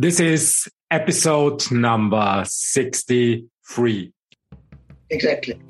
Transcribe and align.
This 0.00 0.20
is 0.20 0.68
episode 0.92 1.68
number 1.72 2.44
63. 2.46 4.12
Exactly. 5.10 5.60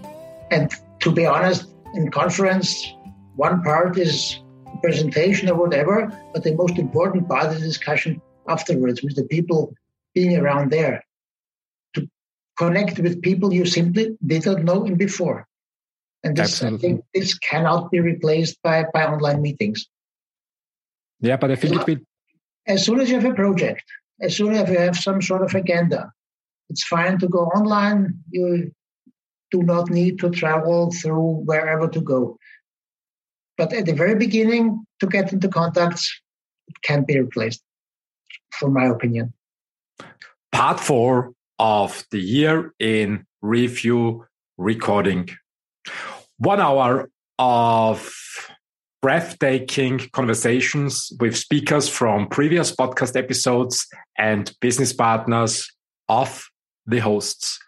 And 0.51 0.71
to 1.01 1.11
be 1.11 1.25
honest, 1.25 1.67
in 1.95 2.11
conference, 2.11 2.93
one 3.37 3.63
part 3.63 3.97
is 3.97 4.39
presentation 4.83 5.49
or 5.49 5.55
whatever, 5.55 6.13
but 6.35 6.45
the 6.45 6.55
most 6.55 6.77
important 6.77 7.27
part 7.27 7.55
is 7.55 7.63
discussion 7.63 8.21
afterwards 8.47 9.03
with 9.03 9.17
the 9.17 9.25
people 9.25 9.73
being 10.15 10.37
around 10.37 10.73
there 10.73 11.03
to 11.95 12.07
connect 12.59 12.99
with 12.99 13.23
people 13.23 13.55
you 13.55 13.65
simply 13.65 14.19
did 14.27 14.45
not 14.45 14.63
know 14.63 14.85
in 14.85 14.97
before. 14.97 15.49
And 16.23 16.37
this, 16.37 16.63
I 16.63 16.77
think 16.77 17.03
this 17.15 17.39
cannot 17.39 17.91
be 17.91 18.01
replaced 18.01 18.61
by, 18.63 18.85
by 18.93 19.07
online 19.07 19.41
meetings. 19.41 19.87
Yeah, 21.19 21.39
but 21.39 21.51
I 21.51 21.57
think 21.57 21.77
it 21.77 21.87
will. 21.87 22.05
As 22.67 22.85
soon 22.85 23.01
as 23.01 23.09
you 23.09 23.19
have 23.19 23.25
a 23.25 23.35
project, 23.35 23.85
as 24.21 24.37
soon 24.37 24.55
as 24.55 24.69
you 24.69 24.79
have 24.79 24.97
some 24.97 25.23
sort 25.23 25.43
of 25.43 25.55
agenda, 25.55 26.13
it's 26.71 26.85
fine 26.85 27.19
to 27.19 27.29
go 27.29 27.47
online. 27.47 28.15
You 28.31 28.73
do 29.51 29.63
not 29.63 29.91
need 29.91 30.19
to 30.21 30.31
travel 30.31 30.91
through 30.91 31.43
wherever 31.45 31.89
to 31.89 32.01
go. 32.01 32.39
But 33.57 33.73
at 33.73 33.87
the 33.87 33.95
very 33.95 34.15
beginning, 34.15 34.85
to 35.01 35.07
get 35.07 35.33
into 35.33 35.49
contacts, 35.49 36.21
it 36.69 36.77
can 36.83 37.05
be 37.05 37.19
replaced, 37.19 37.63
from 38.51 38.75
my 38.75 38.87
opinion. 38.87 39.33
Part 40.53 40.79
four 40.81 41.33
of 41.59 42.05
the 42.11 42.21
year 42.21 42.75
in 42.79 43.27
review 43.43 44.27
recording. 44.57 45.29
One 46.39 46.61
hour 46.61 47.11
of 47.39 48.15
breathtaking 49.01 50.01
conversations 50.13 51.13
with 51.21 51.37
speakers 51.37 51.89
from 51.89 52.27
previous 52.29 52.75
podcast 52.75 53.15
episodes 53.17 53.87
and 54.17 54.53
business 54.61 54.93
partners 54.93 55.71
of 56.09 56.49
the 56.87 56.99
hosts. 56.99 57.61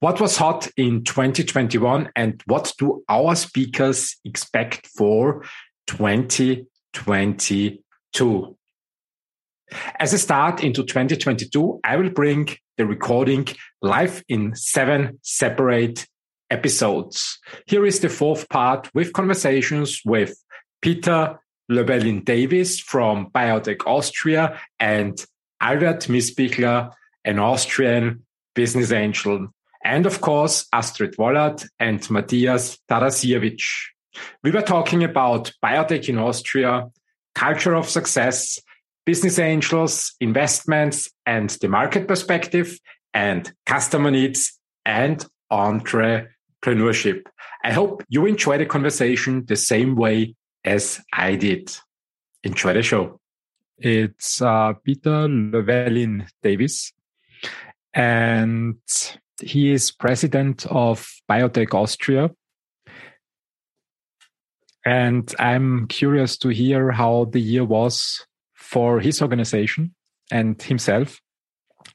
What 0.00 0.20
was 0.20 0.36
hot 0.36 0.68
in 0.76 1.04
2021 1.04 2.10
and 2.14 2.40
what 2.46 2.72
do 2.78 3.02
our 3.08 3.34
speakers 3.34 4.16
expect 4.24 4.86
for 4.86 5.44
2022? 5.88 8.56
As 9.98 10.12
a 10.12 10.18
start 10.18 10.62
into 10.62 10.84
2022, 10.84 11.80
I 11.84 11.96
will 11.96 12.10
bring 12.10 12.50
the 12.76 12.86
recording 12.86 13.48
live 13.82 14.22
in 14.28 14.54
seven 14.54 15.18
separate 15.22 16.06
episodes. 16.50 17.38
Here 17.66 17.84
is 17.84 18.00
the 18.00 18.08
fourth 18.08 18.48
part 18.48 18.88
with 18.94 19.12
conversations 19.12 20.00
with 20.04 20.34
Peter 20.80 21.38
Llewellyn 21.68 22.24
Davis 22.24 22.80
from 22.80 23.30
Biotech 23.30 23.86
Austria 23.86 24.58
and 24.80 25.24
Albert 25.60 26.06
Mißbichler, 26.08 26.92
an 27.24 27.38
Austrian 27.38 28.24
business 28.54 28.92
angel. 28.92 29.48
And 29.84 30.06
of 30.06 30.20
course, 30.20 30.66
Astrid 30.72 31.16
Wollert 31.16 31.66
and 31.78 32.08
Matthias 32.10 32.78
Tarasiewicz. 32.90 33.62
We 34.42 34.50
were 34.50 34.62
talking 34.62 35.04
about 35.04 35.52
biotech 35.62 36.08
in 36.08 36.18
Austria, 36.18 36.88
culture 37.34 37.74
of 37.74 37.88
success, 37.88 38.58
business 39.04 39.38
angels, 39.38 40.14
investments, 40.20 41.10
and 41.24 41.50
the 41.50 41.68
market 41.68 42.08
perspective, 42.08 42.78
and 43.14 43.52
customer 43.66 44.10
needs 44.10 44.58
and 44.84 45.24
entrepreneurship. 45.50 47.22
I 47.64 47.72
hope 47.72 48.04
you 48.08 48.26
enjoy 48.26 48.58
the 48.58 48.66
conversation 48.66 49.44
the 49.46 49.56
same 49.56 49.96
way 49.96 50.34
as 50.68 51.00
I 51.12 51.34
did. 51.36 51.74
Enjoy 52.44 52.74
the 52.74 52.82
show. 52.82 53.20
It's 53.78 54.42
uh, 54.42 54.74
Peter 54.84 55.26
Llewellyn 55.28 56.26
Davis, 56.42 56.92
and 57.94 58.76
he 59.40 59.72
is 59.72 59.90
president 59.90 60.66
of 60.66 61.08
Biotech 61.30 61.72
Austria. 61.74 62.30
And 64.84 65.34
I'm 65.38 65.86
curious 65.88 66.36
to 66.38 66.48
hear 66.48 66.92
how 66.92 67.26
the 67.26 67.40
year 67.40 67.64
was 67.64 68.26
for 68.54 69.00
his 69.00 69.22
organization 69.22 69.94
and 70.30 70.60
himself. 70.60 71.20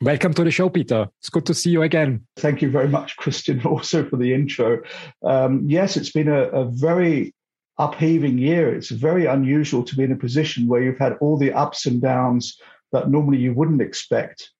Welcome 0.01 0.33
to 0.33 0.43
the 0.43 0.51
show, 0.51 0.69
Peter. 0.69 1.09
It's 1.19 1.29
good 1.29 1.45
to 1.45 1.53
see 1.53 1.69
you 1.69 1.83
again. 1.83 2.25
Thank 2.37 2.61
you 2.61 2.69
very 2.71 2.87
much, 2.87 3.17
Christian, 3.17 3.61
also 3.65 4.07
for 4.09 4.17
the 4.17 4.33
intro. 4.33 4.81
Um, 5.23 5.63
yes, 5.67 5.95
it's 5.95 6.11
been 6.11 6.27
a, 6.27 6.43
a 6.49 6.65
very 6.65 7.33
upheaving 7.77 8.37
year. 8.37 8.73
It's 8.73 8.89
very 8.89 9.25
unusual 9.25 9.83
to 9.83 9.95
be 9.95 10.03
in 10.03 10.11
a 10.11 10.17
position 10.17 10.67
where 10.67 10.81
you've 10.81 10.99
had 10.99 11.17
all 11.21 11.37
the 11.37 11.53
ups 11.53 11.85
and 11.85 12.01
downs 12.01 12.57
that 12.91 13.09
normally 13.09 13.39
you 13.39 13.53
wouldn't 13.53 13.81
expect. 13.81 14.51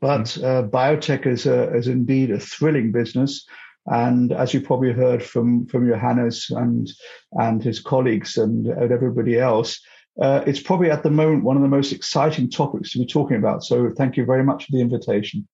But 0.00 0.22
mm. 0.22 0.44
uh, 0.44 0.68
biotech 0.68 1.26
is, 1.26 1.46
a, 1.46 1.74
is 1.74 1.88
indeed 1.88 2.30
a 2.30 2.38
thrilling 2.38 2.92
business. 2.92 3.46
And 3.86 4.32
as 4.32 4.54
you 4.54 4.60
probably 4.60 4.92
heard 4.92 5.22
from, 5.22 5.66
from 5.66 5.88
Johannes 5.88 6.50
and, 6.50 6.90
and 7.32 7.62
his 7.62 7.80
colleagues 7.80 8.36
and, 8.36 8.66
and 8.66 8.92
everybody 8.92 9.38
else, 9.38 9.80
uh, 10.20 10.42
it's 10.46 10.60
probably 10.60 10.90
at 10.90 11.02
the 11.02 11.10
moment 11.10 11.44
one 11.44 11.56
of 11.56 11.62
the 11.62 11.68
most 11.68 11.92
exciting 11.92 12.50
topics 12.50 12.92
to 12.92 12.98
be 12.98 13.06
talking 13.06 13.36
about. 13.36 13.64
So 13.64 13.90
thank 13.90 14.16
you 14.16 14.24
very 14.24 14.44
much 14.44 14.66
for 14.66 14.72
the 14.72 14.80
invitation. 14.80 15.48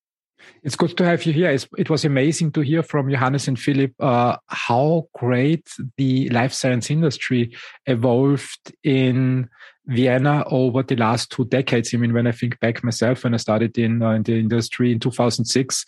It's 0.62 0.76
good 0.76 0.97
to 0.97 1.04
have 1.04 1.24
you 1.24 1.32
here. 1.32 1.50
It's, 1.50 1.66
it 1.78 1.91
was 1.91 2.04
amazing 2.04 2.52
to 2.52 2.60
hear 2.60 2.82
from 2.82 3.10
Johannes 3.10 3.48
and 3.48 3.58
Philip 3.58 3.92
uh, 4.00 4.36
how 4.47 5.08
great 5.14 5.69
the 5.97 6.28
life 6.30 6.52
science 6.52 6.91
industry 6.91 7.54
evolved 7.86 8.74
in 8.82 9.48
Vienna 9.86 10.44
over 10.48 10.82
the 10.82 10.97
last 10.97 11.30
two 11.30 11.44
decades. 11.44 11.94
I 11.94 11.98
mean, 11.98 12.12
when 12.12 12.26
I 12.26 12.32
think 12.32 12.58
back 12.58 12.82
myself, 12.82 13.24
when 13.24 13.34
I 13.34 13.36
started 13.36 13.78
in, 13.78 14.02
uh, 14.02 14.10
in 14.10 14.22
the 14.24 14.38
industry 14.38 14.91
in 14.91 14.98
2006, 14.98 15.84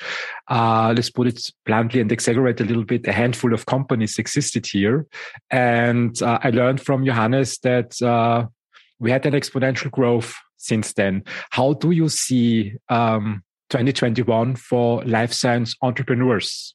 uh, 0.49 0.93
let's 0.95 1.11
put 1.11 1.27
it 1.27 1.51
bluntly 1.67 2.01
and 2.01 2.11
exaggerate 2.13 2.61
a 2.61 2.65
little 2.65 2.85
bit, 2.85 3.07
a 3.09 3.13
handful 3.13 3.53
of 3.53 3.67
companies 3.67 4.19
existed 4.19 4.67
here. 4.67 5.07
And 5.51 6.21
uh, 6.23 6.39
I 6.43 6.51
learned 6.51 6.81
from 6.81 7.05
Johannes 7.05 7.59
that 7.59 8.01
uh, 8.01 8.47
we 9.01 9.11
had 9.11 9.27
an 9.27 9.35
exponential 9.35 9.91
growth 9.91 10.35
since 10.57 10.93
then. 10.93 11.25
How 11.51 11.73
do 11.73 11.91
you 11.91 12.09
see 12.09 12.75
um, 12.89 13.43
2021 13.71 14.57
for 14.57 15.05
life 15.05 15.33
science 15.33 15.75
entrepreneurs? 15.83 16.75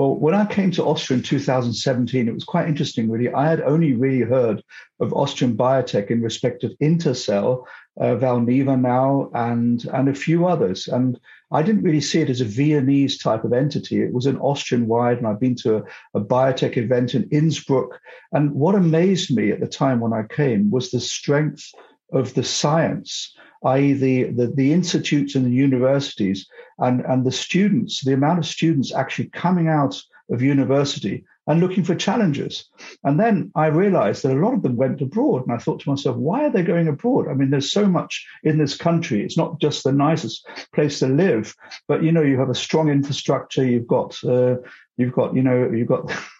Well, 0.00 0.14
when 0.14 0.32
I 0.32 0.46
came 0.46 0.70
to 0.70 0.84
Austria 0.84 1.18
in 1.18 1.22
2017, 1.22 2.26
it 2.26 2.32
was 2.32 2.44
quite 2.44 2.68
interesting, 2.68 3.10
really. 3.10 3.30
I 3.34 3.50
had 3.50 3.60
only 3.60 3.92
really 3.92 4.22
heard 4.22 4.62
of 4.98 5.12
Austrian 5.12 5.58
biotech 5.58 6.10
in 6.10 6.22
respect 6.22 6.64
of 6.64 6.72
Intercell, 6.80 7.66
uh, 8.00 8.16
Valneva 8.16 8.80
now, 8.80 9.30
and, 9.34 9.84
and 9.92 10.08
a 10.08 10.14
few 10.14 10.46
others. 10.46 10.88
And 10.88 11.20
I 11.50 11.62
didn't 11.62 11.82
really 11.82 12.00
see 12.00 12.20
it 12.22 12.30
as 12.30 12.40
a 12.40 12.46
Viennese 12.46 13.18
type 13.18 13.44
of 13.44 13.52
entity. 13.52 14.00
It 14.00 14.14
was 14.14 14.24
an 14.24 14.38
Austrian 14.38 14.86
wide, 14.86 15.18
and 15.18 15.26
I've 15.26 15.38
been 15.38 15.56
to 15.56 15.76
a, 15.76 15.82
a 16.14 16.20
biotech 16.22 16.78
event 16.78 17.14
in 17.14 17.28
Innsbruck. 17.30 18.00
And 18.32 18.54
what 18.54 18.74
amazed 18.74 19.36
me 19.36 19.50
at 19.50 19.60
the 19.60 19.68
time 19.68 20.00
when 20.00 20.14
I 20.14 20.22
came 20.22 20.70
was 20.70 20.90
the 20.90 21.00
strength 21.00 21.74
of 22.12 22.34
the 22.34 22.44
science 22.44 23.34
i.e., 23.64 23.92
the, 23.92 24.24
the, 24.24 24.46
the 24.46 24.72
institutes 24.72 25.34
and 25.34 25.44
the 25.44 25.50
universities 25.50 26.46
and, 26.78 27.00
and 27.02 27.26
the 27.26 27.32
students, 27.32 28.02
the 28.02 28.14
amount 28.14 28.38
of 28.38 28.46
students 28.46 28.94
actually 28.94 29.28
coming 29.28 29.68
out 29.68 30.00
of 30.30 30.40
university 30.40 31.24
and 31.46 31.60
looking 31.60 31.82
for 31.82 31.94
challenges. 31.94 32.66
And 33.02 33.18
then 33.18 33.50
I 33.56 33.66
realized 33.66 34.22
that 34.22 34.36
a 34.36 34.38
lot 34.38 34.54
of 34.54 34.62
them 34.62 34.76
went 34.76 35.02
abroad. 35.02 35.42
And 35.42 35.52
I 35.52 35.58
thought 35.58 35.80
to 35.80 35.90
myself, 35.90 36.16
why 36.16 36.44
are 36.44 36.50
they 36.50 36.62
going 36.62 36.86
abroad? 36.86 37.26
I 37.28 37.34
mean, 37.34 37.50
there's 37.50 37.72
so 37.72 37.86
much 37.86 38.24
in 38.44 38.56
this 38.56 38.76
country. 38.76 39.24
It's 39.24 39.36
not 39.36 39.60
just 39.60 39.82
the 39.82 39.92
nicest 39.92 40.46
place 40.72 41.00
to 41.00 41.08
live, 41.08 41.54
but 41.88 42.04
you 42.04 42.12
know, 42.12 42.22
you 42.22 42.38
have 42.38 42.50
a 42.50 42.54
strong 42.54 42.88
infrastructure. 42.88 43.64
You've 43.64 43.88
got, 43.88 44.22
uh, 44.24 44.56
you've 44.96 45.12
got, 45.12 45.34
you 45.34 45.42
know, 45.42 45.70
you've 45.70 45.88
got 45.88 46.12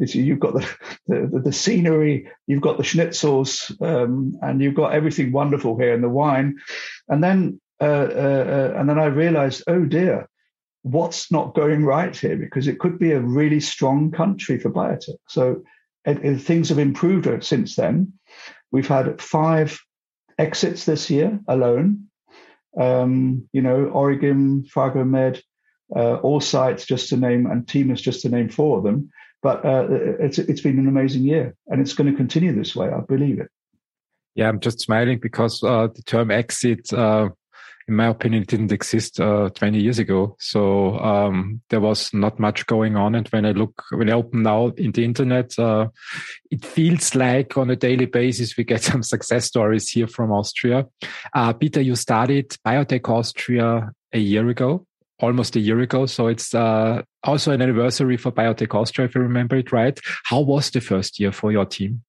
you've 0.00 0.40
got 0.40 0.54
the, 0.54 0.68
the, 1.06 1.40
the 1.44 1.52
scenery, 1.52 2.30
you've 2.46 2.62
got 2.62 2.76
the 2.76 2.82
schnitzels, 2.82 3.70
um, 3.82 4.38
and 4.42 4.60
you've 4.60 4.74
got 4.74 4.92
everything 4.92 5.32
wonderful 5.32 5.78
here 5.78 5.94
and 5.94 6.02
the 6.02 6.08
wine. 6.08 6.56
And 7.08 7.22
then 7.22 7.60
uh, 7.80 7.84
uh, 7.84 8.44
uh, 8.46 8.78
and 8.78 8.88
then 8.88 8.98
I 8.98 9.06
realized, 9.06 9.64
oh 9.66 9.84
dear, 9.84 10.28
what's 10.82 11.32
not 11.32 11.54
going 11.54 11.84
right 11.84 12.14
here? 12.14 12.36
Because 12.36 12.68
it 12.68 12.78
could 12.78 12.98
be 12.98 13.12
a 13.12 13.20
really 13.20 13.60
strong 13.60 14.10
country 14.10 14.58
for 14.58 14.70
biotech. 14.70 15.16
So 15.28 15.62
it, 16.04 16.24
it, 16.24 16.38
things 16.38 16.68
have 16.68 16.78
improved 16.78 17.42
since 17.42 17.76
then. 17.76 18.12
We've 18.70 18.88
had 18.88 19.20
five 19.20 19.80
exits 20.38 20.84
this 20.84 21.10
year 21.10 21.40
alone. 21.48 22.06
Um, 22.78 23.48
you 23.52 23.62
know, 23.62 23.86
Origimm, 23.86 24.70
PhagoMed, 24.70 25.42
uh, 25.94 26.20
Allcyte, 26.22 26.86
just 26.86 27.08
to 27.08 27.16
name, 27.16 27.46
and 27.46 27.66
Themis, 27.66 28.00
just 28.00 28.22
to 28.22 28.28
name 28.28 28.48
four 28.48 28.78
of 28.78 28.84
them. 28.84 29.10
But 29.42 29.64
uh, 29.64 29.86
it's 29.90 30.38
it's 30.38 30.60
been 30.60 30.78
an 30.78 30.88
amazing 30.88 31.22
year, 31.22 31.54
and 31.68 31.80
it's 31.80 31.94
going 31.94 32.10
to 32.10 32.16
continue 32.16 32.54
this 32.54 32.76
way. 32.76 32.90
I 32.90 33.00
believe 33.00 33.40
it. 33.40 33.48
Yeah, 34.34 34.48
I'm 34.48 34.60
just 34.60 34.80
smiling 34.80 35.18
because 35.18 35.62
uh, 35.62 35.88
the 35.94 36.02
term 36.02 36.30
exit 36.30 36.92
uh, 36.92 37.30
in 37.90 37.96
my 37.96 38.06
opinion, 38.06 38.44
didn't 38.44 38.70
exist 38.70 39.18
uh, 39.18 39.50
20 39.50 39.80
years 39.80 39.98
ago. 39.98 40.36
So 40.38 40.96
um, 41.00 41.60
there 41.70 41.80
was 41.80 42.14
not 42.14 42.38
much 42.38 42.64
going 42.66 42.96
on. 42.96 43.16
And 43.16 43.26
when 43.28 43.44
I 43.44 43.50
look, 43.50 43.82
when 43.90 44.08
I 44.08 44.12
open 44.12 44.44
now 44.44 44.68
in 44.68 44.92
the 44.92 45.04
internet, 45.04 45.58
uh, 45.58 45.88
it 46.52 46.64
feels 46.64 47.16
like 47.16 47.56
on 47.56 47.68
a 47.68 47.74
daily 47.74 48.06
basis 48.06 48.56
we 48.56 48.62
get 48.62 48.82
some 48.90 49.02
success 49.02 49.46
stories 49.46 49.88
here 49.90 50.06
from 50.06 50.30
Austria. 50.30 50.86
Uh, 51.34 51.52
Peter, 51.52 51.80
you 51.80 51.96
started 51.96 52.56
Biotech 52.64 53.08
Austria 53.08 53.90
a 54.12 54.18
year 54.18 54.48
ago 54.48 54.86
almost 55.20 55.56
a 55.56 55.60
year 55.60 55.80
ago. 55.80 56.06
So 56.06 56.26
it's 56.26 56.54
uh, 56.54 57.02
also 57.24 57.52
an 57.52 57.62
anniversary 57.62 58.16
for 58.16 58.32
Biotech 58.32 58.74
Austria, 58.74 59.08
if 59.08 59.16
I 59.16 59.20
remember 59.20 59.56
it 59.56 59.72
right. 59.72 59.98
How 60.24 60.40
was 60.40 60.70
the 60.70 60.80
first 60.80 61.20
year 61.20 61.32
for 61.32 61.52
your 61.52 61.66
team? 61.66 62.02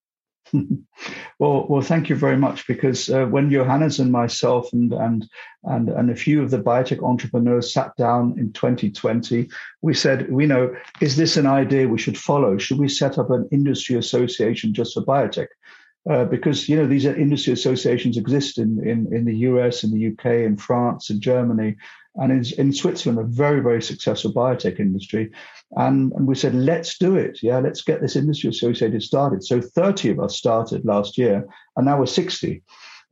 well, 1.39 1.65
well, 1.69 1.81
thank 1.81 2.09
you 2.09 2.15
very 2.15 2.37
much. 2.37 2.67
Because 2.67 3.09
uh, 3.09 3.25
when 3.25 3.51
Johannes 3.51 3.99
and 3.99 4.11
myself 4.11 4.71
and 4.73 4.93
and 4.93 5.29
and 5.63 5.89
and 5.89 6.09
a 6.09 6.15
few 6.15 6.41
of 6.41 6.51
the 6.51 6.59
biotech 6.59 7.03
entrepreneurs 7.03 7.73
sat 7.73 7.95
down 7.95 8.35
in 8.37 8.51
2020, 8.53 9.49
we 9.81 9.93
said, 9.93 10.31
we 10.31 10.45
know, 10.45 10.75
is 10.99 11.15
this 11.15 11.37
an 11.37 11.47
idea 11.47 11.87
we 11.87 11.97
should 11.97 12.17
follow? 12.17 12.57
Should 12.57 12.79
we 12.79 12.89
set 12.89 13.17
up 13.17 13.29
an 13.29 13.47
industry 13.51 13.95
association 13.95 14.73
just 14.73 14.93
for 14.93 15.01
biotech? 15.01 15.47
Uh, 16.09 16.25
because 16.25 16.67
you 16.67 16.75
know 16.75 16.87
these 16.87 17.05
industry 17.05 17.53
associations 17.53 18.17
exist 18.17 18.57
in, 18.57 18.85
in 18.87 19.13
in 19.13 19.23
the 19.25 19.37
US, 19.49 19.83
in 19.83 19.91
the 19.91 20.07
UK, 20.07 20.47
in 20.47 20.57
France, 20.57 21.11
in 21.11 21.21
Germany, 21.21 21.77
and 22.15 22.31
in, 22.31 22.59
in 22.59 22.73
Switzerland, 22.73 23.19
a 23.19 23.23
very 23.23 23.61
very 23.61 23.81
successful 23.81 24.33
biotech 24.33 24.79
industry. 24.79 25.31
And, 25.77 26.11
and 26.13 26.27
we 26.27 26.35
said, 26.35 26.53
let's 26.53 26.97
do 26.97 27.15
it. 27.15 27.39
Yeah, 27.41 27.59
let's 27.59 27.81
get 27.81 28.01
this 28.01 28.17
industry 28.17 28.49
associated 28.49 29.01
started. 29.03 29.43
So 29.43 29.61
30 29.61 30.09
of 30.09 30.19
us 30.19 30.35
started 30.35 30.83
last 30.83 31.17
year, 31.17 31.47
and 31.77 31.85
now 31.85 31.97
we're 31.97 32.07
60 32.07 32.61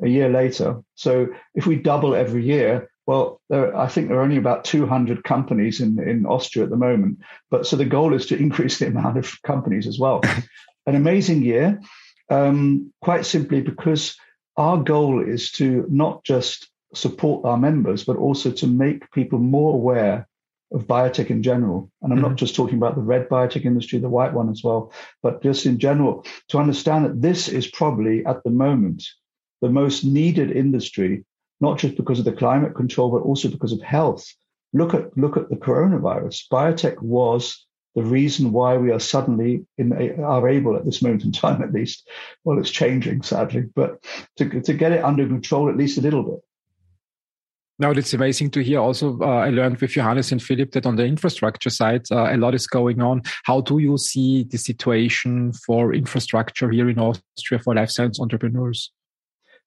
a 0.02 0.08
year 0.08 0.30
later. 0.30 0.82
So 0.96 1.28
if 1.56 1.66
we 1.66 1.78
double 1.78 2.16
every 2.16 2.44
year, 2.44 2.90
well, 3.06 3.42
there, 3.50 3.76
I 3.76 3.88
think 3.88 4.08
there 4.08 4.20
are 4.20 4.24
only 4.24 4.38
about 4.38 4.66
200 4.66 5.24
companies 5.24 5.82
in, 5.82 6.00
in 6.08 6.26
Austria 6.26 6.66
at 6.66 6.70
the 6.70 6.78
moment. 6.78 7.20
But 7.50 7.66
so 7.66 7.76
the 7.76 7.86
goal 7.86 8.14
is 8.14 8.26
to 8.28 8.38
increase 8.38 8.80
the 8.80 8.88
amount 8.88 9.18
of 9.18 9.42
companies 9.44 9.88
as 9.88 9.98
well. 9.98 10.22
An 10.86 10.96
amazing 10.96 11.44
year 11.44 11.82
um, 12.30 12.94
quite 13.02 13.26
simply 13.26 13.62
because 13.62 14.16
our 14.58 14.78
goal 14.78 15.28
is 15.28 15.52
to 15.54 15.86
not 15.90 16.24
just 16.24 16.70
support 16.94 17.46
our 17.46 17.58
members, 17.58 18.04
but 18.04 18.18
also 18.18 18.52
to 18.52 18.68
make 18.68 19.12
people 19.12 19.40
more 19.40 19.74
aware 19.74 20.28
of 20.72 20.88
biotech 20.88 21.30
in 21.30 21.42
general. 21.42 21.92
And 22.02 22.12
I'm 22.12 22.20
mm-hmm. 22.20 22.30
not 22.30 22.38
just 22.38 22.56
talking 22.56 22.78
about 22.78 22.96
the 22.96 23.02
red 23.02 23.28
biotech 23.30 23.66
industry, 23.66 24.00
the 24.00 24.10
white 24.10 24.34
one 24.34 24.50
as 24.50 24.64
well, 24.64 24.92
but 25.24 25.42
just 25.42 25.66
in 25.66 25.80
general, 25.80 26.26
to 26.50 26.60
understand 26.60 27.06
that 27.06 27.22
this 27.22 27.48
is 27.48 27.68
probably 27.68 28.26
at 28.26 28.44
the 28.44 28.52
moment 28.52 29.04
the 29.62 29.70
most 29.70 30.04
needed 30.04 30.52
industry, 30.52 31.26
not 31.60 31.78
just 31.78 31.96
because 31.96 32.20
of 32.20 32.26
the 32.26 32.32
climate 32.32 32.76
control, 32.76 33.12
but 33.12 33.24
also 33.24 33.50
because 33.50 33.72
of 33.72 33.82
health. 33.82 34.26
Look 34.72 34.94
at 34.94 35.18
look 35.18 35.36
at 35.36 35.50
the 35.50 35.56
coronavirus. 35.56 36.48
Biotech 36.52 37.02
was 37.02 37.66
the 37.96 38.04
reason 38.04 38.52
why 38.52 38.78
we 38.78 38.92
are 38.92 39.00
suddenly 39.00 39.66
in 39.78 39.92
are 40.22 40.48
able 40.48 40.76
at 40.78 40.86
this 40.86 41.02
moment 41.02 41.24
in 41.24 41.32
time, 41.32 41.64
at 41.64 41.74
least. 41.74 42.08
Well, 42.44 42.60
it's 42.60 42.70
changing 42.70 43.24
sadly, 43.24 43.64
but 43.76 44.04
to 44.38 44.62
to 44.62 44.74
get 44.74 44.92
it 44.92 45.04
under 45.04 45.26
control 45.28 45.70
at 45.70 45.78
least 45.78 45.98
a 45.98 46.02
little 46.02 46.24
bit. 46.24 46.40
Now 47.80 47.92
it's 47.92 48.14
amazing 48.14 48.52
to 48.52 48.62
hear. 48.62 48.80
Also, 48.80 49.18
uh, 49.22 49.26
I 49.26 49.50
learned 49.52 49.80
with 49.80 49.92
Johannes 49.92 50.34
and 50.34 50.44
Philip 50.44 50.72
that 50.72 50.86
on 50.86 50.98
the 50.98 51.06
infrastructure 51.06 51.70
side, 51.70 52.04
uh, 52.12 52.34
a 52.34 52.36
lot 52.36 52.54
is 52.54 52.68
going 52.68 53.02
on. 53.02 53.22
How 53.46 53.62
do 53.62 53.80
you 53.80 53.98
see 53.98 54.44
the 54.44 54.58
situation 54.58 55.54
for 55.66 55.94
infrastructure 55.94 56.70
here 56.70 56.90
in 56.90 57.00
Austria 57.00 57.62
for 57.62 57.74
life 57.74 57.90
science 57.90 58.20
entrepreneurs? 58.20 58.92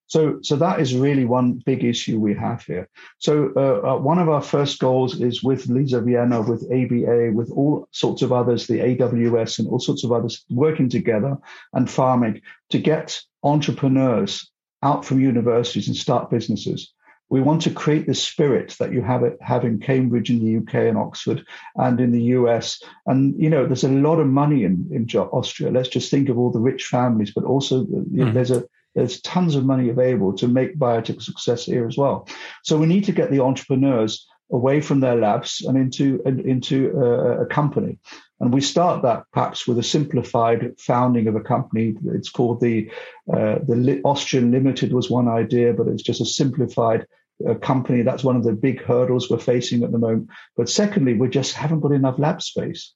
So, 0.09 0.41
so 0.43 0.57
that 0.57 0.79
is 0.79 0.95
really 0.95 1.25
one 1.25 1.63
big 1.65 1.85
issue 1.85 2.21
we 2.21 2.35
have 2.35 2.63
here. 2.67 2.87
So, 3.19 3.51
uh, 3.57 3.95
uh, 3.95 3.99
one 3.99 4.19
of 4.19 4.29
our 4.29 4.43
first 4.43 4.79
goals 4.79 5.19
is 5.19 5.43
with 5.43 5.69
Lisa 5.69 6.03
Vienna, 6.03 6.43
with 6.43 6.65
ABA, 6.65 7.33
with 7.33 7.51
all 7.51 7.89
sorts 7.93 8.21
of 8.21 8.31
others, 8.31 8.67
the 8.67 8.81
AWS 8.81 9.59
and 9.59 9.69
all 9.69 9.79
sorts 9.79 10.05
of 10.05 10.13
others 10.13 10.45
working 10.51 10.91
together 10.91 11.39
and 11.73 11.91
farming 11.91 12.43
to 12.69 12.79
get 12.79 13.23
entrepreneurs 13.43 14.51
out 14.83 15.07
from 15.07 15.19
universities 15.19 15.87
and 15.87 15.97
start 15.97 16.29
businesses. 16.29 16.93
We 17.33 17.41
want 17.41 17.63
to 17.63 17.71
create 17.71 18.07
the 18.07 18.15
spirit 18.15 18.77
that 18.79 18.93
you 18.93 19.01
have 19.01 19.23
it, 19.23 19.39
have 19.41 19.65
in 19.65 19.79
Cambridge 19.79 20.29
in 20.29 20.45
the 20.45 20.59
UK 20.59 20.75
and 20.91 20.99
Oxford 20.99 21.47
and 21.77 21.99
in 21.99 22.13
the 22.13 22.25
US. 22.37 22.83
And 23.07 23.41
you 23.43 23.49
know, 23.49 23.65
there's 23.65 23.85
a 23.85 23.89
lot 23.89 24.21
of 24.21 24.27
money 24.27 24.65
in 24.65 24.87
in 24.93 25.09
Austria. 25.19 25.71
Let's 25.71 25.89
just 25.89 26.11
think 26.11 26.29
of 26.29 26.37
all 26.37 26.51
the 26.51 26.61
rich 26.61 26.85
families, 26.85 27.33
but 27.35 27.45
also 27.45 27.87
mm. 27.87 28.35
there's 28.35 28.51
a 28.51 28.65
there's 28.95 29.23
tons 29.23 29.55
of 29.55 29.65
money 29.65 29.89
available 29.89 30.35
to 30.35 30.47
make 30.47 30.79
biotech 30.79 31.17
a 31.17 31.21
success 31.23 31.65
here 31.65 31.87
as 31.87 31.97
well. 31.97 32.29
So 32.65 32.77
we 32.77 32.87
need 32.87 33.05
to 33.05 33.13
get 33.13 33.31
the 33.31 33.41
entrepreneurs 33.41 34.29
away 34.51 34.83
from 34.83 35.01
their 35.01 35.17
labs 35.17 35.65
and 35.67 35.79
into 35.79 36.21
into 36.27 36.91
a, 36.99 37.45
a, 37.45 37.47
company. 37.47 37.99
And 38.41 38.53
we 38.53 38.61
start 38.61 39.03
that 39.05 39.25
perhaps 39.33 39.67
with 39.67 39.79
a 39.79 39.83
simplified 39.83 40.75
founding 40.79 41.29
of 41.29 41.37
a 41.37 41.41
company. 41.41 41.97
It's 42.09 42.29
called 42.29 42.61
the 42.61 42.91
uh, 43.33 43.61
the 43.67 44.03
Austrian 44.05 44.51
Limited 44.51 44.93
was 44.93 45.09
one 45.09 45.29
idea, 45.29 45.73
but 45.73 45.89
it's 45.89 46.03
just 46.03 46.21
a 46.21 46.27
simplified 46.27 47.07
uh, 47.49 47.55
company. 47.55 48.03
That's 48.03 48.25
one 48.25 48.37
of 48.37 48.45
the 48.45 48.53
big 48.53 48.83
hurdles 48.83 49.31
we're 49.31 49.39
facing 49.39 49.85
at 49.85 49.93
the 49.93 49.99
moment. 49.99 50.29
But 50.57 50.69
secondly, 50.69 51.15
we 51.15 51.29
just 51.29 51.55
haven't 51.55 51.81
got 51.81 51.93
enough 51.93 52.19
lab 52.19 52.43
space. 52.43 52.93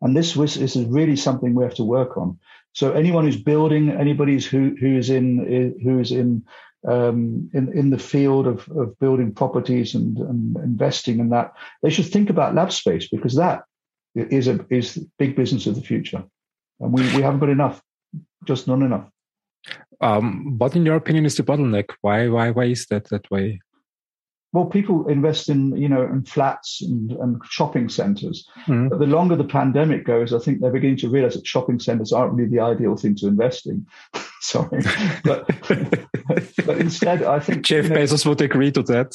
And 0.00 0.16
this, 0.16 0.36
was, 0.36 0.54
this 0.54 0.76
is 0.76 0.86
really 0.86 1.16
something 1.16 1.54
we 1.54 1.64
have 1.64 1.74
to 1.74 1.84
work 1.84 2.16
on. 2.16 2.38
So 2.76 2.92
anyone 2.92 3.24
who's 3.24 3.42
building, 3.42 3.90
anybody 3.90 4.38
who 4.38 4.76
who's 4.78 5.08
in 5.08 5.78
who's 5.82 6.12
in 6.12 6.44
um, 6.86 7.50
in 7.54 7.72
in 7.72 7.88
the 7.88 7.98
field 7.98 8.46
of, 8.46 8.68
of 8.68 8.98
building 8.98 9.32
properties 9.32 9.94
and, 9.94 10.18
and 10.18 10.56
investing 10.58 11.18
in 11.18 11.30
that, 11.30 11.54
they 11.82 11.88
should 11.88 12.04
think 12.04 12.28
about 12.28 12.54
lab 12.54 12.70
space 12.70 13.08
because 13.08 13.34
that 13.36 13.64
is 14.14 14.46
a 14.46 14.62
is 14.68 15.02
big 15.18 15.36
business 15.36 15.66
of 15.66 15.74
the 15.74 15.80
future, 15.80 16.22
and 16.80 16.92
we, 16.92 17.00
we 17.16 17.22
haven't 17.22 17.40
got 17.40 17.48
enough, 17.48 17.80
just 18.44 18.68
not 18.68 18.82
enough. 18.82 19.08
Um, 20.02 20.58
in 20.74 20.84
your 20.84 20.96
opinion, 20.96 21.24
is 21.24 21.36
the 21.36 21.44
bottleneck? 21.44 21.94
Why 22.02 22.28
why 22.28 22.50
why 22.50 22.64
is 22.64 22.84
that 22.90 23.08
that 23.08 23.30
way? 23.30 23.62
Well, 24.56 24.64
people 24.64 25.06
invest 25.08 25.50
in 25.50 25.76
you 25.76 25.86
know 25.86 26.02
in 26.02 26.24
flats 26.24 26.80
and, 26.80 27.12
and 27.12 27.42
shopping 27.44 27.90
centres. 27.90 28.48
Mm. 28.66 28.88
But 28.88 29.00
the 29.00 29.06
longer 29.06 29.36
the 29.36 29.44
pandemic 29.44 30.06
goes, 30.06 30.32
I 30.32 30.38
think 30.38 30.60
they're 30.60 30.70
beginning 30.70 30.96
to 30.98 31.10
realise 31.10 31.34
that 31.34 31.46
shopping 31.46 31.78
centres 31.78 32.10
aren't 32.10 32.32
really 32.32 32.48
the 32.48 32.60
ideal 32.60 32.96
thing 32.96 33.16
to 33.16 33.26
invest 33.26 33.66
in. 33.66 33.86
Sorry, 34.40 34.82
but 35.24 35.46
but 36.64 36.78
instead, 36.78 37.22
I 37.22 37.38
think 37.38 37.66
Jeff 37.66 37.84
you 37.84 37.90
know, 37.90 37.96
Bezos 37.96 38.24
would 38.24 38.40
agree 38.40 38.72
to 38.72 38.82
that. 38.84 39.14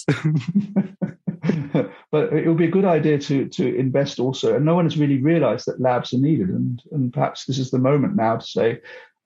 but 2.11 2.33
it 2.33 2.47
would 2.47 2.57
be 2.57 2.65
a 2.65 2.77
good 2.77 2.85
idea 2.85 3.17
to 3.17 3.47
to 3.47 3.75
invest 3.75 4.19
also, 4.19 4.55
and 4.55 4.63
no 4.63 4.75
one 4.75 4.85
has 4.85 4.99
really 4.99 5.23
realised 5.23 5.65
that 5.65 5.81
labs 5.81 6.13
are 6.13 6.19
needed, 6.19 6.49
and 6.49 6.83
and 6.91 7.11
perhaps 7.11 7.45
this 7.45 7.57
is 7.57 7.71
the 7.71 7.79
moment 7.79 8.15
now 8.15 8.37
to 8.37 8.45
say, 8.45 8.79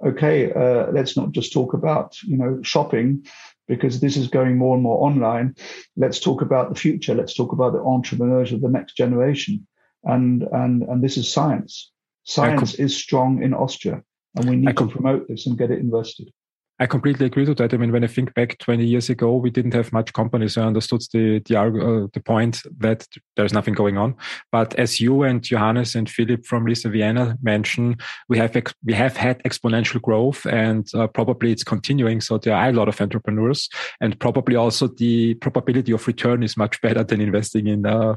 okay, 0.05 0.53
uh, 0.53 0.91
let's 0.93 1.17
not 1.17 1.33
just 1.33 1.51
talk 1.51 1.73
about 1.73 2.21
you 2.23 2.37
know 2.37 2.61
shopping 2.61 3.25
because 3.67 3.99
this 3.99 4.17
is 4.17 4.27
going 4.27 4.57
more 4.57 4.75
and 4.75 4.83
more 4.83 5.05
online. 5.05 5.55
Let's 5.95 6.19
talk 6.19 6.41
about 6.41 6.69
the 6.69 6.79
future. 6.79 7.15
Let's 7.15 7.35
talk 7.35 7.51
about 7.51 7.73
the 7.73 7.79
entrepreneurs 7.79 8.51
of 8.51 8.61
the 8.61 8.69
next 8.69 8.95
generation. 8.95 9.67
And 10.03 10.43
and 10.51 10.83
and 10.83 11.03
this 11.03 11.17
is 11.17 11.31
science. 11.31 11.91
Science 12.23 12.75
is 12.75 12.95
strong 12.95 13.41
in 13.41 13.53
Austria, 13.53 14.03
and 14.35 14.49
we 14.49 14.55
need 14.55 14.77
to 14.77 14.87
promote 14.87 15.27
this 15.27 15.47
and 15.47 15.57
get 15.57 15.71
it 15.71 15.79
invested. 15.79 16.31
I 16.77 16.87
completely 16.87 17.25
agree 17.25 17.45
to 17.45 17.53
that. 17.55 17.73
I 17.73 17.77
mean, 17.77 17.93
when 17.93 18.03
I 18.03 18.07
think 18.07 18.33
back 18.33 18.57
20 18.57 18.85
years 18.85 19.09
ago, 19.09 19.37
we 19.37 19.49
didn't 19.49 19.73
have 19.73 19.93
much 19.93 20.11
companies. 20.11 20.57
I 20.57 20.63
understood 20.63 21.01
the 21.13 21.39
the, 21.39 21.57
uh, 21.57 22.07
the 22.11 22.19
point 22.19 22.61
that 22.79 23.07
there's 23.37 23.53
nothing 23.53 23.73
going 23.73 23.97
on. 23.97 24.15
But 24.51 24.75
as 24.75 24.99
you 24.99 25.23
and 25.23 25.41
Johannes 25.41 25.95
and 25.95 26.09
Philip 26.09 26.45
from 26.45 26.65
Lisa 26.65 26.89
Vienna 26.89 27.37
mentioned, 27.41 28.01
we 28.27 28.37
have 28.39 28.61
we 28.83 28.93
have 28.93 29.15
had 29.15 29.41
exponential 29.43 30.01
growth, 30.01 30.45
and 30.45 30.85
uh, 30.93 31.07
probably 31.07 31.53
it's 31.53 31.63
continuing. 31.63 32.19
So 32.19 32.37
there 32.37 32.55
are 32.55 32.69
a 32.69 32.73
lot 32.73 32.89
of 32.89 32.99
entrepreneurs, 32.99 33.69
and 34.01 34.19
probably 34.19 34.57
also 34.57 34.87
the 34.87 35.35
probability 35.35 35.93
of 35.93 36.05
return 36.07 36.43
is 36.43 36.57
much 36.57 36.81
better 36.81 37.05
than 37.05 37.21
investing 37.21 37.67
in. 37.67 37.85
Uh, 37.85 38.15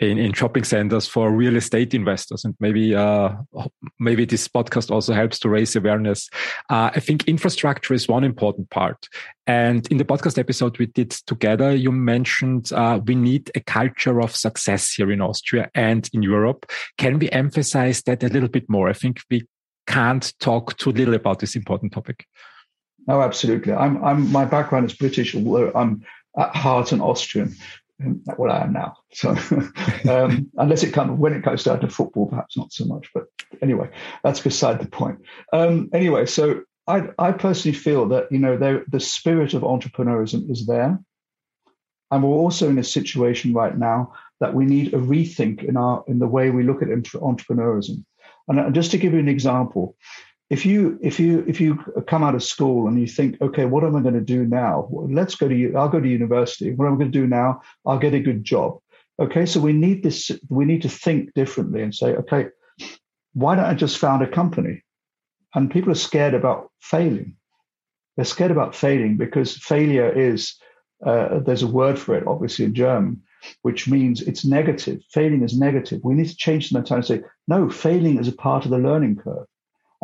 in, 0.00 0.18
in 0.18 0.32
shopping 0.32 0.64
centers 0.64 1.06
for 1.06 1.30
real 1.30 1.56
estate 1.56 1.94
investors. 1.94 2.44
And 2.44 2.54
maybe, 2.60 2.94
uh, 2.94 3.30
maybe 3.98 4.24
this 4.24 4.48
podcast 4.48 4.90
also 4.90 5.12
helps 5.12 5.38
to 5.40 5.48
raise 5.48 5.76
awareness. 5.76 6.28
Uh, 6.68 6.90
I 6.94 7.00
think 7.00 7.28
infrastructure 7.28 7.94
is 7.94 8.08
one 8.08 8.24
important 8.24 8.70
part. 8.70 9.08
And 9.46 9.86
in 9.88 9.98
the 9.98 10.04
podcast 10.04 10.38
episode 10.38 10.78
we 10.78 10.86
did 10.86 11.10
together, 11.10 11.74
you 11.74 11.92
mentioned 11.92 12.72
uh, 12.72 13.00
we 13.04 13.14
need 13.14 13.50
a 13.54 13.60
culture 13.60 14.20
of 14.20 14.34
success 14.34 14.92
here 14.92 15.12
in 15.12 15.20
Austria 15.20 15.70
and 15.74 16.08
in 16.12 16.22
Europe. 16.22 16.66
Can 16.98 17.18
we 17.18 17.30
emphasize 17.30 18.02
that 18.02 18.22
a 18.24 18.28
little 18.28 18.48
bit 18.48 18.68
more? 18.68 18.88
I 18.88 18.94
think 18.94 19.20
we 19.30 19.46
can't 19.86 20.32
talk 20.40 20.76
too 20.78 20.90
little 20.90 21.14
about 21.14 21.38
this 21.38 21.54
important 21.54 21.92
topic. 21.92 22.26
Oh, 23.06 23.20
absolutely. 23.20 23.74
I'm, 23.74 24.02
I'm, 24.02 24.32
my 24.32 24.46
background 24.46 24.90
is 24.90 24.96
British. 24.96 25.34
Although 25.34 25.70
I'm 25.74 26.04
at 26.38 26.56
heart 26.56 26.92
an 26.92 27.00
Austrian 27.00 27.54
well, 28.38 28.52
I 28.52 28.62
am 28.62 28.72
now. 28.72 28.96
So, 29.12 29.30
um, 30.08 30.50
unless 30.56 30.82
it 30.82 30.92
comes 30.92 31.18
when 31.18 31.32
it 31.32 31.42
comes 31.42 31.64
down 31.64 31.80
to 31.80 31.88
football, 31.88 32.26
perhaps 32.26 32.56
not 32.56 32.72
so 32.72 32.84
much. 32.86 33.10
But 33.14 33.24
anyway, 33.62 33.90
that's 34.22 34.40
beside 34.40 34.80
the 34.80 34.88
point. 34.88 35.20
Um, 35.52 35.90
anyway, 35.92 36.26
so 36.26 36.62
I, 36.86 37.08
I 37.18 37.32
personally 37.32 37.76
feel 37.76 38.08
that 38.08 38.30
you 38.30 38.38
know 38.38 38.56
the 38.56 39.00
spirit 39.00 39.54
of 39.54 39.62
entrepreneurship 39.62 40.50
is 40.50 40.66
there. 40.66 40.98
And 42.10 42.22
we're 42.22 42.30
also 42.30 42.68
in 42.68 42.78
a 42.78 42.84
situation 42.84 43.54
right 43.54 43.76
now 43.76 44.12
that 44.38 44.54
we 44.54 44.66
need 44.66 44.94
a 44.94 44.98
rethink 44.98 45.64
in 45.64 45.76
our 45.76 46.04
in 46.06 46.18
the 46.18 46.28
way 46.28 46.50
we 46.50 46.62
look 46.62 46.82
at 46.82 46.88
entrepreneurism. 46.88 48.04
And 48.46 48.74
just 48.74 48.90
to 48.90 48.98
give 48.98 49.14
you 49.14 49.18
an 49.18 49.28
example, 49.28 49.96
if 50.50 50.66
you 50.66 50.98
if 51.02 51.18
you 51.18 51.44
if 51.48 51.60
you 51.60 51.78
come 52.06 52.22
out 52.22 52.34
of 52.34 52.42
school 52.42 52.86
and 52.86 53.00
you 53.00 53.06
think, 53.06 53.40
okay, 53.40 53.64
what 53.64 53.84
am 53.84 53.96
I 53.96 54.00
going 54.00 54.14
to 54.14 54.20
do 54.20 54.44
now? 54.44 54.88
Let's 54.90 55.34
go 55.34 55.48
to 55.48 55.74
I'll 55.74 55.88
go 55.88 56.00
to 56.00 56.08
university. 56.08 56.72
What 56.72 56.86
am 56.86 56.94
I 56.94 56.98
going 56.98 57.12
to 57.12 57.18
do 57.18 57.26
now? 57.26 57.62
I'll 57.86 57.98
get 57.98 58.14
a 58.14 58.20
good 58.20 58.44
job. 58.44 58.78
Okay, 59.18 59.46
so 59.46 59.60
we 59.60 59.72
need 59.72 60.02
this. 60.02 60.30
We 60.48 60.64
need 60.64 60.82
to 60.82 60.88
think 60.88 61.32
differently 61.34 61.82
and 61.82 61.94
say, 61.94 62.14
okay, 62.16 62.48
why 63.32 63.54
don't 63.54 63.64
I 63.64 63.74
just 63.74 63.98
found 63.98 64.22
a 64.22 64.28
company? 64.28 64.82
And 65.54 65.70
people 65.70 65.92
are 65.92 65.96
scared 65.96 66.34
about 66.34 66.70
failing. 66.80 67.36
They're 68.16 68.24
scared 68.24 68.50
about 68.50 68.74
failing 68.74 69.16
because 69.16 69.56
failure 69.56 70.10
is 70.10 70.56
uh, 71.04 71.40
there's 71.40 71.62
a 71.62 71.68
word 71.68 71.98
for 71.98 72.14
it, 72.16 72.26
obviously 72.26 72.64
in 72.64 72.74
German, 72.74 73.22
which 73.62 73.88
means 73.88 74.20
it's 74.22 74.44
negative. 74.44 75.00
Failing 75.10 75.42
is 75.42 75.58
negative. 75.58 76.00
We 76.02 76.14
need 76.14 76.28
to 76.28 76.36
change 76.36 76.70
the 76.70 76.78
mentality 76.78 77.14
and 77.14 77.22
say, 77.22 77.28
no, 77.48 77.70
failing 77.70 78.18
is 78.18 78.28
a 78.28 78.32
part 78.32 78.64
of 78.64 78.70
the 78.70 78.78
learning 78.78 79.16
curve. 79.16 79.46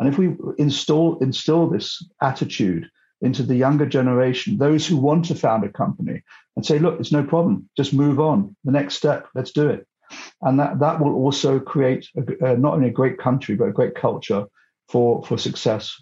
And 0.01 0.09
if 0.09 0.17
we 0.17 0.35
install 0.57 1.19
instill 1.19 1.69
this 1.69 2.03
attitude 2.23 2.89
into 3.21 3.43
the 3.43 3.55
younger 3.55 3.85
generation, 3.85 4.57
those 4.57 4.87
who 4.87 4.97
want 4.97 5.25
to 5.25 5.35
found 5.35 5.63
a 5.63 5.69
company, 5.69 6.23
and 6.55 6.65
say, 6.65 6.79
look, 6.79 6.99
it's 6.99 7.11
no 7.11 7.23
problem, 7.23 7.69
just 7.77 7.93
move 7.93 8.19
on. 8.19 8.55
The 8.63 8.71
next 8.71 8.95
step, 8.95 9.27
let's 9.35 9.51
do 9.51 9.69
it. 9.69 9.85
And 10.41 10.59
that, 10.59 10.79
that 10.79 10.99
will 10.99 11.13
also 11.13 11.59
create 11.59 12.07
a, 12.17 12.53
uh, 12.53 12.55
not 12.55 12.73
only 12.73 12.87
a 12.87 12.91
great 12.91 13.19
country, 13.19 13.53
but 13.53 13.67
a 13.67 13.71
great 13.71 13.93
culture 13.93 14.45
for, 14.89 15.23
for 15.23 15.37
success. 15.37 15.95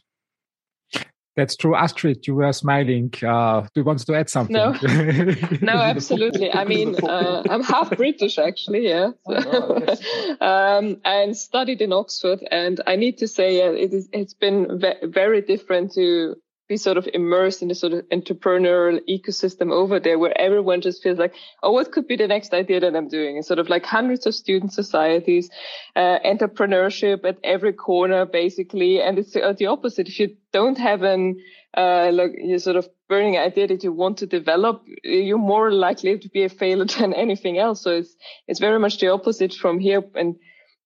That's 1.40 1.56
true. 1.56 1.74
Astrid, 1.74 2.28
you 2.28 2.36
were 2.36 2.52
smiling. 2.52 3.14
Uh, 3.26 3.62
do 3.62 3.80
you 3.80 3.86
want 3.86 4.06
to 4.06 4.14
add 4.14 4.30
something? 4.30 4.58
No, 4.58 4.76
no, 5.62 5.72
absolutely. 5.72 6.54
I 6.54 6.66
mean, 6.66 6.98
uh, 7.02 7.44
I'm 7.50 7.64
half 7.64 7.96
British 7.96 8.38
actually, 8.38 8.90
yeah. 8.90 9.12
Oh, 9.26 9.96
um, 10.42 11.00
and 11.06 11.38
studied 11.38 11.80
in 11.82 11.94
Oxford. 11.94 12.46
And 12.52 12.82
I 12.86 12.98
need 12.98 13.20
to 13.20 13.28
say 13.30 13.66
uh, 13.66 13.72
it 13.72 13.94
is, 13.94 14.10
it's 14.12 14.34
been 14.34 14.80
ve- 14.82 15.00
very 15.04 15.42
different 15.42 15.94
to 15.94 16.36
be 16.70 16.78
sort 16.78 16.98
of 16.98 17.10
immersed 17.14 17.64
in 17.64 17.68
the 17.68 17.76
sort 17.76 17.94
of 17.94 18.08
entrepreneurial 18.10 19.00
ecosystem 19.10 19.72
over 19.72 20.00
there 20.00 20.20
where 20.20 20.40
everyone 20.40 20.82
just 20.82 21.02
feels 21.02 21.18
like, 21.18 21.34
oh, 21.64 21.72
what 21.72 21.92
could 21.92 22.08
be 22.08 22.16
the 22.16 22.28
next 22.28 22.54
idea 22.54 22.80
that 22.80 22.96
I'm 22.96 23.10
doing? 23.10 23.36
And 23.36 23.46
sort 23.46 23.58
of 23.58 23.70
like 23.70 23.84
hundreds 23.84 24.28
of 24.28 24.36
student 24.36 24.72
societies, 24.72 25.50
uh, 25.96 26.20
entrepreneurship 26.24 27.26
at 27.26 27.40
every 27.44 27.74
corner, 27.74 28.26
basically. 28.26 29.02
And 29.02 29.18
it's 29.18 29.36
uh, 29.36 29.54
the 29.58 29.66
opposite. 29.66 30.08
If 30.08 30.20
you 30.20 30.38
don't 30.54 30.78
have 30.78 31.02
an, 31.02 31.42
uh, 31.76 32.12
like 32.14 32.34
you 32.38 32.60
sort 32.60 32.76
of 32.76 32.88
burning 33.10 33.36
idea 33.36 33.68
that 33.68 33.84
you 33.84 33.92
want 33.92 34.20
to 34.20 34.28
develop, 34.28 34.86
you're 35.04 35.40
more 35.40 35.72
likely 35.72 36.20
to 36.20 36.30
be 36.30 36.44
a 36.44 36.50
failure 36.50 36.86
than 37.00 37.16
anything 37.16 37.58
else. 37.58 37.82
So 37.82 37.98
it's, 37.98 38.16
it's 38.48 38.60
very 38.60 38.78
much 38.78 39.00
the 39.00 39.08
opposite 39.08 39.56
from 39.56 39.80
here. 39.80 40.04
And, 40.14 40.36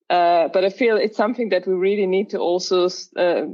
uh, 0.10 0.48
but 0.48 0.63
I 0.63 0.70
feel 0.70 0.96
it's 0.96 1.18
something 1.18 1.50
that 1.50 1.68
we 1.68 1.74
really 1.74 2.08
need 2.08 2.30
to 2.30 2.38
also, 2.38 2.88
uh, 3.18 3.48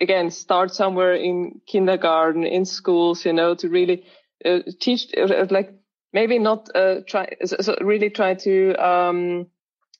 again 0.00 0.30
start 0.30 0.74
somewhere 0.74 1.14
in 1.14 1.60
kindergarten 1.66 2.44
in 2.44 2.64
schools 2.64 3.24
you 3.24 3.32
know 3.32 3.54
to 3.54 3.68
really 3.68 4.04
uh, 4.44 4.60
teach 4.80 5.06
uh, 5.16 5.46
like 5.50 5.72
maybe 6.12 6.38
not 6.38 6.68
uh, 6.74 6.96
try 7.06 7.28
so 7.44 7.76
really 7.80 8.10
try 8.10 8.34
to 8.34 8.74
um, 8.74 9.46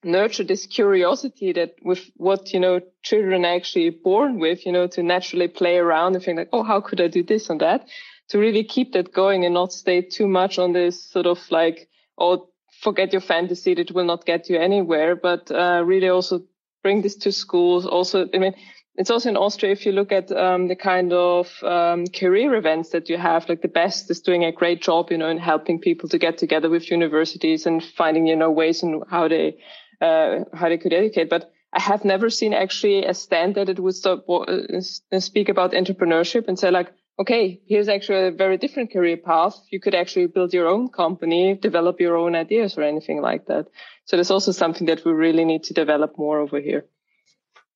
nurture 0.03 0.45
this 0.45 0.67
curiosity 0.67 1.53
that 1.53 1.75
with 1.83 2.11
what 2.17 2.53
you 2.53 2.61
know 2.61 2.81
children 3.03 3.45
are 3.45 3.55
actually 3.55 3.91
born 3.91 4.39
with 4.39 4.65
you 4.65 4.73
know 4.73 4.87
to 4.87 5.03
naturally 5.03 5.49
play 5.49 5.77
around 5.77 6.15
and 6.15 6.25
think 6.25 6.39
like 6.39 6.49
oh 6.53 6.63
how 6.63 6.81
could 6.81 7.01
i 7.01 7.09
do 7.09 7.23
this 7.23 7.51
and 7.51 7.61
that? 7.61 7.87
To 8.31 8.39
really 8.39 8.63
keep 8.63 8.93
that 8.93 9.13
going 9.13 9.45
and 9.45 9.55
not 9.55 9.73
stay 9.73 10.03
too 10.03 10.29
much 10.29 10.57
on 10.59 10.73
this 10.73 11.03
sort 11.11 11.27
of 11.27 11.39
like 11.51 11.89
oh 12.17 12.49
forget 12.81 13.13
your 13.13 13.21
fantasy 13.21 13.75
that 13.75 13.91
will 13.91 14.05
not 14.05 14.25
get 14.25 14.49
you 14.49 14.57
anywhere 14.57 15.17
but 15.17 15.51
uh, 15.51 15.83
really 15.85 16.09
also 16.09 16.43
bring 16.83 17.03
this 17.03 17.17
to 17.17 17.33
schools. 17.33 17.87
Also 17.87 18.29
i 18.33 18.39
mean 18.39 18.55
it's 19.01 19.11
also 19.11 19.31
in 19.31 19.37
Austria, 19.39 19.73
if 19.73 19.87
you 19.87 19.93
look 19.93 20.13
at 20.13 20.31
um, 20.31 20.69
the 20.69 20.77
kind 20.77 21.15
of 21.15 21.51
um, 21.63 22.07
career 22.09 22.55
events 22.55 22.91
that 22.91 23.09
you 23.09 23.17
have, 23.17 23.49
like 23.49 23.63
the 23.63 23.69
best 23.69 24.11
is 24.11 24.21
doing 24.21 24.45
a 24.45 24.53
great 24.53 24.83
job, 24.83 25.11
you 25.11 25.17
know, 25.17 25.31
in 25.31 25.39
helping 25.39 25.81
people 25.81 26.11
to 26.11 26.19
get 26.19 26.37
together 26.37 26.69
with 26.69 26.91
universities 26.91 27.65
and 27.65 27.83
finding, 27.83 28.27
you 28.27 28.37
know, 28.37 28.51
ways 28.51 28.83
and 28.83 29.03
how 29.09 29.27
they 29.27 29.57
uh, 30.03 30.41
how 30.53 30.69
they 30.69 30.77
could 30.77 30.93
educate. 30.93 31.31
But 31.31 31.51
I 31.73 31.81
have 31.81 32.05
never 32.05 32.29
seen 32.29 32.53
actually 32.53 33.07
a 33.07 33.15
stand 33.15 33.55
that 33.55 33.71
it 33.71 33.81
would 33.81 33.95
stop, 33.95 34.29
uh, 34.29 34.81
speak 35.19 35.49
about 35.49 35.73
entrepreneurship 35.73 36.47
and 36.47 36.59
say 36.59 36.71
like, 36.71 36.93
okay, 37.19 37.59
here's 37.67 37.89
actually 37.89 38.29
a 38.29 38.33
very 38.33 38.59
different 38.59 38.93
career 38.93 39.17
path. 39.17 39.57
You 39.71 39.81
could 39.81 39.95
actually 39.95 40.27
build 40.27 40.53
your 40.53 40.69
own 40.69 40.91
company, 40.91 41.55
develop 41.55 42.01
your 42.01 42.19
own 42.19 42.35
ideas 42.35 42.77
or 42.77 42.83
anything 42.83 43.23
like 43.23 43.47
that. 43.47 43.67
So 44.05 44.19
there's 44.19 44.31
also 44.31 44.53
something 44.53 44.89
that 44.89 45.07
we 45.07 45.13
really 45.13 45.47
need 45.47 45.65
to 45.65 45.75
develop 45.75 46.19
more 46.19 46.39
over 46.41 46.61
here. 46.61 46.85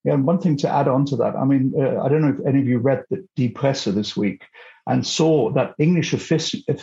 Yeah, 0.05 0.13
and 0.13 0.25
one 0.25 0.39
thing 0.39 0.55
to 0.57 0.69
add 0.69 0.87
on 0.87 1.05
to 1.07 1.15
that, 1.17 1.35
I 1.35 1.45
mean, 1.45 1.73
uh, 1.75 2.01
I 2.03 2.09
don't 2.09 2.21
know 2.21 2.29
if 2.29 2.45
any 2.45 2.59
of 2.59 2.67
you 2.67 2.77
read 2.77 3.03
the 3.09 3.27
Die 3.35 3.51
Presse 3.53 3.85
this 3.85 4.15
week 4.15 4.43
and 4.85 5.05
saw 5.05 5.51
that 5.53 5.73
English, 5.79 6.13
uh, 6.13 6.77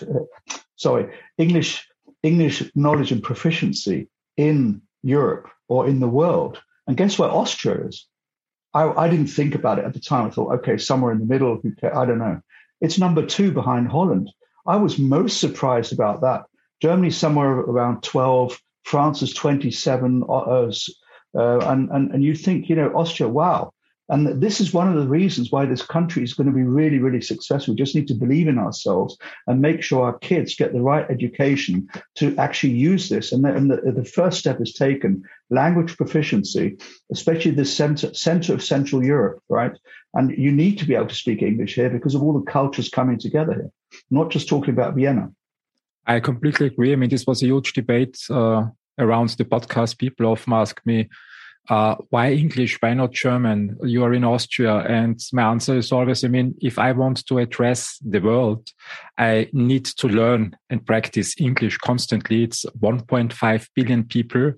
sorry, 0.74 1.14
English, 1.38 1.86
English 2.24 2.64
knowledge 2.74 3.12
and 3.12 3.22
proficiency 3.22 4.08
in 4.36 4.82
Europe 5.04 5.48
or 5.68 5.86
in 5.86 6.00
the 6.00 6.08
world. 6.08 6.60
And 6.88 6.96
guess 6.96 7.16
where 7.16 7.30
Austria 7.30 7.86
is? 7.86 8.08
I, 8.74 8.88
I 8.90 9.08
didn't 9.08 9.28
think 9.28 9.54
about 9.54 9.78
it 9.78 9.84
at 9.84 9.94
the 9.94 10.00
time. 10.00 10.26
I 10.26 10.30
thought, 10.30 10.54
okay, 10.58 10.76
somewhere 10.76 11.12
in 11.12 11.20
the 11.20 11.26
middle. 11.26 11.62
I 11.94 12.04
don't 12.04 12.18
know. 12.18 12.40
It's 12.80 12.98
number 12.98 13.24
two 13.24 13.52
behind 13.52 13.86
Holland. 13.86 14.30
I 14.66 14.76
was 14.76 14.98
most 14.98 15.38
surprised 15.38 15.92
about 15.92 16.22
that. 16.22 16.46
Germany's 16.80 17.16
somewhere 17.16 17.50
around 17.50 18.02
12. 18.02 18.60
France 18.82 19.22
is 19.22 19.32
27. 19.32 20.24
Uh, 20.28 20.72
uh, 21.34 21.58
and, 21.60 21.90
and, 21.90 22.10
and 22.12 22.22
you 22.22 22.34
think, 22.34 22.68
you 22.68 22.76
know, 22.76 22.92
Austria, 22.94 23.28
wow. 23.28 23.72
And 24.08 24.42
this 24.42 24.60
is 24.60 24.74
one 24.74 24.88
of 24.88 25.00
the 25.00 25.08
reasons 25.08 25.50
why 25.50 25.64
this 25.64 25.80
country 25.80 26.22
is 26.22 26.34
going 26.34 26.48
to 26.48 26.52
be 26.52 26.64
really, 26.64 26.98
really 26.98 27.22
successful. 27.22 27.72
We 27.72 27.78
just 27.78 27.94
need 27.94 28.08
to 28.08 28.14
believe 28.14 28.46
in 28.46 28.58
ourselves 28.58 29.16
and 29.46 29.62
make 29.62 29.82
sure 29.82 30.04
our 30.04 30.18
kids 30.18 30.54
get 30.54 30.72
the 30.72 30.82
right 30.82 31.06
education 31.08 31.88
to 32.16 32.36
actually 32.36 32.74
use 32.74 33.08
this. 33.08 33.32
And 33.32 33.44
the, 33.44 33.54
and 33.54 33.70
the, 33.70 33.92
the 33.92 34.04
first 34.04 34.38
step 34.38 34.60
is 34.60 34.74
taken 34.74 35.22
language 35.48 35.96
proficiency, 35.96 36.76
especially 37.10 37.52
the 37.52 37.64
center, 37.64 38.12
center 38.12 38.52
of 38.52 38.62
Central 38.62 39.02
Europe, 39.02 39.40
right? 39.48 39.72
And 40.12 40.36
you 40.36 40.52
need 40.52 40.78
to 40.78 40.84
be 40.84 40.94
able 40.94 41.06
to 41.06 41.14
speak 41.14 41.40
English 41.40 41.76
here 41.76 41.88
because 41.88 42.14
of 42.14 42.22
all 42.22 42.38
the 42.38 42.50
cultures 42.50 42.90
coming 42.90 43.18
together 43.18 43.54
here, 43.54 43.70
not 44.10 44.30
just 44.30 44.48
talking 44.48 44.74
about 44.74 44.94
Vienna. 44.94 45.30
I 46.06 46.20
completely 46.20 46.66
agree. 46.66 46.92
I 46.92 46.96
mean, 46.96 47.08
this 47.08 47.26
was 47.26 47.42
a 47.42 47.46
huge 47.46 47.72
debate 47.72 48.18
uh, 48.28 48.66
around 48.98 49.30
the 49.30 49.44
podcast, 49.44 49.98
people 49.98 50.26
often 50.26 50.52
ask 50.52 50.80
me, 50.84 51.08
uh, 51.68 51.94
why 52.10 52.32
English? 52.32 52.78
Why 52.80 52.92
not 52.94 53.12
German? 53.12 53.78
You 53.84 54.02
are 54.04 54.12
in 54.12 54.24
Austria. 54.24 54.78
And 54.78 55.20
my 55.32 55.42
answer 55.42 55.76
is 55.76 55.92
always, 55.92 56.24
I 56.24 56.28
mean, 56.28 56.54
if 56.60 56.78
I 56.78 56.92
want 56.92 57.24
to 57.26 57.38
address 57.38 57.98
the 58.04 58.18
world, 58.18 58.68
I 59.16 59.48
need 59.52 59.84
to 59.84 60.08
learn 60.08 60.56
and 60.70 60.84
practice 60.84 61.34
English 61.38 61.78
constantly. 61.78 62.42
It's 62.44 62.64
1.5 62.80 63.68
billion 63.76 64.04
people 64.04 64.54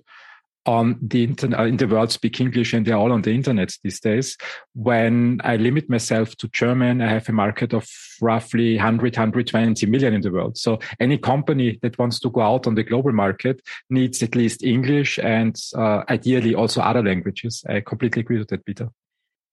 on 0.65 0.97
the 1.01 1.23
internet 1.23 1.59
uh, 1.59 1.63
in 1.63 1.77
the 1.77 1.87
world 1.87 2.11
speak 2.11 2.41
English 2.41 2.73
and 2.73 2.85
they're 2.85 2.97
all 2.97 3.11
on 3.11 3.21
the 3.21 3.31
internet 3.31 3.75
these 3.83 3.99
days. 3.99 4.37
When 4.73 5.39
I 5.43 5.57
limit 5.57 5.89
myself 5.89 6.35
to 6.37 6.47
German, 6.49 7.01
I 7.01 7.09
have 7.09 7.29
a 7.29 7.33
market 7.33 7.73
of 7.73 7.87
roughly 8.21 8.75
100, 8.75 9.15
120 9.15 9.85
million 9.85 10.13
in 10.13 10.21
the 10.21 10.31
world. 10.31 10.57
So 10.57 10.79
any 10.99 11.17
company 11.17 11.79
that 11.81 11.97
wants 11.99 12.19
to 12.21 12.29
go 12.29 12.41
out 12.41 12.67
on 12.67 12.75
the 12.75 12.83
global 12.83 13.11
market 13.11 13.61
needs 13.89 14.23
at 14.23 14.35
least 14.35 14.63
English 14.63 15.19
and 15.19 15.55
uh, 15.75 16.03
ideally 16.09 16.55
also 16.55 16.81
other 16.81 17.03
languages. 17.03 17.63
I 17.69 17.81
completely 17.81 18.21
agree 18.21 18.39
with 18.39 18.49
that, 18.49 18.65
Peter. 18.65 18.89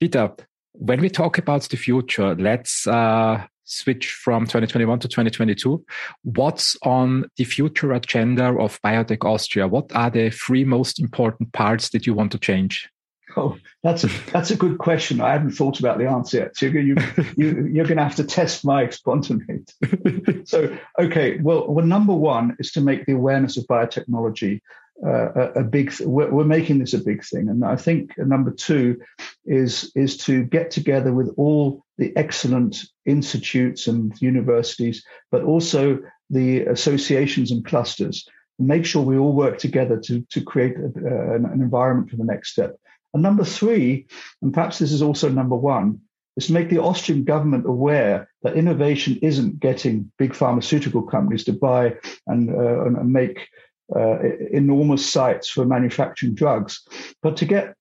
Peter, 0.00 0.32
when 0.72 1.00
we 1.00 1.10
talk 1.10 1.38
about 1.38 1.62
the 1.62 1.76
future, 1.76 2.34
let's 2.34 2.86
uh, 2.86 3.46
switch 3.72 4.12
from 4.12 4.44
2021 4.44 4.98
to 5.00 5.08
2022. 5.08 5.84
What's 6.22 6.76
on 6.82 7.26
the 7.36 7.44
future 7.44 7.92
agenda 7.92 8.46
of 8.58 8.80
Biotech 8.82 9.24
Austria? 9.24 9.66
What 9.66 9.94
are 9.94 10.10
the 10.10 10.30
three 10.30 10.64
most 10.64 11.00
important 11.00 11.52
parts 11.52 11.90
that 11.90 12.06
you 12.06 12.14
want 12.14 12.32
to 12.32 12.38
change? 12.38 12.88
Oh, 13.36 13.56
that's 13.82 14.04
a 14.04 14.08
that's 14.30 14.50
a 14.50 14.56
good 14.56 14.78
question. 14.78 15.20
I 15.20 15.32
haven't 15.32 15.52
thought 15.52 15.80
about 15.80 15.98
the 15.98 16.06
answer 16.06 16.38
yet. 16.38 16.56
So 16.56 16.66
you, 16.66 16.96
you, 17.36 17.66
you're 17.72 17.86
going 17.86 17.96
to 17.96 18.02
have 18.02 18.16
to 18.16 18.24
test 18.24 18.64
my 18.64 18.90
spontaneity. 18.90 20.44
so, 20.44 20.76
okay, 21.00 21.38
well, 21.38 21.66
well, 21.72 21.86
number 21.86 22.14
one 22.14 22.56
is 22.58 22.72
to 22.72 22.80
make 22.80 23.06
the 23.06 23.14
awareness 23.14 23.56
of 23.56 23.64
biotechnology 23.64 24.60
uh, 25.04 25.52
a, 25.56 25.64
big. 25.64 25.92
We're, 26.00 26.30
we're, 26.30 26.44
making 26.44 26.78
this 26.78 26.94
a 26.94 27.02
big 27.02 27.24
thing, 27.24 27.48
and 27.48 27.64
I 27.64 27.76
think 27.76 28.16
number 28.18 28.50
two 28.50 29.00
is 29.44 29.90
is 29.94 30.16
to 30.18 30.44
get 30.44 30.70
together 30.70 31.12
with 31.12 31.32
all 31.36 31.84
the 31.98 32.16
excellent 32.16 32.84
institutes 33.04 33.86
and 33.86 34.14
universities, 34.20 35.04
but 35.30 35.42
also 35.42 35.98
the 36.30 36.62
associations 36.62 37.50
and 37.50 37.64
clusters. 37.64 38.28
Make 38.58 38.86
sure 38.86 39.02
we 39.02 39.18
all 39.18 39.32
work 39.32 39.58
together 39.58 39.98
to 40.00 40.22
to 40.30 40.40
create 40.40 40.76
a, 40.76 40.86
uh, 40.86 41.34
an, 41.34 41.46
an 41.46 41.60
environment 41.60 42.10
for 42.10 42.16
the 42.16 42.24
next 42.24 42.52
step. 42.52 42.76
And 43.14 43.22
number 43.22 43.44
three, 43.44 44.06
and 44.40 44.54
perhaps 44.54 44.78
this 44.78 44.92
is 44.92 45.02
also 45.02 45.28
number 45.28 45.56
one, 45.56 46.00
is 46.36 46.46
to 46.46 46.52
make 46.52 46.70
the 46.70 46.78
Austrian 46.78 47.24
government 47.24 47.66
aware 47.66 48.28
that 48.42 48.56
innovation 48.56 49.18
isn't 49.20 49.60
getting 49.60 50.10
big 50.18 50.34
pharmaceutical 50.34 51.02
companies 51.02 51.44
to 51.44 51.52
buy 51.52 51.96
and, 52.26 52.50
uh, 52.50 52.84
and 52.84 53.12
make 53.12 53.48
uh, 53.96 54.18
enormous 54.50 55.10
sites 55.10 55.48
for 55.48 55.64
manufacturing 55.64 56.34
drugs, 56.34 56.82
but 57.22 57.36
to 57.38 57.44
get 57.44 57.74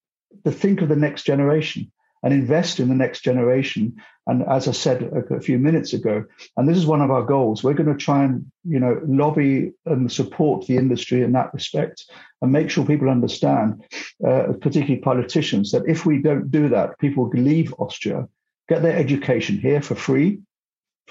to 0.45 0.51
think 0.51 0.81
of 0.81 0.89
the 0.89 0.95
next 0.95 1.23
generation 1.23 1.91
and 2.23 2.33
invest 2.33 2.79
in 2.79 2.89
the 2.89 2.95
next 2.95 3.21
generation. 3.21 3.95
And 4.27 4.43
as 4.43 4.67
I 4.67 4.71
said 4.71 5.03
a, 5.03 5.35
a, 5.35 5.41
few 5.41 5.57
minutes 5.57 5.93
ago, 5.93 6.23
and 6.55 6.69
this 6.69 6.77
is 6.77 6.85
one 6.85 7.01
of 7.01 7.09
our 7.09 7.23
goals, 7.23 7.63
we're 7.63 7.73
going 7.73 7.91
to 7.91 8.05
try 8.05 8.23
and 8.23 8.45
you 8.63 8.79
know 8.79 9.01
lobby 9.05 9.71
and 9.85 10.11
support 10.11 10.67
the 10.67 10.77
industry 10.77 11.23
in 11.23 11.31
that 11.33 11.53
respect, 11.53 12.05
and 12.41 12.51
make 12.51 12.69
sure 12.69 12.85
people 12.85 13.09
understand, 13.09 13.83
uh, 14.25 14.53
particularly 14.61 14.97
politicians, 14.97 15.71
that 15.71 15.87
if 15.87 16.05
we 16.05 16.21
don't 16.21 16.51
do 16.51 16.69
that, 16.69 16.99
people 16.99 17.29
leave 17.33 17.73
Austria, 17.79 18.27
get 18.69 18.83
their 18.83 18.95
education 18.95 19.57
here 19.57 19.81
for 19.81 19.95
free, 19.95 20.39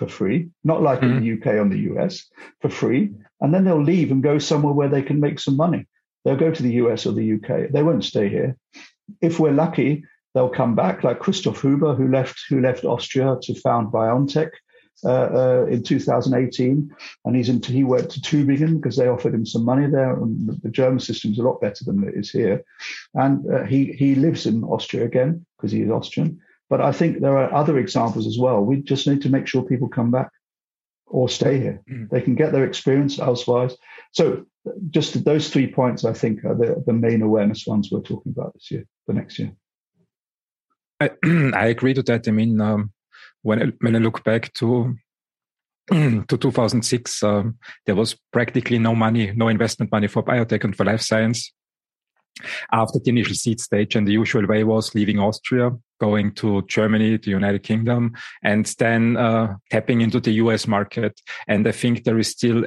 for 0.01 0.09
free, 0.09 0.49
not 0.65 0.81
like 0.81 1.01
mm-hmm. 1.01 1.19
in 1.19 1.23
the 1.23 1.33
UK 1.35 1.47
or 1.61 1.69
the 1.69 1.93
US, 1.93 2.27
for 2.63 2.71
free, 2.71 3.13
and 3.43 3.53
then 3.53 3.65
they'll 3.65 3.91
leave 3.95 4.11
and 4.11 4.23
go 4.23 4.39
somewhere 4.39 4.73
where 4.73 4.89
they 4.89 5.03
can 5.03 5.21
make 5.21 5.39
some 5.39 5.57
money. 5.57 5.87
They'll 6.25 6.45
go 6.47 6.51
to 6.51 6.63
the 6.63 6.77
US 6.83 7.05
or 7.05 7.13
the 7.13 7.35
UK. 7.35 7.71
They 7.71 7.83
won't 7.83 8.05
stay 8.13 8.31
here. 8.31 8.57
If 9.21 9.39
we're 9.39 9.53
lucky, 9.53 10.05
they'll 10.33 10.49
come 10.63 10.75
back, 10.75 11.05
like 11.05 11.19
Christoph 11.19 11.61
Huber, 11.61 11.95
who 11.95 12.09
left 12.09 12.39
who 12.49 12.63
left 12.63 12.85
Austria 12.85 13.37
to 13.43 13.55
found 13.55 13.93
BioNTech 13.93 14.53
uh, 15.05 15.29
uh, 15.43 15.67
in 15.69 15.83
2018, 15.83 16.91
and 17.27 17.37
he's 17.37 17.51
into, 17.51 17.73
he 17.73 17.85
went 17.85 18.11
to 18.11 18.21
Tübingen 18.23 18.77
because 18.77 18.97
they 18.97 19.09
offered 19.09 19.35
him 19.35 19.45
some 19.45 19.67
money 19.67 19.87
there, 19.87 20.15
and 20.15 20.49
the, 20.49 20.55
the 20.63 20.71
German 20.71 21.01
system 21.01 21.33
is 21.33 21.39
a 21.39 21.43
lot 21.43 21.61
better 21.61 21.85
than 21.85 22.09
it 22.09 22.15
is 22.15 22.31
here, 22.31 22.65
and 23.15 23.37
uh, 23.53 23.65
he 23.65 23.93
he 23.93 24.15
lives 24.15 24.47
in 24.47 24.65
Austria 24.65 25.05
again 25.05 25.45
because 25.57 25.73
he 25.73 25.83
is 25.83 25.91
Austrian. 25.91 26.41
But 26.71 26.81
I 26.81 26.93
think 26.93 27.21
there 27.21 27.37
are 27.37 27.53
other 27.53 27.79
examples 27.79 28.27
as 28.29 28.39
well. 28.39 28.63
We 28.63 28.81
just 28.81 29.07
need 29.07 29.23
to 29.23 29.29
make 29.29 29.49
sure 29.49 29.63
people 29.63 29.89
come 29.89 30.13
back 30.13 30.31
or 31.07 31.29
stay 31.29 31.59
here. 31.59 31.83
Mm. 31.91 32.09
They 32.09 32.21
can 32.23 32.37
get 32.37 32.53
their 32.53 32.65
experience 32.65 33.19
elsewhere. 33.19 33.71
So 34.13 34.47
just 34.91 35.25
those 35.25 35.51
three 35.51 35.67
points, 35.67 36.05
I 36.05 36.13
think, 36.13 36.45
are 36.45 36.55
the, 36.55 36.83
the 36.87 36.93
main 36.93 37.23
awareness 37.23 37.67
ones 37.67 37.91
we're 37.91 38.01
talking 38.01 38.33
about 38.33 38.55
this 38.55 38.71
year, 38.71 38.85
the 39.09 39.15
next 39.15 39.39
year. 39.41 39.53
I, 41.01 41.11
I 41.55 41.67
agree 41.67 41.93
to 41.95 42.03
that. 42.05 42.29
I 42.29 42.31
mean, 42.31 42.61
um, 42.61 42.93
when 43.43 43.63
I, 43.63 43.73
when 43.81 43.97
I 43.97 43.99
look 43.99 44.23
back 44.23 44.53
to 44.55 44.95
to 45.91 46.25
2006, 46.25 47.23
um, 47.25 47.59
there 47.87 47.97
was 47.97 48.17
practically 48.33 48.79
no 48.79 48.95
money, 48.95 49.33
no 49.35 49.49
investment 49.49 49.91
money 49.91 50.07
for 50.07 50.23
biotech 50.23 50.63
and 50.63 50.77
for 50.77 50.85
life 50.85 51.01
science. 51.01 51.53
After 52.73 53.01
the 53.01 53.11
initial 53.11 53.35
seed 53.35 53.61
stage, 53.61 53.97
and 53.97 54.07
the 54.07 54.13
usual 54.13 54.47
way 54.47 54.63
was 54.63 54.95
leaving 54.95 55.19
Austria, 55.19 55.73
going 56.01 56.33
to 56.33 56.63
Germany, 56.63 57.17
the 57.17 57.31
United 57.31 57.63
Kingdom, 57.63 58.13
and 58.43 58.67
then 58.79 59.17
uh, 59.17 59.55
tapping 59.71 60.01
into 60.01 60.21
the 60.21 60.33
US 60.33 60.67
market. 60.67 61.21
And 61.47 61.67
I 61.67 61.73
think 61.73 62.05
there 62.05 62.19
is 62.19 62.29
still 62.29 62.65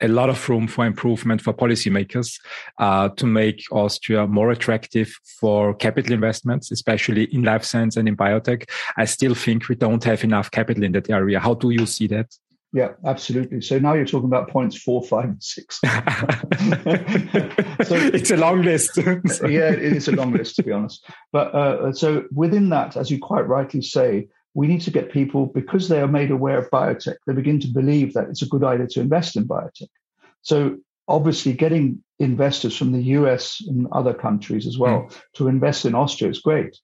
a 0.00 0.08
lot 0.08 0.28
of 0.28 0.48
room 0.48 0.66
for 0.66 0.84
improvement 0.84 1.40
for 1.40 1.54
policymakers 1.54 2.38
uh, 2.78 3.08
to 3.10 3.26
make 3.26 3.64
Austria 3.70 4.26
more 4.26 4.50
attractive 4.50 5.08
for 5.40 5.74
capital 5.74 6.12
investments, 6.12 6.70
especially 6.70 7.24
in 7.24 7.42
life 7.42 7.64
science 7.64 7.96
and 7.96 8.08
in 8.08 8.16
biotech. 8.16 8.68
I 8.96 9.06
still 9.06 9.34
think 9.34 9.68
we 9.68 9.76
don't 9.76 10.04
have 10.04 10.24
enough 10.24 10.50
capital 10.50 10.84
in 10.84 10.92
that 10.92 11.10
area. 11.10 11.40
How 11.40 11.54
do 11.54 11.70
you 11.70 11.86
see 11.86 12.06
that? 12.08 12.36
Yeah, 12.74 12.94
absolutely. 13.06 13.60
So 13.60 13.78
now 13.78 13.92
you're 13.92 14.04
talking 14.04 14.28
about 14.28 14.50
points 14.50 14.76
four, 14.76 15.00
five, 15.00 15.26
and 15.26 15.40
six. 15.40 15.78
so 15.82 15.88
it's 17.94 18.32
a 18.32 18.36
long 18.36 18.62
list. 18.62 18.96
yeah, 18.96 19.70
it 19.70 19.78
is 19.80 20.08
a 20.08 20.12
long 20.12 20.32
list 20.32 20.56
to 20.56 20.64
be 20.64 20.72
honest. 20.72 21.08
But 21.32 21.54
uh, 21.54 21.92
so 21.92 22.24
within 22.32 22.70
that, 22.70 22.96
as 22.96 23.12
you 23.12 23.20
quite 23.20 23.46
rightly 23.46 23.80
say, 23.80 24.26
we 24.54 24.66
need 24.66 24.80
to 24.80 24.90
get 24.90 25.12
people 25.12 25.46
because 25.46 25.88
they 25.88 26.00
are 26.00 26.08
made 26.08 26.32
aware 26.32 26.58
of 26.58 26.68
biotech. 26.70 27.14
They 27.28 27.32
begin 27.32 27.60
to 27.60 27.68
believe 27.68 28.12
that 28.14 28.28
it's 28.28 28.42
a 28.42 28.48
good 28.48 28.64
idea 28.64 28.88
to 28.88 29.00
invest 29.00 29.36
in 29.36 29.46
biotech. 29.46 29.86
So 30.42 30.78
obviously, 31.06 31.52
getting 31.52 32.02
investors 32.18 32.76
from 32.76 32.90
the 32.90 33.02
US 33.18 33.62
and 33.68 33.86
other 33.92 34.14
countries 34.14 34.66
as 34.66 34.78
well 34.78 35.02
mm. 35.02 35.22
to 35.34 35.46
invest 35.46 35.84
in 35.84 35.94
Austria 35.94 36.28
is 36.28 36.40
great. 36.40 36.76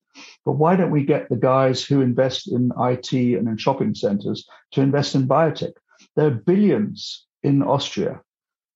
But 0.45 0.53
why 0.53 0.77
don't 0.77 0.91
we 0.91 1.05
get 1.05 1.29
the 1.29 1.37
guys 1.37 1.85
who 1.85 2.01
invest 2.01 2.51
in 2.51 2.73
IT 2.79 3.13
and 3.13 3.49
in 3.49 3.57
shopping 3.57 3.95
centers 3.95 4.49
to 4.73 4.81
invest 4.81 5.15
in 5.15 5.29
biotech? 5.29 5.73
There 6.17 6.27
are 6.27 6.31
billions 6.31 7.27
in 7.43 7.63
Austria. 7.63 8.21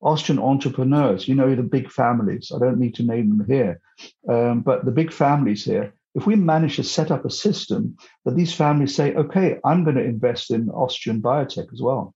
Austrian 0.02 0.40
entrepreneurs, 0.40 1.26
you 1.26 1.34
know, 1.34 1.54
the 1.54 1.62
big 1.62 1.90
families. 1.90 2.52
I 2.54 2.58
don't 2.58 2.78
need 2.78 2.94
to 2.96 3.02
name 3.02 3.38
them 3.38 3.46
here, 3.48 3.80
um, 4.28 4.60
but 4.60 4.84
the 4.84 4.90
big 4.90 5.12
families 5.12 5.64
here. 5.64 5.94
If 6.14 6.26
we 6.26 6.36
manage 6.36 6.76
to 6.76 6.84
set 6.84 7.10
up 7.10 7.24
a 7.24 7.30
system 7.30 7.96
that 8.24 8.36
these 8.36 8.54
families 8.54 8.94
say, 8.94 9.14
okay, 9.14 9.58
I'm 9.64 9.82
going 9.82 9.96
to 9.96 10.04
invest 10.04 10.50
in 10.50 10.68
Austrian 10.68 11.22
biotech 11.22 11.72
as 11.72 11.80
well. 11.80 12.14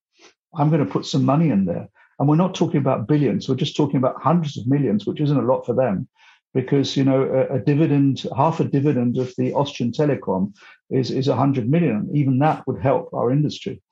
I'm 0.55 0.69
going 0.69 0.85
to 0.85 0.93
put 0.93 1.07
some 1.07 1.25
money 1.25 1.49
in 1.49 1.65
there. 1.65 1.89
And 2.19 2.29
we're 2.29 2.37
not 2.37 2.55
talking 2.55 2.79
about 2.79 3.09
billions. 3.09 3.49
We're 3.49 3.55
just 3.55 3.77
talking 3.77 3.97
about 3.97 4.21
hundreds 4.21 4.59
of 4.59 4.67
millions, 4.67 5.07
which 5.07 5.21
isn't 5.21 5.37
a 5.37 5.43
lot 5.43 5.65
for 5.65 5.75
them 5.75 6.09
because, 6.55 6.97
you 6.97 7.05
know, 7.05 7.23
a, 7.23 7.57
a 7.57 7.59
dividend, 7.59 8.27
half 8.37 8.61
a 8.61 8.65
dividend 8.65 9.19
of 9.19 9.33
the 9.37 9.53
Austrian 9.53 9.93
telecom 9.93 10.55
is, 10.91 11.11
is 11.11 11.29
100 11.29 11.69
million. 11.69 12.11
Even 12.15 12.39
that 12.39 12.67
would 12.67 12.81
help 12.81 13.13
our 13.13 13.31
industry. 13.31 13.83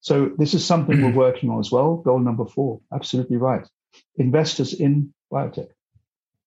So 0.00 0.30
this 0.38 0.54
is 0.54 0.64
something 0.64 1.02
we're 1.02 1.10
working 1.26 1.50
on 1.50 1.60
as 1.60 1.72
well. 1.72 1.96
Goal 1.96 2.20
number 2.20 2.46
four. 2.46 2.80
Absolutely 2.92 3.36
right. 3.36 3.66
Investors 4.16 4.72
in 4.72 5.12
biotech. 5.32 5.68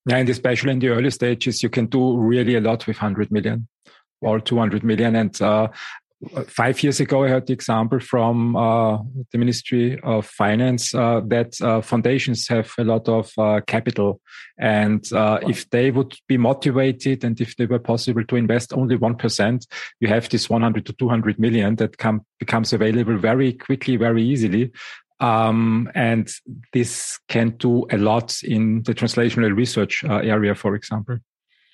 Yeah, 0.06 0.18
and 0.18 0.30
especially 0.30 0.72
in 0.72 0.80
the 0.80 0.90
early 0.90 1.12
stages, 1.12 1.62
you 1.62 1.70
can 1.70 1.88
do 1.88 2.18
really 2.18 2.56
a 2.56 2.62
lot 2.62 2.88
with 2.88 2.98
100 2.98 3.32
million 3.32 3.68
or 4.22 4.40
200 4.40 4.84
million. 4.84 5.16
And 5.16 5.42
uh, 5.42 5.68
five 6.48 6.84
years 6.84 7.00
ago, 7.00 7.24
I 7.24 7.30
heard 7.30 7.48
the 7.48 7.54
example 7.54 8.00
from 8.00 8.56
uh, 8.56 8.98
the 9.32 9.38
Ministry 9.38 10.00
of 10.02 10.26
Finance 10.26 10.94
uh, 10.94 11.22
that 11.28 11.60
uh, 11.62 11.82
foundations 11.82 12.48
have 12.50 12.72
a 12.78 12.84
lot 12.84 13.08
of 13.08 13.32
uh, 13.38 13.62
capital. 13.66 14.20
And 14.58 15.02
uh, 15.14 15.40
if 15.44 15.70
they 15.70 15.92
would 15.92 16.16
be 16.28 16.38
motivated 16.38 17.24
and 17.24 17.40
if 17.40 17.56
they 17.56 17.66
were 17.66 17.80
possible 17.80 18.24
to 18.26 18.36
invest 18.36 18.74
only 18.74 18.98
1%, 18.98 19.68
you 20.02 20.08
have 20.10 20.30
this 20.30 20.50
100 20.50 20.86
to 20.88 20.94
200 20.94 21.40
million 21.40 21.76
that 21.78 21.98
come, 21.98 22.26
becomes 22.38 22.74
available 22.74 23.18
very 23.18 23.54
quickly, 23.54 23.96
very 23.96 24.24
easily. 24.24 24.72
Um, 25.22 25.90
and 25.96 26.30
this 26.74 27.20
can 27.28 27.52
do 27.52 27.86
a 27.92 27.98
lot 27.98 28.42
in 28.44 28.84
the 28.84 28.94
translational 28.94 29.56
research 29.56 30.04
uh, 30.04 30.18
area, 30.18 30.56
for 30.56 30.76
example. 30.76 31.18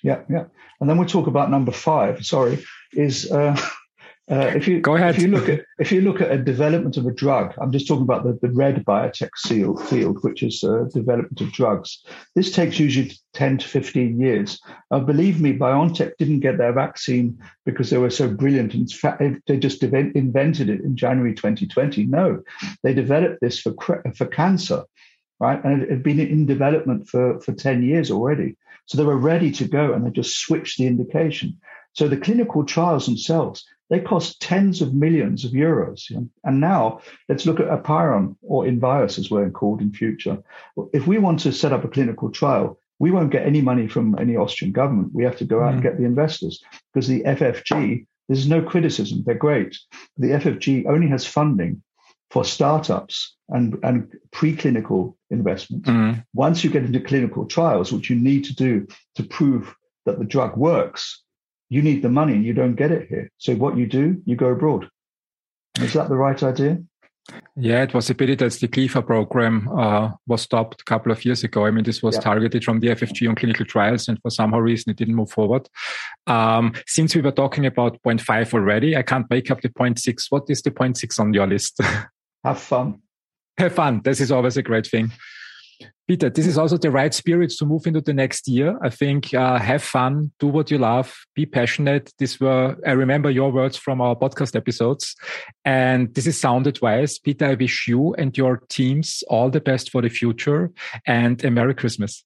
Yeah, 0.02 0.22
yeah. 0.28 0.44
And 0.80 0.88
then 0.88 0.98
we'll 0.98 1.08
talk 1.08 1.26
about 1.26 1.50
number 1.50 1.72
five, 1.72 2.24
sorry, 2.24 2.64
is 2.92 3.28
uh, 4.28 4.50
if 4.56 4.66
you 4.66 4.80
go 4.80 4.96
ahead, 4.96 5.14
if 5.14 5.22
you 5.22 5.28
look 5.28 5.48
at 5.48 5.64
if 5.78 5.92
you 5.92 6.00
look 6.00 6.20
at 6.20 6.32
a 6.32 6.38
development 6.38 6.96
of 6.96 7.06
a 7.06 7.12
drug, 7.12 7.54
I'm 7.58 7.70
just 7.70 7.86
talking 7.86 8.02
about 8.02 8.24
the, 8.24 8.36
the 8.42 8.52
red 8.52 8.84
biotech 8.84 9.30
seal, 9.36 9.76
field, 9.76 10.18
which 10.22 10.42
is 10.42 10.64
uh, 10.64 10.86
development 10.92 11.40
of 11.40 11.52
drugs. 11.52 12.04
This 12.34 12.50
takes 12.50 12.80
usually 12.80 13.12
10 13.34 13.58
to 13.58 13.68
15 13.68 14.18
years. 14.18 14.60
Uh, 14.90 14.98
believe 14.98 15.40
me, 15.40 15.56
BioNTech 15.56 16.16
didn't 16.18 16.40
get 16.40 16.58
their 16.58 16.72
vaccine 16.72 17.40
because 17.64 17.90
they 17.90 17.98
were 17.98 18.10
so 18.10 18.28
brilliant. 18.28 18.72
Fact, 18.90 19.22
they 19.46 19.58
just 19.58 19.80
invented 19.84 20.70
it 20.70 20.80
in 20.80 20.96
January 20.96 21.32
2020. 21.32 22.06
No, 22.06 22.42
they 22.82 22.94
developed 22.94 23.40
this 23.40 23.60
for 23.60 23.74
for 24.16 24.26
cancer, 24.26 24.82
right? 25.38 25.62
And 25.64 25.84
it 25.84 25.90
had 25.90 26.02
been 26.02 26.18
in 26.18 26.46
development 26.46 27.08
for 27.08 27.38
for 27.42 27.52
10 27.52 27.84
years 27.84 28.10
already. 28.10 28.56
So 28.86 28.98
they 28.98 29.04
were 29.04 29.18
ready 29.18 29.52
to 29.52 29.68
go, 29.68 29.92
and 29.92 30.04
they 30.04 30.10
just 30.10 30.40
switched 30.40 30.78
the 30.78 30.88
indication. 30.88 31.60
So 31.92 32.08
the 32.08 32.16
clinical 32.16 32.64
trials 32.64 33.06
themselves 33.06 33.64
they 33.90 34.00
cost 34.00 34.40
tens 34.40 34.82
of 34.82 34.94
millions 34.94 35.44
of 35.44 35.52
euros. 35.52 36.10
And 36.44 36.60
now 36.60 37.00
let's 37.28 37.46
look 37.46 37.60
at 37.60 37.68
Apeiron 37.68 38.36
or 38.42 38.64
Invios 38.64 39.18
as 39.18 39.30
we're 39.30 39.50
called 39.50 39.80
in 39.80 39.92
future. 39.92 40.38
If 40.92 41.06
we 41.06 41.18
want 41.18 41.40
to 41.40 41.52
set 41.52 41.72
up 41.72 41.84
a 41.84 41.88
clinical 41.88 42.30
trial, 42.30 42.78
we 42.98 43.10
won't 43.10 43.30
get 43.30 43.46
any 43.46 43.60
money 43.60 43.86
from 43.88 44.18
any 44.18 44.36
Austrian 44.36 44.72
government. 44.72 45.14
We 45.14 45.24
have 45.24 45.36
to 45.38 45.44
go 45.44 45.62
out 45.62 45.70
mm. 45.70 45.74
and 45.74 45.82
get 45.82 45.98
the 45.98 46.04
investors 46.04 46.62
because 46.92 47.06
the 47.06 47.22
FFG, 47.22 48.06
there's 48.28 48.48
no 48.48 48.62
criticism. 48.62 49.22
They're 49.24 49.34
great. 49.34 49.76
The 50.16 50.28
FFG 50.28 50.86
only 50.86 51.08
has 51.08 51.26
funding 51.26 51.82
for 52.30 52.44
startups 52.44 53.36
and, 53.48 53.78
and 53.82 54.12
preclinical 54.32 55.14
investments. 55.30 55.88
Mm. 55.88 56.24
Once 56.34 56.64
you 56.64 56.70
get 56.70 56.84
into 56.84 57.00
clinical 57.00 57.46
trials, 57.46 57.92
which 57.92 58.10
you 58.10 58.16
need 58.16 58.44
to 58.44 58.54
do 58.54 58.86
to 59.14 59.22
prove 59.22 59.74
that 60.06 60.18
the 60.18 60.24
drug 60.24 60.56
works, 60.56 61.22
you 61.68 61.82
need 61.82 62.02
the 62.02 62.08
money 62.08 62.34
and 62.34 62.44
you 62.44 62.52
don't 62.52 62.76
get 62.76 62.92
it 62.92 63.08
here. 63.08 63.30
So 63.38 63.54
what 63.54 63.76
you 63.76 63.86
do, 63.86 64.22
you 64.24 64.36
go 64.36 64.48
abroad. 64.48 64.88
Is 65.80 65.92
that 65.92 66.08
the 66.08 66.16
right 66.16 66.40
idea? 66.42 66.78
Yeah, 67.56 67.82
it 67.82 67.92
was 67.92 68.08
a 68.08 68.14
pity 68.14 68.34
that 68.36 68.52
the 68.52 68.68
KLIPHA 68.68 69.06
program 69.06 69.68
uh, 69.76 70.10
was 70.26 70.42
stopped 70.42 70.82
a 70.82 70.84
couple 70.84 71.10
of 71.10 71.24
years 71.24 71.42
ago. 71.42 71.66
I 71.66 71.70
mean, 71.70 71.84
this 71.84 72.02
was 72.02 72.14
yeah. 72.16 72.20
targeted 72.20 72.64
from 72.64 72.80
the 72.80 72.88
FFG 72.88 73.28
on 73.28 73.34
clinical 73.34 73.66
trials, 73.66 74.08
and 74.08 74.20
for 74.22 74.30
some 74.30 74.54
reason, 74.54 74.90
it 74.90 74.96
didn't 74.96 75.14
move 75.14 75.30
forward. 75.30 75.68
Um, 76.26 76.74
since 76.86 77.16
we 77.16 77.22
were 77.22 77.32
talking 77.32 77.66
about 77.66 78.00
point 78.02 78.20
five 78.20 78.52
already, 78.54 78.96
I 78.96 79.02
can't 79.02 79.28
make 79.28 79.50
up 79.50 79.60
the 79.60 79.70
point 79.70 79.98
six. 79.98 80.30
What 80.30 80.44
is 80.48 80.62
the 80.62 80.70
point 80.70 80.98
six 80.98 81.18
on 81.18 81.34
your 81.34 81.46
list? 81.46 81.80
Have 82.44 82.60
fun. 82.60 83.00
Have 83.58 83.74
fun. 83.74 84.02
This 84.04 84.20
is 84.20 84.30
always 84.30 84.56
a 84.56 84.62
great 84.62 84.86
thing. 84.86 85.10
Peter, 86.08 86.30
this 86.30 86.46
is 86.46 86.56
also 86.56 86.76
the 86.76 86.90
right 86.90 87.12
spirit 87.12 87.50
to 87.50 87.66
move 87.66 87.86
into 87.86 88.00
the 88.00 88.14
next 88.14 88.46
year. 88.46 88.78
I 88.80 88.90
think 88.90 89.34
uh, 89.34 89.58
have 89.58 89.82
fun, 89.82 90.30
do 90.38 90.46
what 90.46 90.70
you 90.70 90.78
love, 90.78 91.12
be 91.34 91.46
passionate. 91.46 92.12
This 92.20 92.38
were 92.38 92.76
I 92.86 92.92
remember 92.92 93.28
your 93.28 93.50
words 93.50 93.76
from 93.76 94.00
our 94.00 94.14
podcast 94.14 94.54
episodes, 94.54 95.16
and 95.64 96.14
this 96.14 96.28
is 96.28 96.40
sound 96.40 96.68
advice. 96.68 97.18
Peter, 97.18 97.46
I 97.46 97.54
wish 97.54 97.88
you 97.88 98.14
and 98.14 98.36
your 98.38 98.62
teams 98.68 99.24
all 99.28 99.50
the 99.50 99.60
best 99.60 99.90
for 99.90 100.00
the 100.00 100.08
future, 100.08 100.70
and 101.06 101.44
a 101.44 101.50
Merry 101.50 101.74
Christmas. 101.74 102.24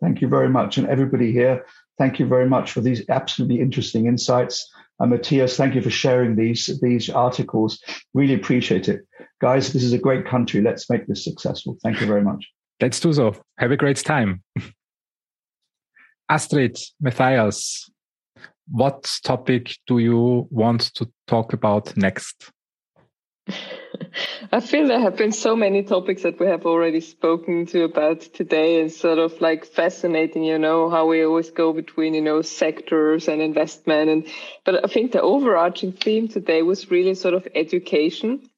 Thank 0.00 0.22
you 0.22 0.28
very 0.28 0.48
much, 0.48 0.78
and 0.78 0.88
everybody 0.88 1.30
here. 1.30 1.66
Thank 1.98 2.18
you 2.18 2.26
very 2.26 2.48
much 2.48 2.72
for 2.72 2.80
these 2.80 3.06
absolutely 3.10 3.60
interesting 3.60 4.06
insights. 4.06 4.66
And 4.98 5.10
Matthias, 5.10 5.58
thank 5.58 5.74
you 5.74 5.82
for 5.82 5.90
sharing 5.90 6.36
these 6.36 6.80
these 6.80 7.10
articles. 7.10 7.82
Really 8.14 8.34
appreciate 8.34 8.88
it, 8.88 9.06
guys. 9.42 9.74
This 9.74 9.82
is 9.82 9.92
a 9.92 9.98
great 9.98 10.24
country. 10.26 10.62
Let's 10.62 10.88
make 10.88 11.06
this 11.06 11.22
successful. 11.22 11.76
Thank 11.82 12.00
you 12.00 12.06
very 12.06 12.22
much. 12.22 12.46
Let's 12.80 13.00
do 13.00 13.12
so. 13.12 13.36
Have 13.58 13.72
a 13.72 13.76
great 13.76 13.98
time. 13.98 14.42
Astrid, 16.28 16.78
Matthias, 17.00 17.90
what 18.70 19.10
topic 19.24 19.76
do 19.86 19.98
you 19.98 20.46
want 20.50 20.94
to 20.94 21.10
talk 21.26 21.52
about 21.52 21.96
next? 21.96 22.50
I 24.52 24.60
feel 24.60 24.86
there 24.86 25.00
have 25.00 25.16
been 25.16 25.32
so 25.32 25.54
many 25.54 25.82
topics 25.82 26.22
that 26.22 26.40
we 26.40 26.46
have 26.46 26.66
already 26.66 27.00
spoken 27.00 27.66
to 27.66 27.84
about 27.84 28.20
today. 28.20 28.80
and 28.80 28.92
sort 28.92 29.18
of 29.18 29.40
like 29.40 29.64
fascinating, 29.64 30.44
you 30.44 30.58
know, 30.58 30.88
how 30.88 31.06
we 31.06 31.24
always 31.24 31.50
go 31.50 31.72
between, 31.72 32.14
you 32.14 32.20
know, 32.20 32.42
sectors 32.42 33.28
and 33.28 33.42
investment. 33.42 34.10
And, 34.10 34.26
but 34.64 34.84
I 34.84 34.88
think 34.88 35.12
the 35.12 35.22
overarching 35.22 35.92
theme 35.92 36.28
today 36.28 36.62
was 36.62 36.90
really 36.90 37.14
sort 37.14 37.34
of 37.34 37.46
education 37.54 38.49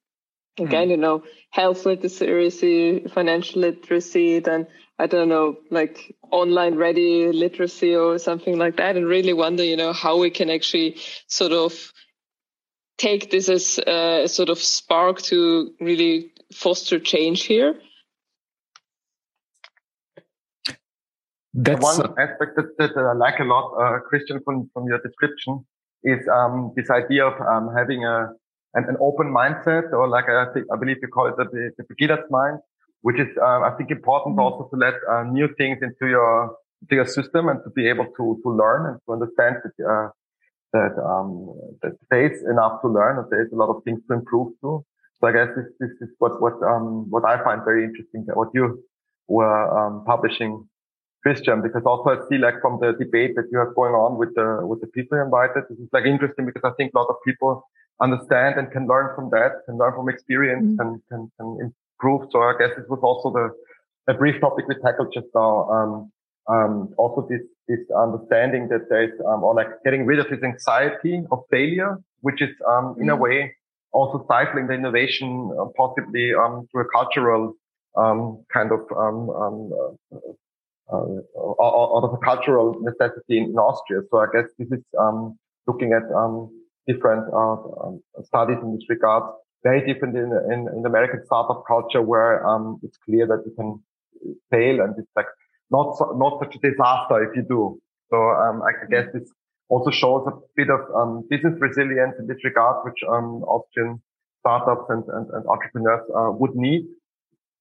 again, 0.59 0.87
mm. 0.87 0.91
you 0.91 0.97
know, 0.97 1.23
health 1.49 1.85
literacy, 1.85 3.05
financial 3.13 3.61
literacy, 3.61 4.39
then 4.39 4.67
I 4.99 5.07
don't 5.07 5.29
know, 5.29 5.57
like 5.71 6.15
online 6.31 6.75
ready 6.75 7.31
literacy 7.31 7.95
or 7.95 8.19
something 8.19 8.57
like 8.57 8.77
that, 8.77 8.95
and 8.95 9.07
really 9.07 9.33
wonder, 9.33 9.63
you 9.63 9.77
know, 9.77 9.93
how 9.93 10.19
we 10.19 10.29
can 10.29 10.49
actually 10.49 10.97
sort 11.27 11.51
of 11.51 11.91
take 12.97 13.31
this 13.31 13.49
as 13.49 13.79
a 13.79 14.27
sort 14.27 14.49
of 14.49 14.59
spark 14.59 15.21
to 15.23 15.73
really 15.79 16.31
foster 16.53 16.99
change 16.99 17.43
here. 17.43 17.75
That's 21.55 21.83
one 21.83 22.13
aspect 22.19 22.55
that, 22.55 22.77
that 22.79 22.97
I 22.97 23.13
like 23.13 23.39
a 23.39 23.43
lot, 23.43 23.73
uh, 23.79 23.99
Christian, 23.99 24.41
from, 24.43 24.69
from 24.73 24.85
your 24.87 24.99
description 25.01 25.65
is 26.03 26.27
um, 26.27 26.73
this 26.75 26.89
idea 26.89 27.25
of 27.25 27.39
um, 27.41 27.73
having 27.75 28.03
a 28.03 28.33
an, 28.73 28.85
an 28.89 28.97
open 28.99 29.27
mindset, 29.27 29.91
or 29.91 30.07
like 30.07 30.25
I 30.29 30.51
think 30.53 30.65
I 30.73 30.77
believe 30.77 30.97
you 31.01 31.07
call 31.07 31.27
it 31.27 31.37
the, 31.37 31.71
the 31.77 31.83
beginner's 31.87 32.25
mind, 32.29 32.59
which 33.01 33.19
is 33.19 33.27
uh, 33.41 33.61
I 33.61 33.71
think 33.77 33.91
important 33.91 34.35
mm-hmm. 34.35 34.53
also 34.53 34.69
to 34.69 34.75
let 34.75 34.95
uh, 35.09 35.23
new 35.23 35.47
things 35.57 35.79
into 35.81 36.07
your 36.07 36.55
into 36.81 36.95
your 36.95 37.05
system 37.05 37.47
and 37.49 37.59
to 37.63 37.69
be 37.69 37.87
able 37.87 38.05
to 38.17 38.39
to 38.43 38.49
learn 38.49 38.81
and 38.89 38.97
to 39.05 39.13
understand 39.13 39.57
that 39.63 39.75
uh, 39.85 40.09
that 40.73 40.93
um, 41.03 41.53
that 41.81 41.93
there 42.09 42.25
is 42.31 42.43
enough 42.49 42.81
to 42.81 42.87
learn 42.87 43.19
and 43.19 43.27
there 43.29 43.43
is 43.45 43.51
a 43.51 43.55
lot 43.55 43.69
of 43.69 43.83
things 43.83 44.01
to 44.07 44.13
improve 44.13 44.53
too. 44.61 44.85
So 45.19 45.27
I 45.27 45.31
guess 45.31 45.49
this 45.55 45.69
this 45.79 45.91
is 46.01 46.09
what 46.19 46.41
what 46.41 46.55
um 46.63 47.09
what 47.09 47.23
I 47.25 47.41
find 47.43 47.61
very 47.63 47.83
interesting 47.85 48.25
that 48.27 48.35
what 48.35 48.49
you 48.53 48.83
were 49.27 49.63
um, 49.79 50.03
publishing 50.05 50.67
Christian, 51.23 51.61
because 51.61 51.83
also 51.85 52.09
I 52.09 52.17
see 52.27 52.37
like 52.37 52.59
from 52.59 52.79
the 52.81 52.91
debate 52.99 53.35
that 53.37 53.45
you 53.49 53.57
have 53.57 53.73
going 53.75 53.93
on 53.93 54.17
with 54.17 54.35
the 54.35 54.59
with 54.67 54.81
the 54.81 54.87
people 54.87 55.17
you 55.17 55.23
invited, 55.23 55.63
this 55.69 55.79
is 55.79 55.89
like 55.93 56.05
interesting 56.05 56.45
because 56.45 56.65
I 56.65 56.71
think 56.75 56.91
a 56.93 56.97
lot 56.97 57.07
of 57.07 57.15
people 57.25 57.63
understand 58.01 58.59
and 58.59 58.71
can 58.71 58.87
learn 58.87 59.15
from 59.15 59.29
that, 59.31 59.51
can 59.65 59.77
learn 59.77 59.93
from 59.95 60.09
experience 60.09 60.65
mm-hmm. 60.65 60.81
and 60.81 61.01
can, 61.09 61.31
can 61.39 61.73
improve. 61.99 62.29
So 62.31 62.39
I 62.41 62.53
guess 62.59 62.71
this 62.77 62.85
was 62.89 62.99
also 63.01 63.31
the, 63.31 64.13
a 64.13 64.17
brief 64.17 64.41
topic 64.41 64.67
we 64.67 64.75
tackled 64.75 65.13
just 65.13 65.27
now. 65.33 65.69
Um, 65.69 66.11
um, 66.49 66.93
also 66.97 67.25
this, 67.29 67.41
this 67.67 67.79
understanding 67.97 68.67
that 68.69 68.89
there 68.89 69.03
is, 69.03 69.11
um, 69.27 69.43
or 69.43 69.55
like 69.55 69.67
getting 69.85 70.05
rid 70.05 70.19
of 70.19 70.29
this 70.29 70.43
anxiety 70.43 71.23
of 71.31 71.39
failure, 71.49 71.97
which 72.21 72.41
is, 72.41 72.49
um, 72.67 72.95
in 72.99 73.07
mm-hmm. 73.07 73.09
a 73.11 73.15
way 73.15 73.55
also 73.93 74.25
stifling 74.25 74.67
the 74.67 74.73
innovation, 74.73 75.51
uh, 75.59 75.65
possibly, 75.77 76.33
um, 76.33 76.67
through 76.71 76.81
a 76.81 76.89
cultural, 76.89 77.53
um, 77.95 78.43
kind 78.51 78.71
of, 78.71 78.79
um, 78.97 79.29
um, 79.29 79.71
uh, 80.11 80.95
uh, 80.95 81.63
out 81.63 82.03
of 82.03 82.13
a 82.13 82.17
cultural 82.17 82.75
necessity 82.81 83.37
in, 83.37 83.45
in 83.45 83.55
Austria. 83.55 84.01
So 84.09 84.17
I 84.17 84.25
guess 84.33 84.49
this 84.57 84.67
is, 84.71 84.83
um, 84.99 85.37
looking 85.67 85.93
at, 85.93 86.03
um, 86.13 86.49
different 86.87 87.25
uh, 87.33 87.57
um, 87.83 88.03
studies 88.23 88.57
in 88.61 88.75
this 88.75 88.85
regard. 88.89 89.23
Very 89.63 89.81
different 89.85 90.17
in, 90.17 90.31
in, 90.51 90.67
in 90.75 90.85
American 90.85 91.21
startup 91.25 91.63
culture 91.67 92.01
where 92.01 92.45
um, 92.45 92.79
it's 92.83 92.97
clear 93.05 93.25
that 93.27 93.43
you 93.45 93.53
can 93.55 93.79
fail 94.51 94.81
and 94.81 94.93
it's 94.97 95.11
like 95.15 95.27
not 95.71 95.95
so, 95.97 96.11
not 96.17 96.39
such 96.39 96.55
a 96.55 96.59
disaster 96.59 97.23
if 97.23 97.35
you 97.35 97.43
do. 97.43 97.79
So 98.09 98.17
um, 98.17 98.61
I 98.61 98.71
guess 98.89 99.07
this 99.13 99.29
also 99.69 99.89
shows 99.89 100.27
a 100.27 100.31
bit 100.55 100.69
of 100.69 100.81
um, 100.95 101.23
business 101.29 101.55
resilience 101.59 102.15
in 102.19 102.27
this 102.27 102.43
regard, 102.43 102.83
which 102.83 102.99
um, 103.09 103.43
Austrian 103.43 104.01
startups 104.41 104.85
and, 104.89 105.03
and, 105.07 105.29
and 105.31 105.45
entrepreneurs 105.47 106.03
uh, 106.15 106.31
would 106.31 106.55
need. 106.55 106.85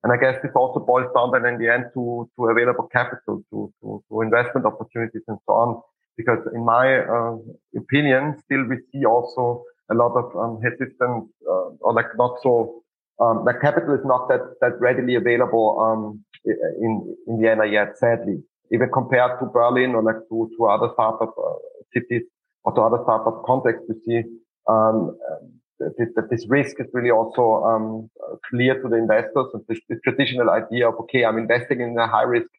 And 0.03 0.13
I 0.13 0.17
guess 0.17 0.43
this 0.43 0.51
also 0.57 0.81
boils 0.81 1.07
down 1.15 1.31
then 1.31 1.47
in 1.47 1.61
the 1.61 1.73
end 1.73 1.85
to, 1.95 2.29
to 2.37 2.47
available 2.47 2.89
capital, 2.93 3.45
to, 3.51 3.73
to, 3.81 4.03
to 4.11 4.21
investment 4.21 4.67
opportunities 4.67 5.23
and 5.29 5.39
so 5.47 5.53
on 5.55 5.83
because 6.17 6.39
in 6.55 6.65
my 6.65 6.99
uh, 6.99 7.37
opinion, 7.77 8.37
still 8.45 8.65
we 8.69 8.79
see 8.91 9.05
also 9.05 9.65
a 9.91 9.95
lot 9.95 10.13
of 10.17 10.37
um, 10.37 10.61
hesitance 10.63 11.29
uh, 11.49 11.69
or 11.81 11.93
like 11.93 12.07
not 12.17 12.39
so 12.43 12.83
um, 13.21 13.45
like 13.45 13.61
capital 13.61 13.95
is 13.95 14.05
not 14.05 14.29
that 14.29 14.41
that 14.61 14.81
readily 14.81 15.15
available 15.15 15.79
um, 15.81 16.25
in 16.45 17.17
in 17.27 17.41
Vienna 17.41 17.67
yet, 17.67 17.99
sadly. 17.99 18.43
Even 18.73 18.89
compared 18.91 19.39
to 19.41 19.47
Berlin 19.47 19.95
or 19.95 20.03
like 20.03 20.23
to 20.29 20.51
to 20.57 20.65
other 20.67 20.89
startup 20.95 21.35
uh, 21.39 21.59
cities 21.93 22.23
or 22.65 22.73
to 22.73 22.81
other 22.81 23.01
startup 23.05 23.43
contexts, 23.45 23.85
we 23.89 23.95
see 24.05 24.23
um, 24.69 25.17
that 25.79 26.29
this 26.31 26.47
risk 26.49 26.81
is 26.81 26.87
really 26.93 27.11
also 27.11 27.65
um, 27.65 28.11
clear 28.49 28.81
to 28.81 28.89
the 28.89 28.97
investors 28.97 29.47
and 29.53 29.63
this, 29.69 29.81
this 29.89 29.99
traditional 30.05 30.51
idea 30.51 30.89
of 30.89 30.95
okay, 31.01 31.25
I'm 31.25 31.39
investing 31.39 31.81
in 31.81 31.99
a 31.99 32.07
high 32.07 32.23
risk 32.23 32.51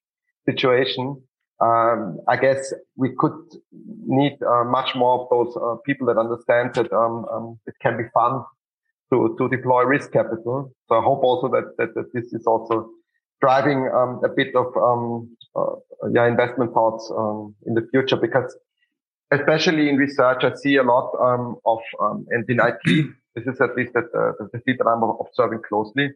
situation 0.45 1.21
um, 1.63 2.19
I 2.27 2.35
guess 2.35 2.73
we 2.97 3.09
could 3.17 3.39
need 4.05 4.37
uh, 4.43 4.63
much 4.65 4.95
more 4.95 5.21
of 5.21 5.29
those 5.29 5.55
uh, 5.55 5.75
people 5.85 6.07
that 6.07 6.17
understand 6.17 6.71
that 6.75 6.91
um, 6.91 7.25
um, 7.33 7.59
it 7.65 7.75
can 7.81 7.97
be 7.97 8.03
fun 8.13 8.43
to, 9.11 9.35
to 9.37 9.47
deploy 9.47 9.83
risk 9.83 10.11
capital. 10.11 10.73
So 10.89 10.95
I 10.95 11.01
hope 11.01 11.23
also 11.23 11.47
that, 11.49 11.75
that, 11.77 11.93
that 11.95 12.11
this 12.13 12.33
is 12.33 12.45
also 12.45 12.89
driving 13.39 13.89
um, 13.95 14.21
a 14.23 14.29
bit 14.29 14.55
of 14.55 14.75
um, 14.77 15.37
uh, 15.55 15.75
yeah 16.11 16.27
investment 16.27 16.73
thoughts 16.73 17.11
um, 17.15 17.55
in 17.65 17.73
the 17.75 17.85
future 17.91 18.15
because 18.15 18.55
especially 19.31 19.89
in 19.89 19.97
research 19.97 20.43
I 20.43 20.55
see 20.55 20.77
a 20.77 20.83
lot 20.83 21.11
of 21.65 21.79
and 22.29 22.49
in 22.49 22.59
IT 22.59 22.85
this 23.35 23.45
is 23.45 23.59
at 23.61 23.75
least 23.75 23.93
the, 23.93 24.03
the 24.53 24.59
field 24.59 24.77
that 24.79 24.87
I'm 24.87 25.03
observing 25.03 25.61
closely 25.67 26.09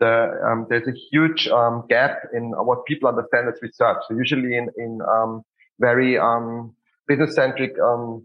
the, 0.00 0.40
um, 0.46 0.66
there's 0.68 0.88
a 0.88 0.96
huge 1.10 1.48
um, 1.48 1.84
gap 1.88 2.18
in 2.32 2.50
what 2.50 2.84
people 2.86 3.08
understand 3.08 3.48
as 3.48 3.60
research. 3.62 3.98
So 4.08 4.16
usually 4.16 4.56
in, 4.56 4.68
in 4.76 5.00
um, 5.08 5.42
very 5.80 6.18
um, 6.18 6.74
business-centric 7.08 7.72
um, 7.80 8.22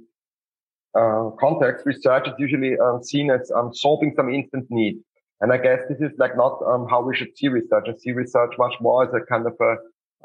uh, 0.98 1.30
context, 1.40 1.86
research 1.86 2.28
is 2.28 2.34
usually 2.38 2.74
um, 2.80 3.04
seen 3.04 3.32
as 3.32 3.52
solving 3.74 4.14
some 4.16 4.34
instant 4.34 4.66
need. 4.70 4.98
And 5.42 5.54
I 5.54 5.58
guess 5.58 5.80
this 5.88 6.00
is 6.00 6.12
like 6.18 6.36
not 6.36 6.60
how 6.90 7.02
we 7.02 7.16
should 7.16 7.38
see 7.38 7.48
research. 7.48 7.86
I 7.88 7.94
see 7.98 8.12
research 8.12 8.54
much 8.58 8.74
more 8.82 9.08
as 9.08 9.14
a 9.14 9.26
kind 9.26 9.46
of 9.48 9.54
a 9.62 9.76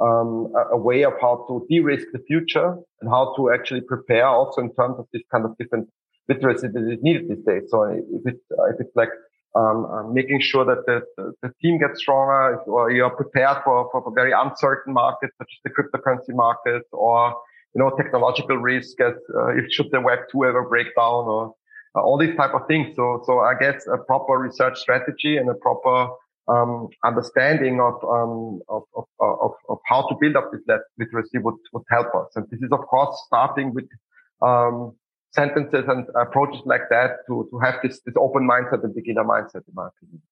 a 0.00 0.76
way 0.76 1.04
of 1.04 1.12
how 1.20 1.44
to 1.46 1.64
de-risk 1.68 2.06
the 2.12 2.18
future 2.26 2.76
and 3.00 3.08
how 3.08 3.32
to 3.36 3.52
actually 3.52 3.80
prepare 3.80 4.26
also 4.26 4.60
in 4.60 4.74
terms 4.74 4.96
of 4.98 5.06
this 5.12 5.22
kind 5.30 5.44
of 5.44 5.56
different 5.56 5.88
literacy 6.28 6.66
that 6.66 6.92
is 6.92 6.98
needed 7.00 7.28
these 7.28 7.44
days. 7.44 7.62
So 7.68 7.84
if 7.84 8.22
it's, 8.24 8.44
if 8.72 8.80
it's 8.80 8.96
like 8.96 9.10
um, 9.54 9.86
um, 9.86 10.14
making 10.14 10.40
sure 10.40 10.64
that 10.64 10.84
the, 10.86 11.00
the, 11.42 11.50
team 11.62 11.78
gets 11.78 12.00
stronger 12.00 12.56
or 12.66 12.90
you're 12.90 13.10
prepared 13.10 13.58
for, 13.64 13.88
for, 13.92 14.02
very 14.14 14.32
uncertain 14.32 14.92
markets 14.92 15.32
such 15.38 15.48
as 15.48 15.60
the 15.62 15.70
cryptocurrency 15.70 16.34
market 16.34 16.82
or, 16.92 17.32
you 17.74 17.80
know, 17.80 17.90
technological 17.96 18.56
risk 18.56 19.00
as 19.00 19.14
uh, 19.36 19.56
if 19.56 19.70
should 19.70 19.86
the 19.92 20.00
web 20.00 20.18
2 20.32 20.44
ever 20.44 20.68
break 20.68 20.88
down 20.96 21.24
or 21.26 21.54
uh, 21.94 22.00
all 22.00 22.18
these 22.18 22.34
type 22.36 22.52
of 22.52 22.66
things. 22.66 22.96
So, 22.96 23.22
so 23.26 23.40
I 23.40 23.54
guess 23.60 23.86
a 23.86 23.98
proper 23.98 24.38
research 24.38 24.76
strategy 24.76 25.36
and 25.36 25.48
a 25.48 25.54
proper 25.54 26.08
um, 26.48 26.88
understanding 27.04 27.80
of, 27.80 27.94
um, 28.04 28.60
of, 28.68 28.82
of, 28.96 29.04
of, 29.20 29.52
of, 29.68 29.78
how 29.86 30.02
to 30.08 30.16
build 30.20 30.36
up 30.36 30.50
this 30.52 30.62
literacy 30.98 31.38
would, 31.38 31.54
would 31.72 31.84
help 31.90 32.08
us. 32.14 32.32
And 32.34 32.46
this 32.50 32.60
is, 32.60 32.70
of 32.72 32.80
course, 32.80 33.16
starting 33.26 33.72
with, 33.72 33.86
um, 34.42 34.96
sentences 35.34 35.84
and 35.88 36.06
approaches 36.20 36.62
like 36.64 36.88
that 36.90 37.26
to, 37.26 37.48
to 37.50 37.58
have 37.58 37.74
this, 37.82 38.00
this 38.06 38.14
open 38.18 38.48
mindset 38.48 38.84
and 38.84 38.94
beginner 38.94 39.24
mindset, 39.24 39.66
in 39.68 39.74
my 39.74 39.88
opinion. 39.88 40.22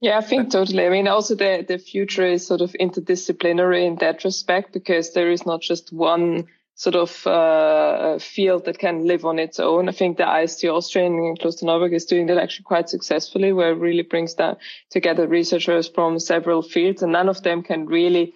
Yeah, 0.00 0.18
I 0.18 0.20
think 0.20 0.52
totally. 0.52 0.86
I 0.86 0.90
mean, 0.90 1.08
also 1.08 1.34
the, 1.34 1.64
the 1.66 1.78
future 1.78 2.26
is 2.26 2.46
sort 2.46 2.60
of 2.60 2.72
interdisciplinary 2.80 3.84
in 3.84 3.96
that 3.96 4.24
respect 4.24 4.72
because 4.72 5.12
there 5.12 5.30
is 5.30 5.44
not 5.44 5.60
just 5.60 5.92
one 5.92 6.46
sort 6.74 6.94
of 6.94 7.26
uh, 7.26 8.18
field 8.20 8.64
that 8.64 8.78
can 8.78 9.04
live 9.04 9.24
on 9.24 9.40
its 9.40 9.58
own. 9.58 9.88
I 9.88 9.92
think 9.92 10.16
the 10.16 10.42
IST 10.42 10.64
Austrian 10.66 11.14
in 11.14 11.36
Klosterneuburg 11.36 11.92
is 11.92 12.04
doing 12.04 12.26
that 12.26 12.38
actually 12.38 12.62
quite 12.62 12.88
successfully, 12.88 13.52
where 13.52 13.72
it 13.72 13.80
really 13.80 14.02
brings 14.02 14.36
that 14.36 14.58
together 14.90 15.26
researchers 15.26 15.88
from 15.88 16.20
several 16.20 16.62
fields, 16.62 17.02
and 17.02 17.10
none 17.10 17.28
of 17.28 17.42
them 17.42 17.62
can 17.62 17.86
really 17.86 18.32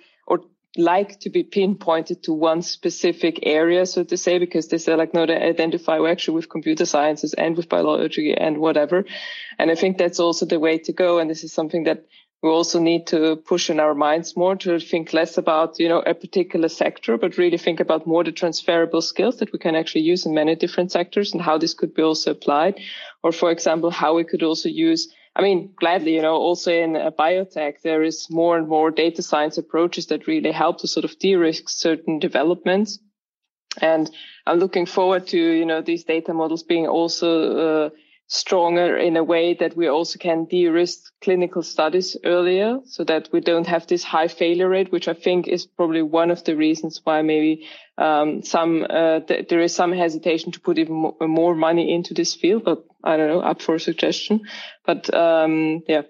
like 0.76 1.20
to 1.20 1.30
be 1.30 1.42
pinpointed 1.42 2.22
to 2.22 2.32
one 2.32 2.62
specific 2.62 3.40
area, 3.42 3.84
so 3.84 4.04
to 4.04 4.16
say, 4.16 4.38
because 4.38 4.68
they 4.68 4.78
say 4.78 4.94
like, 4.94 5.12
no, 5.12 5.26
they 5.26 5.36
identify 5.36 5.98
actually 6.08 6.36
with 6.36 6.48
computer 6.48 6.86
sciences 6.86 7.34
and 7.34 7.56
with 7.56 7.68
biology 7.68 8.34
and 8.34 8.58
whatever. 8.58 9.04
And 9.58 9.70
I 9.70 9.74
think 9.74 9.98
that's 9.98 10.20
also 10.20 10.46
the 10.46 10.58
way 10.58 10.78
to 10.78 10.92
go. 10.92 11.18
And 11.18 11.28
this 11.28 11.44
is 11.44 11.52
something 11.52 11.84
that 11.84 12.06
we 12.42 12.48
also 12.48 12.80
need 12.80 13.06
to 13.08 13.36
push 13.36 13.70
in 13.70 13.78
our 13.78 13.94
minds 13.94 14.36
more 14.36 14.56
to 14.56 14.80
think 14.80 15.12
less 15.12 15.38
about, 15.38 15.78
you 15.78 15.88
know, 15.88 16.00
a 16.00 16.14
particular 16.14 16.68
sector, 16.68 17.16
but 17.16 17.38
really 17.38 17.58
think 17.58 17.78
about 17.78 18.06
more 18.06 18.24
the 18.24 18.32
transferable 18.32 19.00
skills 19.00 19.36
that 19.36 19.52
we 19.52 19.60
can 19.60 19.76
actually 19.76 20.00
use 20.00 20.26
in 20.26 20.34
many 20.34 20.56
different 20.56 20.90
sectors 20.90 21.32
and 21.32 21.42
how 21.42 21.56
this 21.56 21.74
could 21.74 21.94
be 21.94 22.02
also 22.02 22.32
applied. 22.32 22.80
Or 23.22 23.30
for 23.30 23.52
example, 23.52 23.90
how 23.90 24.16
we 24.16 24.24
could 24.24 24.42
also 24.42 24.68
use 24.68 25.14
I 25.34 25.42
mean, 25.42 25.72
gladly, 25.76 26.14
you 26.14 26.22
know, 26.22 26.36
also 26.36 26.72
in 26.72 26.92
biotech, 26.92 27.80
there 27.82 28.02
is 28.02 28.28
more 28.30 28.58
and 28.58 28.68
more 28.68 28.90
data 28.90 29.22
science 29.22 29.56
approaches 29.56 30.06
that 30.06 30.26
really 30.26 30.52
help 30.52 30.78
to 30.78 30.88
sort 30.88 31.04
of 31.04 31.18
de-risk 31.18 31.68
certain 31.68 32.18
developments. 32.18 32.98
And 33.80 34.10
I'm 34.46 34.58
looking 34.58 34.84
forward 34.84 35.28
to, 35.28 35.38
you 35.38 35.64
know, 35.64 35.80
these 35.80 36.04
data 36.04 36.34
models 36.34 36.62
being 36.62 36.86
also 36.86 37.86
uh, 37.86 37.90
stronger 38.32 38.96
in 38.96 39.18
a 39.18 39.22
way 39.22 39.52
that 39.52 39.76
we 39.76 39.88
also 39.88 40.18
can 40.18 40.46
de-risk 40.46 41.12
clinical 41.20 41.62
studies 41.62 42.16
earlier 42.24 42.78
so 42.86 43.04
that 43.04 43.28
we 43.30 43.40
don't 43.40 43.66
have 43.66 43.86
this 43.86 44.02
high 44.02 44.26
failure 44.26 44.70
rate, 44.70 44.90
which 44.90 45.06
I 45.06 45.12
think 45.12 45.46
is 45.46 45.66
probably 45.66 46.00
one 46.00 46.30
of 46.30 46.42
the 46.44 46.56
reasons 46.56 46.98
why 47.04 47.20
maybe 47.20 47.66
um, 47.98 48.42
some 48.42 48.86
uh, 48.88 49.20
th- 49.20 49.48
there 49.48 49.60
is 49.60 49.74
some 49.74 49.92
hesitation 49.92 50.50
to 50.52 50.60
put 50.60 50.78
even 50.78 50.94
mo- 50.94 51.16
more 51.20 51.54
money 51.54 51.92
into 51.92 52.14
this 52.14 52.34
field. 52.34 52.64
But 52.64 52.82
I 53.04 53.18
don't 53.18 53.28
know, 53.28 53.40
up 53.40 53.60
for 53.60 53.74
a 53.74 53.80
suggestion. 53.80 54.40
But 54.86 55.12
um, 55.12 55.82
yeah. 55.86 56.02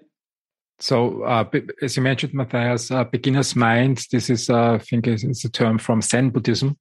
So, 0.79 1.23
uh, 1.23 1.43
as 1.81 1.97
you 1.97 2.03
mentioned, 2.03 2.33
Matthias, 2.33 2.89
uh, 2.89 3.03
beginner's 3.03 3.53
mind. 3.53 4.05
This 4.13 4.29
is, 4.29 4.49
uh, 4.49 4.75
I 4.75 4.77
think, 4.77 5.07
is 5.07 5.43
a 5.43 5.49
term 5.49 5.77
from 5.77 6.01
Zen 6.01 6.29
Buddhism 6.29 6.77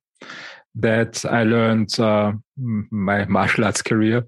that 0.76 1.24
I 1.24 1.42
learned 1.42 1.98
uh, 1.98 2.32
my 2.56 3.24
martial 3.26 3.64
arts 3.64 3.82
career, 3.82 4.24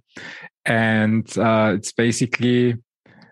and 0.67 1.27
uh, 1.39 1.73
it's 1.77 1.93
basically 1.93 2.77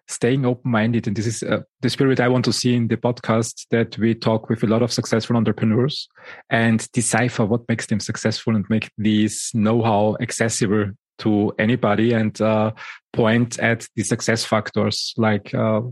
staying 0.08 0.44
open-minded. 0.44 1.06
And 1.06 1.16
this 1.16 1.26
is 1.26 1.42
uh, 1.42 1.62
the 1.80 1.90
spirit 1.90 2.20
i 2.20 2.28
want 2.28 2.44
to 2.44 2.52
see 2.52 2.74
in 2.74 2.88
the 2.88 2.96
podcast 2.96 3.66
that 3.70 3.96
we 3.98 4.14
talk 4.14 4.48
with 4.48 4.62
a 4.62 4.66
lot 4.66 4.82
of 4.82 4.92
successful 4.92 5.36
entrepreneurs 5.36 6.08
and 6.50 6.86
decipher 6.92 7.44
what 7.44 7.68
makes 7.68 7.86
them 7.86 8.00
successful 8.00 8.54
and 8.54 8.64
make 8.68 8.90
these 8.98 9.50
know-how 9.54 10.16
accessible 10.20 10.90
to 11.22 11.52
anybody 11.58 12.12
and 12.12 12.40
uh, 12.40 12.72
point 13.12 13.58
at 13.58 13.87
the 13.94 14.02
success 14.02 14.44
factors 14.44 15.12
like 15.18 15.52
uh, 15.54 15.82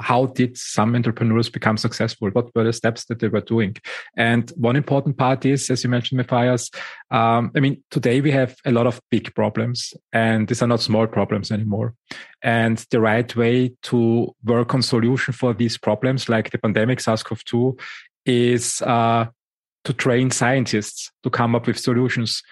how 0.00 0.26
did 0.26 0.56
some 0.58 0.94
entrepreneurs 0.94 1.48
become 1.48 1.76
successful? 1.76 2.30
What 2.30 2.54
were 2.54 2.64
the 2.64 2.72
steps 2.72 3.04
that 3.06 3.20
they 3.20 3.28
were 3.28 3.40
doing? 3.40 3.76
And 4.16 4.50
one 4.56 4.76
important 4.76 5.16
part 5.16 5.46
is 5.46 5.70
as 5.70 5.84
you 5.84 5.90
mentioned 5.90 6.18
matthias 6.18 6.70
um, 7.10 7.52
i 7.56 7.60
mean 7.60 7.82
today 7.90 8.20
we 8.20 8.30
have 8.30 8.56
a 8.64 8.72
lot 8.72 8.86
of 8.86 9.00
big 9.10 9.34
problems 9.34 9.94
and 10.12 10.48
these 10.48 10.62
are 10.62 10.66
not 10.68 10.80
small 10.80 11.06
problems 11.06 11.50
anymore. 11.50 11.94
And 12.42 12.84
the 12.90 13.00
right 13.00 13.34
way 13.36 13.72
to 13.84 14.34
work 14.44 14.74
on 14.74 14.82
solution 14.82 15.32
for 15.32 15.54
these 15.54 15.78
problems 15.78 16.28
like 16.28 16.50
the 16.50 16.58
pandemic 16.58 17.00
sars-cov-2 17.00 17.78
is 18.26 18.82
uh, 18.82 19.26
to 19.84 19.92
train 19.92 20.30
scientists 20.30 21.10
to 21.22 21.30
come 21.30 21.54
up 21.54 21.66
with 21.66 21.78
solutions 21.78 22.42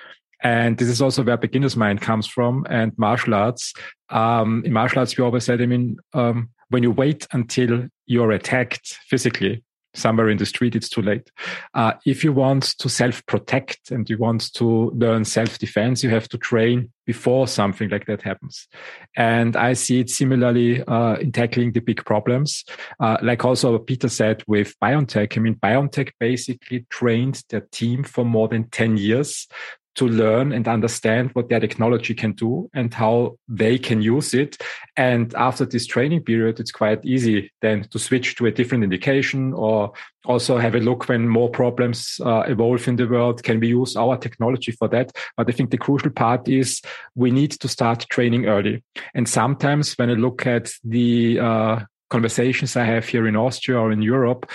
and 0.42 0.76
this 0.76 0.88
is 0.88 1.00
also 1.00 1.22
where 1.22 1.36
beginner's 1.36 1.76
mind 1.76 2.00
comes 2.00 2.26
from 2.26 2.66
and 2.68 2.92
martial 2.98 3.34
arts. 3.34 3.72
Um, 4.10 4.62
in 4.64 4.72
martial 4.72 4.98
arts, 4.98 5.16
we 5.16 5.24
always 5.24 5.44
said, 5.44 5.62
I 5.62 5.66
mean, 5.66 5.96
um, 6.14 6.50
when 6.68 6.82
you 6.82 6.90
wait 6.90 7.26
until 7.32 7.86
you're 8.06 8.32
attacked 8.32 8.98
physically 9.06 9.62
somewhere 9.94 10.30
in 10.30 10.38
the 10.38 10.46
street, 10.46 10.74
it's 10.74 10.88
too 10.88 11.02
late. 11.02 11.30
Uh, 11.74 11.92
if 12.06 12.24
you 12.24 12.32
want 12.32 12.62
to 12.78 12.88
self 12.88 13.24
protect 13.26 13.90
and 13.90 14.08
you 14.08 14.16
want 14.18 14.52
to 14.54 14.90
learn 14.94 15.24
self 15.24 15.58
defense, 15.58 16.02
you 16.02 16.10
have 16.10 16.28
to 16.30 16.38
train 16.38 16.90
before 17.04 17.46
something 17.46 17.90
like 17.90 18.06
that 18.06 18.22
happens. 18.22 18.68
And 19.16 19.54
I 19.54 19.74
see 19.74 20.00
it 20.00 20.08
similarly 20.08 20.82
uh, 20.84 21.16
in 21.16 21.30
tackling 21.30 21.72
the 21.72 21.80
big 21.80 22.04
problems. 22.04 22.64
Uh, 22.98 23.18
like 23.22 23.44
also 23.44 23.78
Peter 23.78 24.08
said 24.08 24.42
with 24.46 24.74
BioNTech, 24.80 25.36
I 25.36 25.40
mean, 25.40 25.56
BioNTech 25.56 26.12
basically 26.18 26.86
trained 26.88 27.42
their 27.50 27.66
team 27.72 28.02
for 28.02 28.24
more 28.24 28.48
than 28.48 28.70
10 28.70 28.96
years 28.96 29.46
to 29.94 30.08
learn 30.08 30.52
and 30.52 30.66
understand 30.68 31.30
what 31.34 31.48
their 31.48 31.60
technology 31.60 32.14
can 32.14 32.32
do 32.32 32.70
and 32.74 32.94
how 32.94 33.36
they 33.48 33.78
can 33.78 34.00
use 34.00 34.32
it. 34.34 34.56
And 34.96 35.34
after 35.34 35.64
this 35.64 35.86
training 35.86 36.22
period, 36.22 36.60
it's 36.60 36.72
quite 36.72 37.04
easy 37.04 37.52
then 37.60 37.84
to 37.90 37.98
switch 37.98 38.36
to 38.36 38.46
a 38.46 38.50
different 38.50 38.84
indication 38.84 39.52
or 39.52 39.92
also 40.24 40.56
have 40.56 40.74
a 40.74 40.80
look 40.80 41.08
when 41.08 41.28
more 41.28 41.50
problems 41.50 42.20
uh, 42.24 42.44
evolve 42.46 42.86
in 42.88 42.96
the 42.96 43.08
world. 43.08 43.42
Can 43.42 43.60
we 43.60 43.68
use 43.68 43.96
our 43.96 44.16
technology 44.16 44.72
for 44.72 44.88
that? 44.88 45.12
But 45.36 45.48
I 45.48 45.52
think 45.52 45.70
the 45.70 45.78
crucial 45.78 46.10
part 46.10 46.48
is 46.48 46.80
we 47.14 47.30
need 47.30 47.52
to 47.52 47.68
start 47.68 48.06
training 48.08 48.46
early. 48.46 48.82
And 49.14 49.28
sometimes 49.28 49.94
when 49.94 50.10
I 50.10 50.14
look 50.14 50.46
at 50.46 50.70
the 50.84 51.40
uh, 51.40 51.80
conversations 52.10 52.76
I 52.76 52.84
have 52.84 53.06
here 53.06 53.26
in 53.26 53.36
Austria 53.36 53.78
or 53.78 53.90
in 53.90 54.02
Europe, 54.02 54.50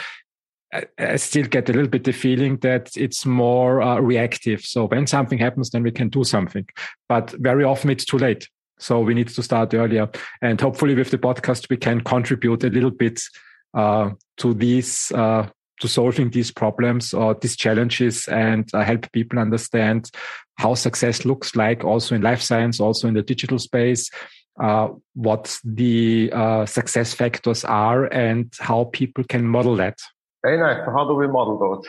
I 0.74 1.16
still 1.16 1.46
get 1.46 1.70
a 1.70 1.74
little 1.74 1.90
bit 1.90 2.04
the 2.04 2.12
feeling 2.12 2.58
that 2.58 2.92
it's 2.98 3.26
more 3.26 3.82
uh, 3.82 4.00
reactive. 4.00 4.62
So 4.62 4.86
when 4.86 5.08
something 5.08 5.38
happens, 5.38 5.70
then 5.70 5.84
we 5.84 5.92
can 5.92 6.10
do 6.10 6.24
something. 6.24 6.68
But 7.08 7.32
very 7.40 7.64
often 7.64 7.90
it's 7.90 8.06
too 8.06 8.18
late. 8.18 8.50
So 8.80 9.00
we 9.00 9.14
need 9.14 9.30
to 9.30 9.44
start 9.44 9.74
earlier. 9.74 10.10
And 10.42 10.60
hopefully 10.60 10.94
with 10.94 11.10
the 11.10 11.18
podcast, 11.18 11.70
we 11.70 11.78
can 11.78 12.02
contribute 12.02 12.64
a 12.64 12.70
little 12.70 12.92
bit 12.92 13.22
uh, 13.74 14.12
to 14.38 14.54
these, 14.54 15.12
uh, 15.14 15.48
to 15.80 15.88
solving 15.88 16.32
these 16.32 16.52
problems 16.52 17.14
or 17.14 17.34
these 17.36 17.56
challenges 17.56 18.28
and 18.28 18.70
uh, 18.74 18.84
help 18.84 19.12
people 19.14 19.40
understand 19.40 20.12
how 20.58 20.74
success 20.74 21.24
looks 21.24 21.56
like 21.56 21.84
also 21.84 22.14
in 22.14 22.22
life 22.22 22.42
science, 22.42 22.80
also 22.80 23.08
in 23.08 23.14
the 23.14 23.22
digital 23.22 23.60
space. 23.60 24.10
Uh, 24.60 24.90
what 25.14 25.56
the 25.64 26.32
uh, 26.34 26.66
success 26.66 27.14
factors 27.14 27.64
are 27.64 28.06
and 28.06 28.52
how 28.60 28.86
people 28.86 29.24
can 29.24 29.46
model 29.46 29.76
that. 29.76 30.00
Very 30.43 30.58
nice. 30.58 30.86
So 30.86 30.91
how 30.91 31.08
do 31.08 31.15
we 31.15 31.28
model 31.28 31.84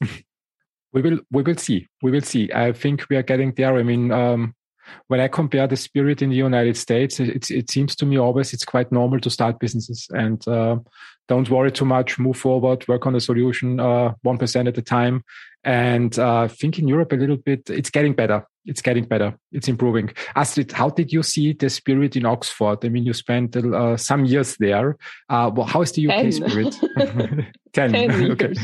those? 0.00 0.10
we 0.92 1.02
will 1.02 1.18
we 1.30 1.42
will 1.42 1.56
see. 1.56 1.88
We 2.02 2.10
will 2.10 2.22
see. 2.22 2.50
I 2.52 2.72
think 2.72 3.04
we 3.10 3.16
are 3.16 3.22
getting 3.22 3.52
there. 3.52 3.76
I 3.76 3.82
mean, 3.82 4.10
um, 4.10 4.54
when 5.08 5.20
I 5.20 5.28
compare 5.28 5.66
the 5.66 5.76
spirit 5.76 6.22
in 6.22 6.30
the 6.30 6.36
United 6.36 6.76
States, 6.76 7.20
it, 7.20 7.50
it 7.50 7.70
seems 7.70 7.96
to 7.96 8.06
me 8.06 8.18
always 8.18 8.52
it's 8.52 8.64
quite 8.64 8.92
normal 8.92 9.20
to 9.20 9.30
start 9.30 9.58
businesses 9.58 10.06
and 10.10 10.46
uh, 10.46 10.76
don't 11.28 11.50
worry 11.50 11.72
too 11.72 11.84
much, 11.84 12.18
move 12.18 12.36
forward, 12.36 12.86
work 12.86 13.06
on 13.06 13.14
a 13.14 13.20
solution 13.20 13.80
uh, 13.80 14.12
one 14.22 14.38
uh, 14.40 14.58
at 14.58 14.78
a 14.78 14.82
time. 14.82 15.24
And 15.62 16.18
uh, 16.18 16.48
think 16.48 16.78
in 16.78 16.88
Europe 16.88 17.12
a 17.12 17.16
little 17.16 17.38
bit, 17.38 17.70
it's 17.70 17.90
getting 17.90 18.12
better. 18.12 18.46
It's 18.66 18.80
getting 18.80 19.04
better. 19.04 19.38
It's 19.52 19.68
improving. 19.68 20.10
Astrid, 20.34 20.72
how 20.72 20.88
did 20.88 21.12
you 21.12 21.22
see 21.22 21.52
the 21.52 21.68
spirit 21.68 22.16
in 22.16 22.24
Oxford? 22.24 22.84
I 22.84 22.88
mean, 22.88 23.04
you 23.04 23.12
spent 23.12 23.56
uh, 23.56 23.96
some 23.96 24.24
years 24.24 24.56
there. 24.56 24.96
Uh, 25.28 25.50
well, 25.54 25.66
how 25.66 25.82
is 25.82 25.92
the 25.92 26.08
UK 26.08 26.22
Ten. 26.22 26.32
spirit? 26.32 26.80
Ten. 27.72 27.92
Ten 27.92 28.30
okay. 28.32 28.54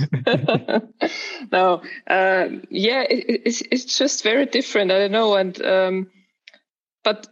no, 1.53 1.83
uh, 2.07 2.49
yeah, 2.71 3.03
it, 3.03 3.43
it's 3.45 3.63
it's 3.71 3.99
just 3.99 4.23
very 4.23 4.47
different. 4.47 4.91
I 4.91 4.99
don't 4.99 5.13
know, 5.13 5.35
and 5.35 5.61
um, 5.63 6.11
but 7.05 7.27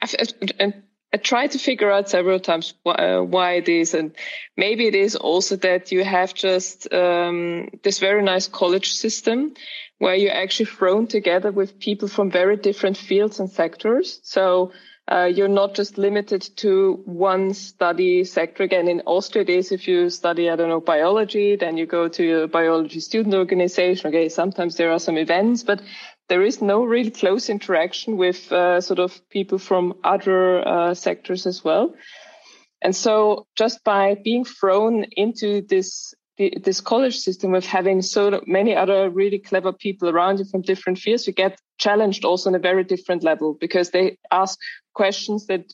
I've, 0.00 0.14
I've, 0.18 0.72
I 1.12 1.16
tried 1.16 1.52
to 1.52 1.58
figure 1.58 1.90
out 1.90 2.08
several 2.08 2.38
times 2.38 2.74
why, 2.84 2.94
uh, 2.94 3.22
why 3.22 3.54
it 3.54 3.68
is, 3.68 3.94
and 3.94 4.12
maybe 4.56 4.86
it 4.86 4.94
is 4.94 5.16
also 5.16 5.56
that 5.56 5.90
you 5.90 6.04
have 6.04 6.34
just 6.34 6.92
um, 6.92 7.68
this 7.82 7.98
very 7.98 8.22
nice 8.22 8.46
college 8.46 8.92
system 8.92 9.54
where 9.98 10.14
you're 10.14 10.34
actually 10.34 10.66
thrown 10.66 11.06
together 11.08 11.50
with 11.50 11.80
people 11.80 12.08
from 12.08 12.30
very 12.30 12.56
different 12.56 12.96
fields 12.96 13.40
and 13.40 13.50
sectors. 13.50 14.20
So 14.22 14.72
uh, 15.10 15.24
you're 15.24 15.48
not 15.48 15.74
just 15.74 15.98
limited 15.98 16.42
to 16.56 17.02
one 17.04 17.52
study 17.54 18.22
sector. 18.24 18.62
Again, 18.62 18.86
in 18.86 19.02
Austria, 19.04 19.42
it 19.42 19.50
is 19.50 19.72
if 19.72 19.88
you 19.88 20.08
study, 20.08 20.48
I 20.48 20.54
don't 20.54 20.68
know, 20.68 20.80
biology, 20.80 21.56
then 21.56 21.76
you 21.76 21.86
go 21.86 22.06
to 22.06 22.22
your 22.24 22.46
biology 22.46 23.00
student 23.00 23.34
organization. 23.34 24.08
Okay, 24.08 24.28
sometimes 24.28 24.76
there 24.76 24.92
are 24.92 25.00
some 25.00 25.18
events, 25.18 25.64
but 25.64 25.82
there 26.30 26.44
is 26.44 26.62
no 26.62 26.84
real 26.84 27.10
close 27.10 27.50
interaction 27.50 28.16
with 28.16 28.50
uh, 28.52 28.80
sort 28.80 29.00
of 29.00 29.20
people 29.30 29.58
from 29.58 29.94
other 30.04 30.66
uh, 30.66 30.94
sectors 30.94 31.44
as 31.44 31.64
well. 31.64 31.92
And 32.80 32.94
so 32.94 33.48
just 33.56 33.82
by 33.84 34.14
being 34.14 34.44
thrown 34.44 35.04
into 35.16 35.60
this 35.60 36.14
this 36.64 36.80
college 36.80 37.18
system 37.18 37.50
with 37.50 37.66
having 37.66 38.00
so 38.00 38.40
many 38.46 38.74
other 38.74 39.10
really 39.10 39.38
clever 39.38 39.74
people 39.74 40.08
around 40.08 40.38
you 40.38 40.46
from 40.46 40.62
different 40.62 40.98
fields, 40.98 41.26
you 41.26 41.34
get 41.34 41.60
challenged 41.76 42.24
also 42.24 42.48
on 42.48 42.54
a 42.54 42.58
very 42.58 42.82
different 42.82 43.22
level 43.22 43.58
because 43.60 43.90
they 43.90 44.16
ask 44.30 44.58
questions 44.94 45.46
that 45.48 45.70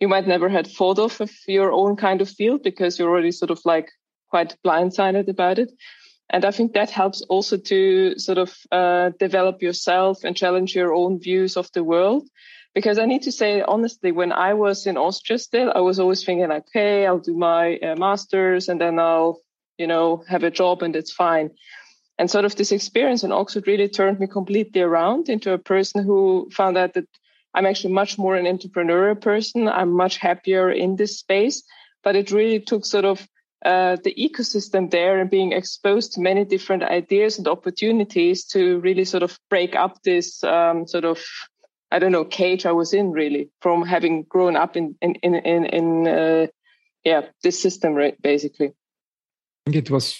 you 0.00 0.08
might 0.08 0.26
never 0.26 0.48
had 0.48 0.66
thought 0.66 0.98
of 0.98 1.20
of 1.20 1.30
your 1.46 1.70
own 1.70 1.94
kind 1.94 2.20
of 2.20 2.28
field 2.28 2.64
because 2.64 2.98
you're 2.98 3.10
already 3.10 3.30
sort 3.30 3.52
of 3.52 3.60
like 3.64 3.90
quite 4.30 4.56
blindsided 4.64 5.28
about 5.28 5.58
it. 5.58 5.70
And 6.30 6.44
I 6.44 6.50
think 6.50 6.74
that 6.74 6.90
helps 6.90 7.22
also 7.22 7.56
to 7.56 8.18
sort 8.18 8.38
of 8.38 8.54
uh, 8.70 9.10
develop 9.18 9.62
yourself 9.62 10.24
and 10.24 10.36
challenge 10.36 10.74
your 10.74 10.92
own 10.92 11.20
views 11.20 11.56
of 11.56 11.70
the 11.72 11.82
world. 11.82 12.28
Because 12.74 12.98
I 12.98 13.06
need 13.06 13.22
to 13.22 13.32
say 13.32 13.62
honestly, 13.62 14.12
when 14.12 14.30
I 14.30 14.54
was 14.54 14.86
in 14.86 14.98
Austria 14.98 15.38
still, 15.38 15.72
I 15.74 15.80
was 15.80 15.98
always 15.98 16.24
thinking, 16.24 16.48
like 16.48 16.66
okay, 16.68 17.06
I'll 17.06 17.18
do 17.18 17.36
my 17.36 17.76
uh, 17.78 17.96
master's 17.96 18.68
and 18.68 18.80
then 18.80 18.98
I'll, 18.98 19.40
you 19.78 19.86
know, 19.86 20.22
have 20.28 20.44
a 20.44 20.50
job 20.50 20.82
and 20.82 20.94
it's 20.94 21.12
fine. 21.12 21.50
And 22.18 22.30
sort 22.30 22.44
of 22.44 22.56
this 22.56 22.72
experience 22.72 23.24
in 23.24 23.32
Oxford 23.32 23.66
really 23.66 23.88
turned 23.88 24.20
me 24.20 24.26
completely 24.26 24.82
around 24.82 25.28
into 25.28 25.52
a 25.52 25.58
person 25.58 26.04
who 26.04 26.50
found 26.52 26.76
out 26.76 26.94
that 26.94 27.08
I'm 27.54 27.64
actually 27.64 27.94
much 27.94 28.18
more 28.18 28.36
an 28.36 28.44
entrepreneurial 28.44 29.20
person. 29.20 29.68
I'm 29.68 29.92
much 29.92 30.18
happier 30.18 30.70
in 30.70 30.96
this 30.96 31.18
space, 31.18 31.62
but 32.04 32.16
it 32.16 32.30
really 32.32 32.60
took 32.60 32.84
sort 32.84 33.04
of 33.04 33.26
uh, 33.64 33.96
the 34.04 34.14
ecosystem 34.14 34.90
there 34.90 35.18
and 35.18 35.30
being 35.30 35.52
exposed 35.52 36.12
to 36.12 36.20
many 36.20 36.44
different 36.44 36.82
ideas 36.82 37.38
and 37.38 37.48
opportunities 37.48 38.44
to 38.44 38.78
really 38.80 39.04
sort 39.04 39.22
of 39.22 39.38
break 39.50 39.74
up 39.74 40.02
this 40.02 40.44
um, 40.44 40.86
sort 40.86 41.04
of 41.04 41.18
I 41.90 41.98
don't 41.98 42.12
know 42.12 42.24
cage 42.24 42.66
I 42.66 42.72
was 42.72 42.92
in 42.92 43.10
really 43.12 43.50
from 43.60 43.84
having 43.84 44.24
grown 44.24 44.56
up 44.56 44.76
in 44.76 44.94
in 45.00 45.14
in 45.16 45.34
in, 45.34 45.64
in 45.64 46.06
uh, 46.06 46.46
yeah 47.04 47.22
this 47.42 47.60
system 47.60 47.94
right 47.94 48.20
basically. 48.22 48.68
I 48.68 49.70
think 49.70 49.86
it 49.86 49.90
was 49.90 50.14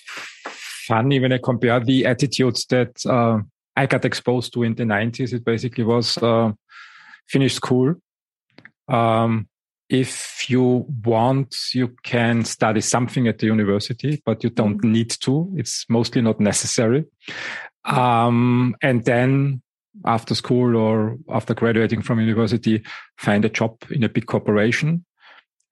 funny 0.89 1.21
when 1.21 1.33
I 1.33 1.39
compare 1.39 1.81
the 1.81 2.07
attitudes 2.07 2.67
that 2.67 3.05
uh, 3.07 3.39
I 3.77 3.87
got 3.87 4.05
exposed 4.05 4.53
to 4.55 4.63
in 4.63 4.75
the 4.75 4.85
90s. 4.85 5.33
It 5.33 5.45
basically 5.45 5.85
was 5.85 6.19
uh, 6.19 6.53
finish 7.29 7.55
school. 7.55 7.95
Um, 8.89 9.49
if 9.89 10.51
you 10.51 10.87
want, 11.05 11.57
you 11.73 11.89
can 12.03 12.45
study 12.45 12.81
something 12.81 13.27
at 13.27 13.39
the 13.39 13.47
university, 13.47 14.23
but 14.25 14.45
you 14.45 14.51
don't 14.51 14.79
mm-hmm. 14.79 14.93
need 14.93 15.11
to. 15.11 15.53
It's 15.57 15.87
mostly 15.89 16.21
not 16.21 16.41
necessary. 16.41 17.07
Um, 17.85 18.77
and 18.83 19.05
then 19.05 19.63
after 20.05 20.35
school 20.35 20.77
or 20.77 21.17
after 21.31 21.55
graduating 21.55 22.03
from 22.03 22.21
university, 22.21 22.83
find 23.17 23.45
a 23.45 23.49
job 23.49 23.77
in 23.91 24.05
a 24.05 24.09
big 24.09 24.27
corporation. 24.27 25.05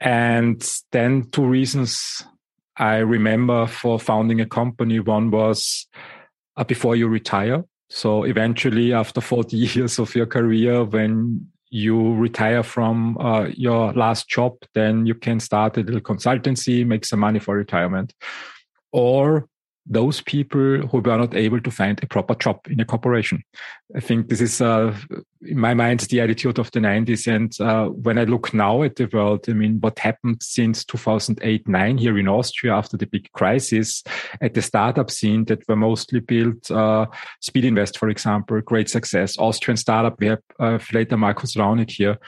And 0.00 0.66
then 0.92 1.29
two 1.31 1.44
reasons 1.44 2.24
I 2.76 2.96
remember 2.96 3.66
for 3.66 3.98
founding 3.98 4.40
a 4.40 4.46
company. 4.46 4.98
One 5.00 5.31
was 5.31 5.87
uh, 6.57 6.64
before 6.64 6.96
you 6.96 7.09
retire. 7.09 7.64
So 7.88 8.24
eventually 8.24 8.92
after 8.92 9.20
40 9.20 9.57
years 9.74 9.98
of 9.98 10.14
your 10.14 10.26
career, 10.26 10.85
when 10.85 11.48
you 11.70 12.14
retire 12.14 12.62
from 12.62 13.18
uh, 13.18 13.48
your 13.55 13.92
last 13.92 14.29
job, 14.29 14.57
then 14.74 15.07
you 15.07 15.14
can 15.14 15.40
start 15.40 15.76
a 15.76 15.81
little 15.81 16.00
consultancy, 16.00 16.87
make 16.87 17.05
some 17.05 17.20
money 17.20 17.38
for 17.38 17.57
retirement. 17.57 18.14
Or 18.92 19.48
those 19.88 20.20
people 20.20 20.79
who 20.88 20.99
were 20.99 21.16
not 21.16 21.35
able 21.35 21.61
to 21.61 21.70
find 21.70 22.03
a 22.03 22.07
proper 22.07 22.35
job 22.35 22.61
in 22.68 22.81
a 22.81 22.85
corporation. 22.85 23.42
I 23.94 24.01
think 24.01 24.29
this 24.29 24.40
is, 24.40 24.61
uh, 24.61 24.96
in 25.42 25.59
my 25.59 25.75
mind, 25.75 26.01
the 26.01 26.20
attitude 26.20 26.59
of 26.59 26.70
the 26.72 26.81
90s. 26.81 27.33
And 27.33 27.53
uh, 27.61 27.90
when 27.90 28.18
I 28.18 28.25
look 28.25 28.53
now 28.53 28.83
at 28.83 28.96
the 28.96 29.09
world, 29.12 29.44
I 29.49 29.53
mean, 29.53 29.79
what 29.81 29.99
happened 29.99 30.42
since 30.42 30.85
2008 30.85 31.68
9 31.68 31.99
here 31.99 32.18
in 32.18 32.29
Austria 32.29 32.75
after 32.75 32.96
the 32.96 33.07
big 33.07 33.31
crisis 33.33 34.03
at 34.40 34.55
the 34.55 34.62
startup 34.62 35.11
scene 35.11 35.44
that 35.44 35.66
were 35.68 35.77
mostly 35.77 36.20
built, 36.20 36.70
uh, 36.70 37.07
Speedinvest, 37.42 37.96
for 37.96 38.09
example, 38.09 38.61
great 38.62 38.90
success. 38.90 39.38
Austrian 39.38 39.77
startup, 39.77 40.18
we 40.18 40.27
have 40.27 40.42
uh, 40.59 40.79
later 40.92 41.16
Markus 41.16 41.55
Raunig 41.55 41.90
here 41.90 42.18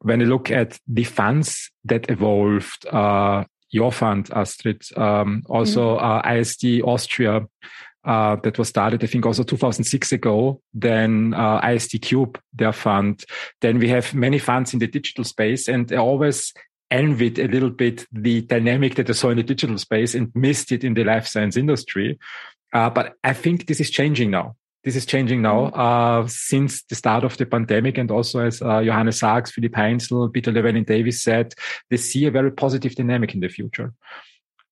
when 0.00 0.20
I 0.20 0.24
look 0.24 0.50
at 0.50 0.78
the 0.86 1.04
funds 1.04 1.70
that 1.84 2.10
evolved 2.10 2.86
uh, 2.92 3.44
your 3.70 3.92
fund, 3.92 4.30
Astrid, 4.34 4.82
um, 4.96 5.42
also 5.48 5.96
mm-hmm. 5.96 6.28
uh, 6.28 6.34
IST 6.34 6.82
Austria, 6.84 7.46
uh, 8.04 8.36
that 8.36 8.58
was 8.58 8.68
started, 8.68 9.02
I 9.02 9.08
think, 9.08 9.26
also 9.26 9.42
2006 9.42 10.12
ago. 10.12 10.60
Then 10.72 11.34
uh, 11.34 11.60
IST 11.68 12.00
cube, 12.02 12.40
their 12.54 12.72
fund. 12.72 13.24
Then 13.60 13.78
we 13.78 13.88
have 13.88 14.14
many 14.14 14.38
funds 14.38 14.72
in 14.72 14.78
the 14.78 14.86
digital 14.86 15.24
space, 15.24 15.68
and 15.68 15.92
I 15.92 15.96
always 15.96 16.52
envied 16.90 17.40
a 17.40 17.48
little 17.48 17.70
bit 17.70 18.06
the 18.12 18.42
dynamic 18.42 18.94
that 18.94 19.10
I 19.10 19.12
saw 19.12 19.30
in 19.30 19.38
the 19.38 19.42
digital 19.42 19.76
space 19.78 20.14
and 20.14 20.30
missed 20.36 20.70
it 20.70 20.84
in 20.84 20.94
the 20.94 21.02
life 21.02 21.26
science 21.26 21.56
industry. 21.56 22.16
Uh, 22.72 22.90
but 22.90 23.14
I 23.24 23.32
think 23.32 23.66
this 23.66 23.80
is 23.80 23.90
changing 23.90 24.30
now 24.30 24.54
this 24.84 24.96
is 24.96 25.06
changing 25.06 25.42
now 25.42 25.66
mm-hmm. 25.66 25.80
uh, 25.80 26.28
since 26.28 26.82
the 26.84 26.94
start 26.94 27.24
of 27.24 27.36
the 27.36 27.46
pandemic. 27.46 27.98
And 27.98 28.10
also, 28.10 28.40
as 28.40 28.62
uh, 28.62 28.82
Johannes 28.82 29.18
Sachs, 29.18 29.50
Philipp 29.50 29.72
Heinzel, 29.72 30.32
Peter 30.32 30.52
Llewellyn 30.52 30.84
Davis 30.84 31.22
said, 31.22 31.54
they 31.90 31.96
see 31.96 32.26
a 32.26 32.30
very 32.30 32.52
positive 32.52 32.94
dynamic 32.94 33.34
in 33.34 33.40
the 33.40 33.48
future. 33.48 33.92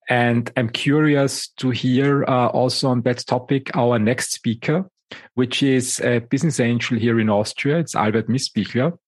And 0.09 0.51
I'm 0.57 0.69
curious 0.69 1.49
to 1.57 1.71
hear 1.71 2.25
uh, 2.25 2.49
also 2.49 2.89
on 2.89 3.03
that 3.03 3.27
topic 3.27 3.75
our 3.75 3.99
next 3.99 4.33
speaker, 4.33 4.89
which 5.35 5.63
is 5.63 6.01
a 6.01 6.19
business 6.21 6.61
angel 6.61 6.99
here 6.99 7.19
in 7.19 7.31
Austria. 7.31 7.79
It's 7.79 7.95
Albert 7.95 8.29
Missbichler. 8.29 8.99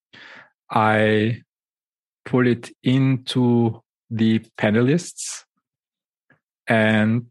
I 0.70 1.42
pull 2.24 2.46
it 2.46 2.70
into 2.82 3.82
the 4.11 4.40
panelists 4.59 5.44
and 6.66 7.26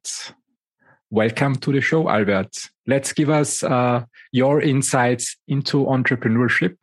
welcome 1.10 1.56
to 1.56 1.72
the 1.72 1.82
show, 1.82 2.10
Albert. 2.10 2.56
Let's 2.88 3.13
give 3.13 3.30
us 3.30 3.63
uh, 3.63 4.06
your 4.32 4.62
insights 4.62 5.38
into 5.48 5.86
entrepreneurship. 5.86 6.76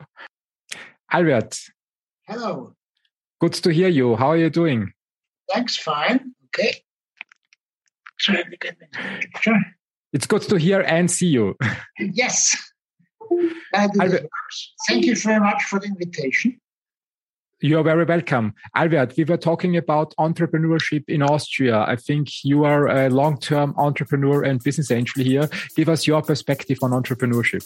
Albert. 1.11 1.59
Hello. 2.27 2.75
Good 3.39 3.53
to 3.53 3.71
hear 3.71 3.89
you. 3.89 4.15
How 4.15 4.29
are 4.29 4.37
you 4.37 4.49
doing? 4.49 4.93
Thanks, 5.53 5.77
fine. 5.77 6.33
Okay. 6.47 6.83
Sorry, 8.19 8.43
sure. 9.41 9.59
It's 10.13 10.27
good 10.27 10.43
to 10.43 10.55
hear 10.55 10.81
and 10.81 11.09
see 11.09 11.27
you. 11.27 11.57
yes. 11.99 12.55
Albert. 13.73 14.27
Thank 14.87 15.05
you 15.05 15.15
very 15.15 15.39
much 15.39 15.63
for 15.63 15.79
the 15.79 15.87
invitation. 15.87 16.59
You're 17.63 17.81
very 17.81 18.03
welcome. 18.03 18.55
Albert, 18.75 19.13
we 19.15 19.23
were 19.23 19.37
talking 19.37 19.77
about 19.77 20.13
entrepreneurship 20.19 21.05
in 21.07 21.21
Austria. 21.21 21.85
I 21.87 21.95
think 21.95 22.43
you 22.43 22.65
are 22.65 22.89
a 22.89 23.09
long 23.09 23.39
term 23.39 23.73
entrepreneur 23.77 24.43
and 24.43 24.61
business 24.61 24.91
angel 24.91 25.23
here. 25.23 25.47
Give 25.77 25.87
us 25.87 26.05
your 26.05 26.21
perspective 26.21 26.79
on 26.81 26.91
entrepreneurship. 26.91 27.65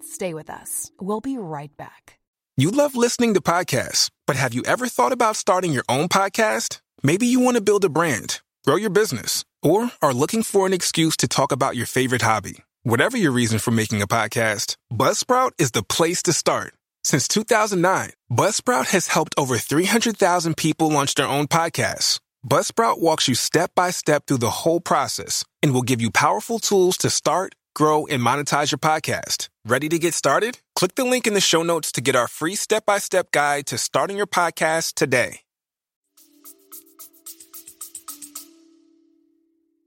Stay 0.00 0.32
with 0.32 0.48
us. 0.48 0.92
We'll 1.00 1.20
be 1.20 1.36
right 1.36 1.76
back. 1.76 2.20
You 2.56 2.70
love 2.70 2.94
listening 2.94 3.34
to 3.34 3.40
podcasts, 3.40 4.08
but 4.24 4.36
have 4.36 4.54
you 4.54 4.62
ever 4.64 4.86
thought 4.86 5.10
about 5.10 5.34
starting 5.34 5.72
your 5.72 5.84
own 5.88 6.08
podcast? 6.08 6.82
Maybe 7.02 7.26
you 7.26 7.40
want 7.40 7.56
to 7.56 7.60
build 7.62 7.84
a 7.84 7.88
brand, 7.88 8.42
grow 8.64 8.76
your 8.76 8.90
business, 8.90 9.44
or 9.60 9.90
are 10.00 10.14
looking 10.14 10.44
for 10.44 10.68
an 10.68 10.72
excuse 10.72 11.16
to 11.16 11.26
talk 11.26 11.50
about 11.50 11.74
your 11.74 11.86
favorite 11.86 12.22
hobby. 12.22 12.62
Whatever 12.84 13.16
your 13.16 13.32
reason 13.32 13.58
for 13.58 13.72
making 13.72 14.02
a 14.02 14.06
podcast, 14.06 14.76
Buzzsprout 14.92 15.50
is 15.58 15.72
the 15.72 15.82
place 15.82 16.22
to 16.22 16.32
start. 16.32 16.74
Since 17.04 17.26
2009, 17.28 18.10
Buzzsprout 18.30 18.86
has 18.90 19.08
helped 19.08 19.34
over 19.36 19.56
300,000 19.58 20.56
people 20.56 20.88
launch 20.88 21.14
their 21.14 21.26
own 21.26 21.48
podcasts. 21.48 22.20
Buzzsprout 22.46 23.00
walks 23.00 23.26
you 23.26 23.34
step 23.34 23.72
by 23.74 23.90
step 23.90 24.26
through 24.26 24.38
the 24.38 24.62
whole 24.62 24.80
process 24.80 25.44
and 25.62 25.74
will 25.74 25.82
give 25.82 26.00
you 26.00 26.10
powerful 26.10 26.60
tools 26.60 26.96
to 26.98 27.10
start, 27.10 27.56
grow, 27.74 28.06
and 28.06 28.22
monetize 28.22 28.70
your 28.70 28.78
podcast. 28.78 29.48
Ready 29.64 29.88
to 29.88 29.98
get 29.98 30.14
started? 30.14 30.60
Click 30.76 30.94
the 30.94 31.04
link 31.04 31.26
in 31.26 31.34
the 31.34 31.40
show 31.40 31.64
notes 31.64 31.90
to 31.92 32.00
get 32.00 32.14
our 32.14 32.28
free 32.28 32.54
step 32.54 32.86
by 32.86 32.98
step 32.98 33.32
guide 33.32 33.66
to 33.66 33.78
starting 33.78 34.16
your 34.16 34.26
podcast 34.26 34.94
today. 34.94 35.40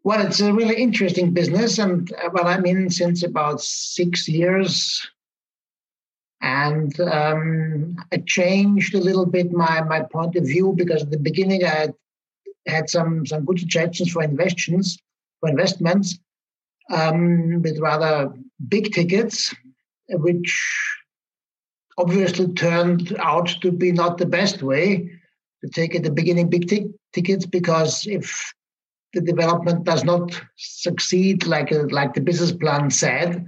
Well, 0.04 0.28
it's 0.28 0.42
a 0.42 0.54
really 0.54 0.76
interesting 0.76 1.32
business. 1.32 1.80
And 1.80 2.12
uh, 2.14 2.30
well, 2.32 2.46
I'm 2.46 2.66
in 2.66 2.90
since 2.90 3.24
about 3.24 3.62
six 3.62 4.28
years 4.28 5.10
and 6.46 7.00
um, 7.00 7.96
I 8.14 8.18
changed 8.28 8.94
a 8.94 9.00
little 9.00 9.26
bit 9.26 9.52
my, 9.52 9.82
my 9.82 10.02
point 10.02 10.36
of 10.36 10.46
view 10.46 10.74
because 10.78 11.02
at 11.02 11.10
the 11.10 11.18
beginning 11.18 11.66
I 11.66 11.70
had, 11.70 11.94
had 12.68 12.90
some, 12.90 13.26
some 13.26 13.46
good 13.46 13.60
suggestions 13.60 14.12
for 14.12 14.22
investments, 14.22 14.96
for 15.40 15.50
investments 15.50 16.20
um, 16.92 17.64
with 17.64 17.80
rather 17.80 18.32
big 18.68 18.94
tickets, 18.94 19.56
which 20.08 20.54
obviously 21.98 22.54
turned 22.54 23.18
out 23.20 23.48
to 23.62 23.72
be 23.72 23.92
not 23.92 24.20
the 24.20 24.28
best 24.28 24.62
way 24.62 25.10
to 25.64 25.70
take 25.72 25.96
at 25.96 26.04
the 26.04 26.12
beginning 26.12 26.48
big 26.48 26.68
t- 26.68 26.92
tickets 27.12 27.48
because 27.48 28.06
if 28.06 28.54
the 29.14 29.22
development 29.22 29.84
does 29.84 30.04
not 30.04 30.40
succeed 30.58 31.48
like 31.48 31.72
like 31.90 32.14
the 32.14 32.22
business 32.22 32.52
plan 32.52 32.92
said, 32.92 33.46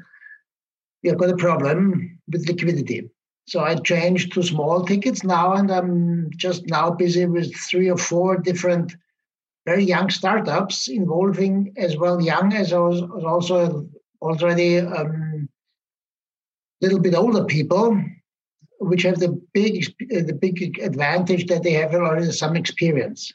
we 1.04 1.10
have 1.10 1.18
got 1.18 1.30
a 1.30 1.38
problem 1.38 2.20
with 2.32 2.48
liquidity. 2.48 3.10
So 3.48 3.62
I 3.62 3.76
changed 3.76 4.34
to 4.34 4.44
small 4.44 4.86
tickets 4.86 5.24
now, 5.24 5.54
and 5.54 5.72
I'm 5.72 6.30
just 6.36 6.68
now 6.68 6.92
busy 6.92 7.26
with 7.26 7.56
three 7.56 7.90
or 7.90 7.98
four 7.98 8.38
different 8.38 8.96
very 9.66 9.84
young 9.84 10.10
startups 10.10 10.88
involving 10.88 11.74
as 11.78 11.98
well 11.98 12.22
young 12.22 12.54
as 12.54 12.74
I 12.74 12.80
was 12.80 13.02
also 13.02 13.88
already 14.22 14.78
a 14.78 14.90
um, 14.90 15.50
little 16.82 17.00
bit 17.00 17.16
older 17.16 17.46
people, 17.46 18.02
which 18.80 19.04
have 19.04 19.20
the 19.20 19.40
big 19.54 19.86
the 20.10 20.34
big 20.34 20.80
advantage 20.80 21.48
that 21.48 21.64
they 21.64 21.74
have 21.74 21.94
already 21.94 22.32
some 22.32 22.56
experience. 22.56 23.34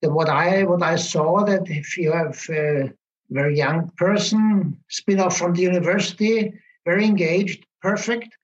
then 0.00 0.14
what 0.14 0.28
I 0.28 0.64
what 0.64 0.82
I 0.82 0.96
saw 0.96 1.44
that 1.44 1.68
if 1.68 1.96
you 1.96 2.12
have 2.12 2.38
a 2.50 2.92
very 3.30 3.56
young 3.56 3.90
person, 3.96 4.76
spin 4.88 5.20
off 5.20 5.36
from 5.38 5.54
the 5.54 5.62
university, 5.62 6.52
very 6.84 7.04
engaged, 7.04 7.66
perfect, 7.80 8.36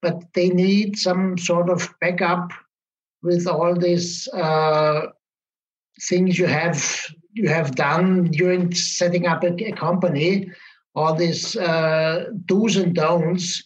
but 0.00 0.32
they 0.34 0.48
need 0.48 0.98
some 0.98 1.38
sort 1.38 1.70
of 1.70 1.94
backup 2.00 2.50
with 3.22 3.46
all 3.46 3.74
these 3.74 4.28
uh, 4.28 5.06
things 6.00 6.38
you 6.38 6.46
have 6.46 7.00
you 7.34 7.48
have 7.48 7.74
done 7.74 8.24
during 8.24 8.74
setting 8.74 9.26
up 9.26 9.42
a, 9.42 9.54
a 9.64 9.72
company, 9.72 10.50
all 10.94 11.14
these 11.14 11.56
uh, 11.56 12.26
do's 12.44 12.76
and 12.76 12.94
don'ts, 12.94 13.62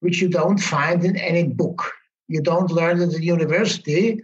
which 0.00 0.20
you 0.20 0.28
don't 0.28 0.58
find 0.58 1.04
in 1.04 1.16
any 1.16 1.44
book. 1.44 1.90
You 2.28 2.42
don't 2.42 2.70
learn 2.70 3.00
at 3.00 3.12
the 3.12 3.24
university. 3.24 4.20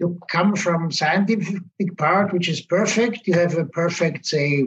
You 0.00 0.18
come 0.28 0.56
from 0.56 0.90
scientific 0.90 1.62
part, 1.98 2.32
which 2.32 2.48
is 2.48 2.60
perfect. 2.60 3.26
You 3.26 3.34
have 3.34 3.56
a 3.56 3.64
perfect, 3.64 4.26
say, 4.26 4.66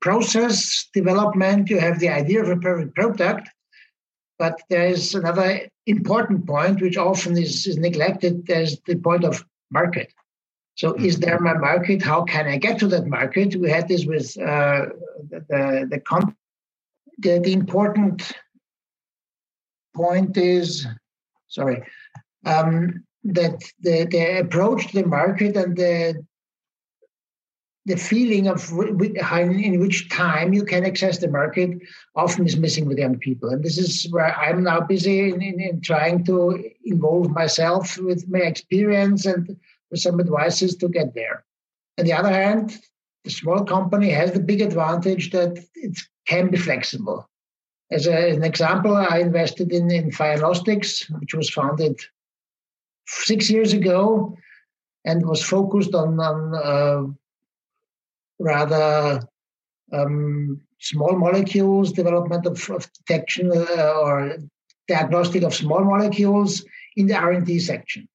process 0.00 0.88
development. 0.94 1.68
You 1.68 1.78
have 1.80 1.98
the 1.98 2.08
idea 2.08 2.42
of 2.42 2.48
a 2.48 2.56
perfect 2.56 2.94
product. 2.94 3.48
But 4.38 4.60
there 4.70 4.86
is 4.86 5.14
another 5.14 5.68
important 5.86 6.46
point, 6.46 6.80
which 6.80 6.96
often 6.96 7.36
is, 7.36 7.66
is 7.66 7.76
neglected. 7.76 8.46
There's 8.46 8.80
the 8.86 8.96
point 8.96 9.24
of 9.24 9.44
market. 9.70 10.12
So, 10.76 10.94
is 10.94 11.20
there 11.20 11.38
my 11.38 11.54
market? 11.54 12.02
How 12.02 12.24
can 12.24 12.48
I 12.48 12.56
get 12.56 12.78
to 12.80 12.88
that 12.88 13.06
market? 13.06 13.54
We 13.54 13.70
had 13.70 13.86
this 13.86 14.06
with 14.06 14.36
uh, 14.38 14.86
the 15.30 15.86
the, 15.88 16.00
con- 16.00 16.34
the 17.18 17.38
the 17.38 17.52
important 17.52 18.32
point 19.94 20.36
is, 20.36 20.84
sorry, 21.46 21.84
um, 22.44 23.04
that 23.24 23.62
the 23.80 24.06
the 24.10 24.40
approach 24.40 24.88
to 24.88 25.02
the 25.02 25.08
market 25.08 25.56
and 25.56 25.76
the 25.76 26.24
the 27.86 27.96
feeling 27.96 28.48
of 28.48 28.70
in 28.70 29.78
which 29.78 30.08
time 30.08 30.54
you 30.54 30.64
can 30.64 30.86
access 30.86 31.18
the 31.18 31.28
market 31.28 31.70
often 32.14 32.46
is 32.46 32.56
missing 32.56 32.86
with 32.86 32.98
young 32.98 33.18
people. 33.18 33.50
And 33.50 33.62
this 33.62 33.78
is 33.78 34.10
where 34.10 34.34
i'm 34.36 34.62
now 34.62 34.80
busy 34.80 35.30
in, 35.30 35.42
in, 35.42 35.60
in 35.60 35.80
trying 35.80 36.24
to 36.24 36.62
involve 36.84 37.30
myself 37.30 37.98
with 37.98 38.28
my 38.28 38.40
experience 38.40 39.26
and 39.26 39.56
with 39.90 40.00
some 40.00 40.20
advices 40.20 40.76
to 40.76 40.88
get 40.88 41.14
there. 41.14 41.44
On 41.98 42.04
the 42.04 42.12
other 42.12 42.32
hand 42.32 42.78
the 43.24 43.30
small 43.30 43.64
company 43.64 44.10
has 44.10 44.32
the 44.32 44.40
big 44.40 44.60
advantage 44.60 45.30
that 45.30 45.58
it 45.74 45.98
can 46.26 46.50
be 46.50 46.58
flexible. 46.58 47.26
As 47.90 48.06
a, 48.06 48.30
an 48.30 48.44
example 48.44 48.94
i 48.96 49.18
invested 49.18 49.72
in 49.72 49.90
in 49.90 50.10
Fianostics, 50.10 51.10
which 51.20 51.34
was 51.34 51.48
founded 51.48 52.00
six 53.06 53.50
years 53.50 53.72
ago 53.72 54.36
and 55.04 55.26
was 55.26 55.42
focused 55.42 55.94
on, 55.94 56.18
on 56.18 56.54
uh, 56.54 57.02
rather 58.38 59.20
um, 59.92 60.60
small 60.80 61.16
molecules, 61.16 61.92
development 61.92 62.46
of, 62.46 62.70
of 62.70 62.90
detection 62.92 63.50
uh, 63.52 63.92
or 64.00 64.36
diagnostic 64.88 65.42
of 65.42 65.54
small 65.54 65.84
molecules 65.84 66.64
in 66.96 67.06
the 67.06 67.14
R&D 67.14 67.58
section. 67.58 68.08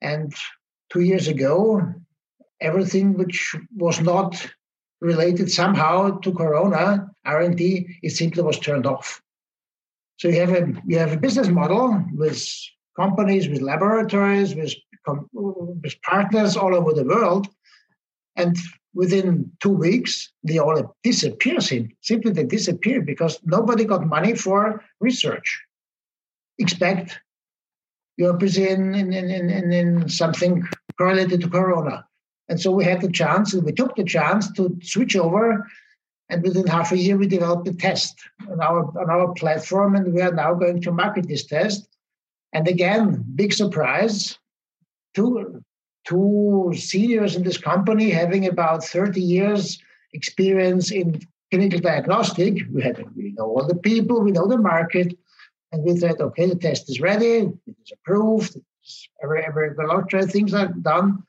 And 0.00 0.32
two 0.90 1.00
years 1.00 1.28
ago, 1.28 1.82
everything 2.60 3.14
which 3.14 3.54
was 3.76 4.00
not 4.00 4.46
related 5.00 5.50
somehow 5.50 6.18
to 6.18 6.32
Corona 6.32 7.10
R&D, 7.24 7.98
it 8.02 8.10
simply 8.10 8.42
was 8.42 8.58
turned 8.58 8.86
off. 8.86 9.20
So 10.18 10.28
you 10.28 10.40
have 10.40 10.52
a 10.52 10.72
you 10.84 10.98
have 10.98 11.12
a 11.12 11.16
business 11.16 11.46
model 11.46 12.04
with 12.12 12.44
companies, 12.98 13.48
with 13.48 13.62
laboratories, 13.62 14.54
with, 14.54 14.74
with 15.32 16.02
partners 16.02 16.56
all 16.56 16.74
over 16.74 16.92
the 16.92 17.04
world, 17.04 17.48
and 18.36 18.56
within 18.94 19.50
two 19.62 19.76
weeks, 19.86 20.32
they 20.44 20.58
all 20.58 20.96
disappear. 21.02 21.60
Simply 21.60 22.32
they 22.32 22.44
disappear 22.44 23.00
because 23.02 23.38
nobody 23.44 23.84
got 23.84 24.06
money 24.06 24.34
for 24.34 24.82
research. 25.00 25.48
Expect 26.58 27.18
you're 28.18 28.34
busy 28.34 28.68
in, 28.68 28.94
in, 28.94 29.12
in, 29.14 29.48
in, 29.48 29.72
in 29.72 30.08
something 30.08 30.66
correlated 30.98 31.40
to 31.40 31.48
Corona. 31.48 32.04
And 32.48 32.60
so 32.60 32.72
we 32.72 32.84
had 32.84 33.00
the 33.00 33.10
chance, 33.10 33.54
and 33.54 33.62
we 33.62 33.72
took 33.72 33.94
the 33.94 34.04
chance 34.04 34.50
to 34.52 34.76
switch 34.82 35.16
over. 35.16 35.66
And 36.28 36.42
within 36.42 36.66
half 36.66 36.92
a 36.92 36.98
year, 36.98 37.16
we 37.16 37.28
developed 37.28 37.68
a 37.68 37.72
test 37.72 38.18
on 38.50 38.60
our 38.60 38.80
on 39.00 39.08
our 39.08 39.32
platform, 39.34 39.94
and 39.94 40.12
we 40.12 40.20
are 40.20 40.32
now 40.32 40.52
going 40.54 40.82
to 40.82 40.92
market 40.92 41.28
this 41.28 41.46
test. 41.46 41.87
And 42.52 42.66
again, 42.66 43.24
big 43.34 43.52
surprise, 43.52 44.38
two 45.14 45.62
two 46.06 46.72
seniors 46.74 47.36
in 47.36 47.42
this 47.42 47.58
company 47.58 48.08
having 48.08 48.46
about 48.46 48.82
30 48.82 49.20
years 49.20 49.78
experience 50.14 50.90
in 50.90 51.20
clinical 51.50 51.80
diagnostic. 51.80 52.62
We 52.72 52.82
had 52.82 53.04
we 53.14 53.32
know 53.36 53.44
all 53.44 53.66
the 53.66 53.74
people, 53.74 54.22
we 54.22 54.32
know 54.32 54.46
the 54.46 54.56
market, 54.56 55.16
and 55.72 55.84
we 55.84 55.96
said, 55.98 56.20
okay, 56.20 56.46
the 56.46 56.54
test 56.54 56.88
is 56.88 57.00
ready, 57.00 57.50
it 57.66 57.76
is 57.84 57.92
approved, 57.92 58.56
every 59.22 59.44
every 59.44 59.70
laboratory 59.76 60.26
things 60.26 60.54
are 60.54 60.68
done. 60.68 61.22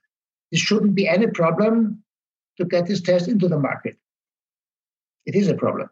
There 0.52 0.60
shouldn't 0.60 0.96
be 0.96 1.08
any 1.08 1.28
problem 1.28 2.04
to 2.58 2.66
get 2.66 2.88
this 2.88 3.02
test 3.02 3.28
into 3.28 3.48
the 3.48 3.60
market. 3.60 3.98
It 5.26 5.36
is 5.36 5.48
a 5.48 5.56
problem. 5.56 5.90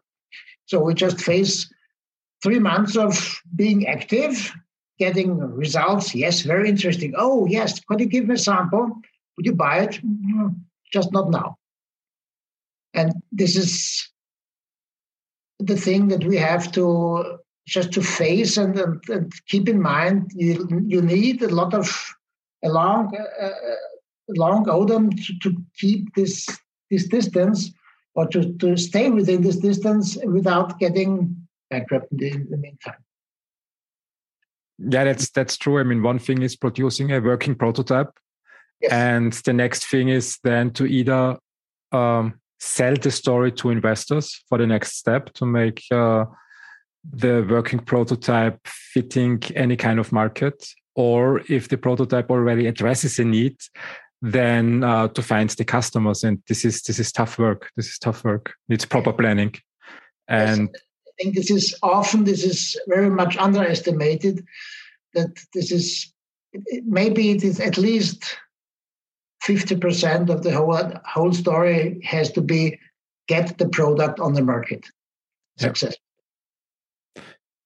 So 0.66 0.80
we 0.80 0.94
just 0.94 1.20
face 1.20 1.72
three 2.42 2.58
months 2.58 2.96
of 2.96 3.40
being 3.54 3.86
active 3.86 4.52
getting 4.98 5.38
results. 5.38 6.14
Yes, 6.14 6.42
very 6.42 6.68
interesting. 6.68 7.14
Oh, 7.16 7.46
yes, 7.46 7.80
could 7.80 8.00
you 8.00 8.06
give 8.06 8.26
me 8.26 8.34
a 8.34 8.38
sample? 8.38 8.90
Would 9.36 9.46
you 9.46 9.54
buy 9.54 9.80
it? 9.80 10.00
Mm, 10.04 10.56
just 10.92 11.12
not 11.12 11.30
now. 11.30 11.56
And 12.94 13.12
this 13.30 13.56
is 13.56 14.08
the 15.58 15.76
thing 15.76 16.08
that 16.08 16.24
we 16.24 16.36
have 16.36 16.72
to 16.72 17.38
just 17.66 17.92
to 17.92 18.02
face 18.02 18.56
and, 18.56 18.78
and, 18.78 19.02
and 19.08 19.32
keep 19.46 19.68
in 19.68 19.80
mind. 19.80 20.32
You, 20.34 20.66
you 20.86 21.02
need 21.02 21.42
a 21.42 21.54
lot 21.54 21.74
of 21.74 22.14
a 22.64 22.68
long, 22.68 23.14
uh, 23.16 23.44
uh 23.44 23.74
long 24.36 24.64
odom 24.66 25.10
to, 25.26 25.38
to 25.42 25.56
keep 25.78 26.14
this 26.14 26.48
this 26.90 27.06
distance 27.06 27.70
or 28.14 28.26
to, 28.26 28.52
to 28.54 28.76
stay 28.76 29.10
within 29.10 29.42
this 29.42 29.56
distance 29.56 30.16
without 30.24 30.78
getting 30.78 31.36
bankrupt 31.70 32.12
in 32.12 32.48
the 32.50 32.56
meantime. 32.56 33.04
Yeah, 34.78 35.04
that's 35.04 35.30
that's 35.30 35.56
true. 35.56 35.80
I 35.80 35.82
mean, 35.82 36.02
one 36.02 36.20
thing 36.20 36.42
is 36.42 36.56
producing 36.56 37.10
a 37.10 37.20
working 37.20 37.56
prototype, 37.56 38.12
yes. 38.80 38.92
and 38.92 39.32
the 39.32 39.52
next 39.52 39.86
thing 39.86 40.08
is 40.08 40.38
then 40.44 40.70
to 40.74 40.86
either 40.86 41.36
um, 41.90 42.40
sell 42.60 42.94
the 42.94 43.10
story 43.10 43.50
to 43.52 43.70
investors 43.70 44.40
for 44.48 44.58
the 44.58 44.66
next 44.66 44.96
step 44.96 45.32
to 45.34 45.46
make 45.46 45.82
uh, 45.90 46.26
the 47.12 47.44
working 47.50 47.80
prototype 47.80 48.60
fitting 48.66 49.42
any 49.56 49.76
kind 49.76 49.98
of 49.98 50.12
market, 50.12 50.64
or 50.94 51.40
if 51.48 51.68
the 51.68 51.76
prototype 51.76 52.30
already 52.30 52.68
addresses 52.68 53.18
a 53.18 53.24
need, 53.24 53.56
then 54.22 54.84
uh, 54.84 55.08
to 55.08 55.22
find 55.22 55.50
the 55.50 55.64
customers. 55.64 56.22
And 56.22 56.40
this 56.46 56.64
is 56.64 56.82
this 56.82 57.00
is 57.00 57.10
tough 57.10 57.36
work. 57.36 57.68
This 57.74 57.88
is 57.88 57.98
tough 57.98 58.22
work. 58.22 58.54
It's 58.68 58.84
proper 58.84 59.12
planning, 59.12 59.54
and. 60.28 60.68
Think 61.20 61.34
this 61.34 61.50
is 61.50 61.76
often 61.82 62.24
this 62.24 62.44
is 62.44 62.76
very 62.86 63.10
much 63.10 63.36
underestimated. 63.36 64.44
That 65.14 65.36
this 65.52 65.72
is 65.72 66.12
maybe 66.84 67.30
it 67.30 67.42
is 67.42 67.60
at 67.60 67.76
least 67.78 68.36
fifty 69.42 69.76
percent 69.76 70.30
of 70.30 70.42
the 70.42 70.52
whole 70.52 70.92
whole 71.04 71.32
story 71.32 72.00
has 72.04 72.30
to 72.32 72.40
be 72.40 72.78
get 73.26 73.58
the 73.58 73.68
product 73.68 74.20
on 74.20 74.34
the 74.34 74.42
market. 74.42 74.86
Success. 75.58 75.96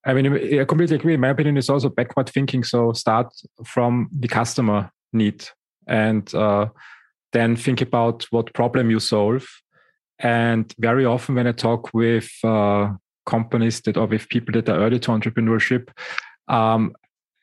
I 0.05 0.15
mean, 0.15 0.61
I 0.61 0.65
completely 0.65 0.97
agree. 0.97 1.17
My 1.17 1.29
opinion 1.29 1.57
is 1.57 1.71
also 1.71 1.89
backward 1.89 2.29
thinking. 2.29 2.65
So 2.65 2.93
start 2.93 3.33
from 3.65 4.09
the 4.19 4.29
customer 4.29 4.91
need 5.13 5.45
and 5.87 6.35
uh, 6.35 6.67
then 7.33 7.57
think 7.57 7.81
about 7.81 8.25
what 8.31 8.53
problem 8.55 8.91
you 8.91 8.99
solve. 8.99 9.47
And 10.19 10.73
very 10.79 11.05
often, 11.05 11.35
when 11.35 11.47
I 11.47 11.53
talk 11.53 11.93
with 11.95 12.31
uh, 12.45 12.93
companies 13.27 13.81
that 13.83 13.97
are 13.97 14.07
with 14.07 14.29
people 14.29 14.53
that 14.55 14.69
are 14.69 14.79
early 14.79 14.99
to 15.01 15.11
entrepreneurship, 15.11 15.89
um, 16.49 16.95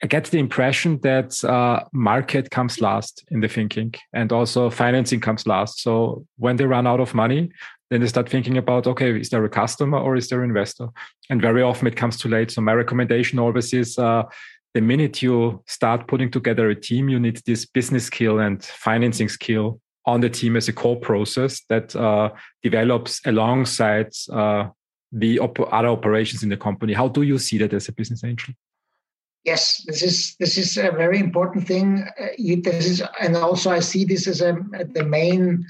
I 0.02 0.08
get 0.08 0.26
the 0.26 0.40
impression 0.40 1.00
that 1.02 1.44
uh, 1.44 1.84
market 1.92 2.52
comes 2.52 2.80
last 2.80 3.26
in 3.32 3.42
the 3.42 3.50
thinking 3.50 3.94
and 4.14 4.32
also 4.32 4.70
financing 4.70 5.20
comes 5.20 5.46
last. 5.46 5.82
So 5.82 6.26
when 6.38 6.56
they 6.56 6.66
run 6.66 6.88
out 6.88 7.02
of 7.02 7.14
money, 7.14 7.52
then 7.90 8.02
they 8.02 8.08
start 8.08 8.30
thinking 8.30 8.58
about, 8.58 8.88
okay, 8.88 9.20
is 9.20 9.30
there 9.30 9.44
a 9.44 9.50
customer 9.50 9.98
or 9.98 10.16
is 10.16 10.30
there 10.30 10.42
an 10.44 10.50
investor? 10.50 10.88
And 11.30 11.42
very 11.42 11.62
often 11.62 11.88
it 11.88 11.98
comes 11.98 12.18
too 12.18 12.30
late. 12.30 12.52
So 12.52 12.62
my 12.62 12.74
recommendation 12.74 13.40
always 13.40 13.74
is 13.74 13.98
uh, 13.98 14.24
the 14.74 14.82
minute 14.82 15.22
you 15.22 15.64
start 15.68 16.08
putting 16.08 16.32
together 16.32 16.70
a 16.70 16.76
team, 16.76 17.10
you 17.10 17.20
need 17.20 17.42
this 17.46 17.66
business 17.66 18.06
skill 18.06 18.40
and 18.40 18.64
financing 18.64 19.28
skill 19.28 19.82
on 20.06 20.22
the 20.22 20.30
team 20.30 20.56
as 20.56 20.68
a 20.68 20.74
core 20.74 21.00
process 21.00 21.62
that 21.70 21.96
uh, 21.96 22.30
develops 22.64 23.22
alongside 23.26 24.12
uh, 24.32 24.70
the 25.12 25.40
op- 25.40 25.74
other 25.74 25.88
operations 25.88 26.44
in 26.44 26.50
the 26.50 26.58
company. 26.58 26.94
How 26.94 27.08
do 27.08 27.24
you 27.24 27.38
see 27.38 27.58
that 27.60 27.74
as 27.74 27.88
a 27.88 27.92
business 27.92 28.24
angel? 28.24 28.54
Yes, 29.46 29.84
this 29.88 30.04
is 30.04 30.36
this 30.40 30.58
is 30.58 30.78
a 30.78 30.92
very 30.92 31.20
important 31.20 31.66
thing. 31.66 32.06
Uh, 32.20 32.28
you, 32.38 32.62
this 32.62 32.86
is, 32.86 33.02
and 33.22 33.36
also 33.38 33.72
I 33.72 33.80
see 33.80 34.04
this 34.06 34.28
as 34.28 34.42
a, 34.42 34.58
the 34.94 35.06
main 35.06 35.66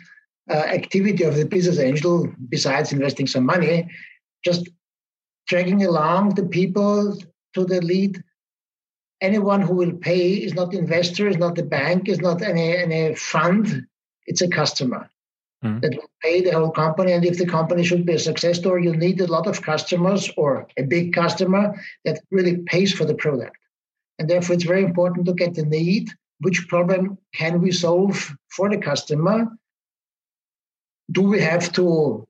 uh, 0.49 0.53
activity 0.53 1.23
of 1.23 1.35
the 1.35 1.45
business 1.45 1.79
angel, 1.79 2.27
besides 2.49 2.91
investing 2.91 3.27
some 3.27 3.45
money, 3.45 3.87
just 4.43 4.67
dragging 5.47 5.85
along 5.85 6.35
the 6.35 6.45
people 6.45 7.15
to 7.53 7.65
the 7.65 7.81
lead. 7.81 8.23
Anyone 9.21 9.61
who 9.61 9.75
will 9.75 9.93
pay 9.93 10.33
is 10.33 10.53
not 10.55 10.73
investor, 10.73 11.27
is 11.27 11.37
not 11.37 11.55
the 11.55 11.63
bank, 11.63 12.09
is 12.09 12.21
not 12.21 12.41
any 12.41 12.75
any 12.75 13.15
fund. 13.15 13.85
It's 14.25 14.41
a 14.41 14.47
customer 14.47 15.09
mm. 15.63 15.81
that 15.81 15.95
will 15.95 16.09
pay 16.21 16.41
the 16.41 16.51
whole 16.51 16.71
company. 16.71 17.11
And 17.11 17.25
if 17.25 17.37
the 17.37 17.45
company 17.45 17.83
should 17.83 18.05
be 18.05 18.13
a 18.13 18.19
success 18.19 18.57
story, 18.57 18.83
you 18.83 18.95
need 18.95 19.21
a 19.21 19.27
lot 19.27 19.47
of 19.47 19.61
customers 19.61 20.31
or 20.37 20.67
a 20.77 20.83
big 20.83 21.13
customer 21.13 21.75
that 22.05 22.19
really 22.31 22.57
pays 22.57 22.93
for 22.93 23.05
the 23.05 23.15
product. 23.15 23.57
And 24.17 24.29
therefore, 24.29 24.55
it's 24.55 24.65
very 24.65 24.83
important 24.83 25.25
to 25.25 25.33
get 25.33 25.55
the 25.55 25.65
need. 25.65 26.09
Which 26.41 26.67
problem 26.67 27.17
can 27.35 27.61
we 27.61 27.71
solve 27.71 28.35
for 28.49 28.69
the 28.69 28.77
customer? 28.77 29.47
Do 31.11 31.21
we 31.23 31.41
have 31.41 31.71
to 31.73 32.27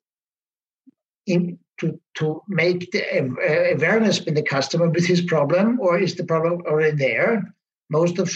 in, 1.28 1.60
to, 1.80 2.00
to 2.16 2.42
make 2.48 2.92
the 2.92 3.74
awareness 3.74 4.20
in 4.20 4.34
the 4.34 4.42
customer 4.42 4.90
with 4.90 5.06
his 5.06 5.22
problem, 5.22 5.80
or 5.80 6.00
is 6.00 6.16
the 6.16 6.24
problem 6.24 6.62
already 6.66 6.98
there? 6.98 7.54
Most 7.90 8.20
of 8.20 8.32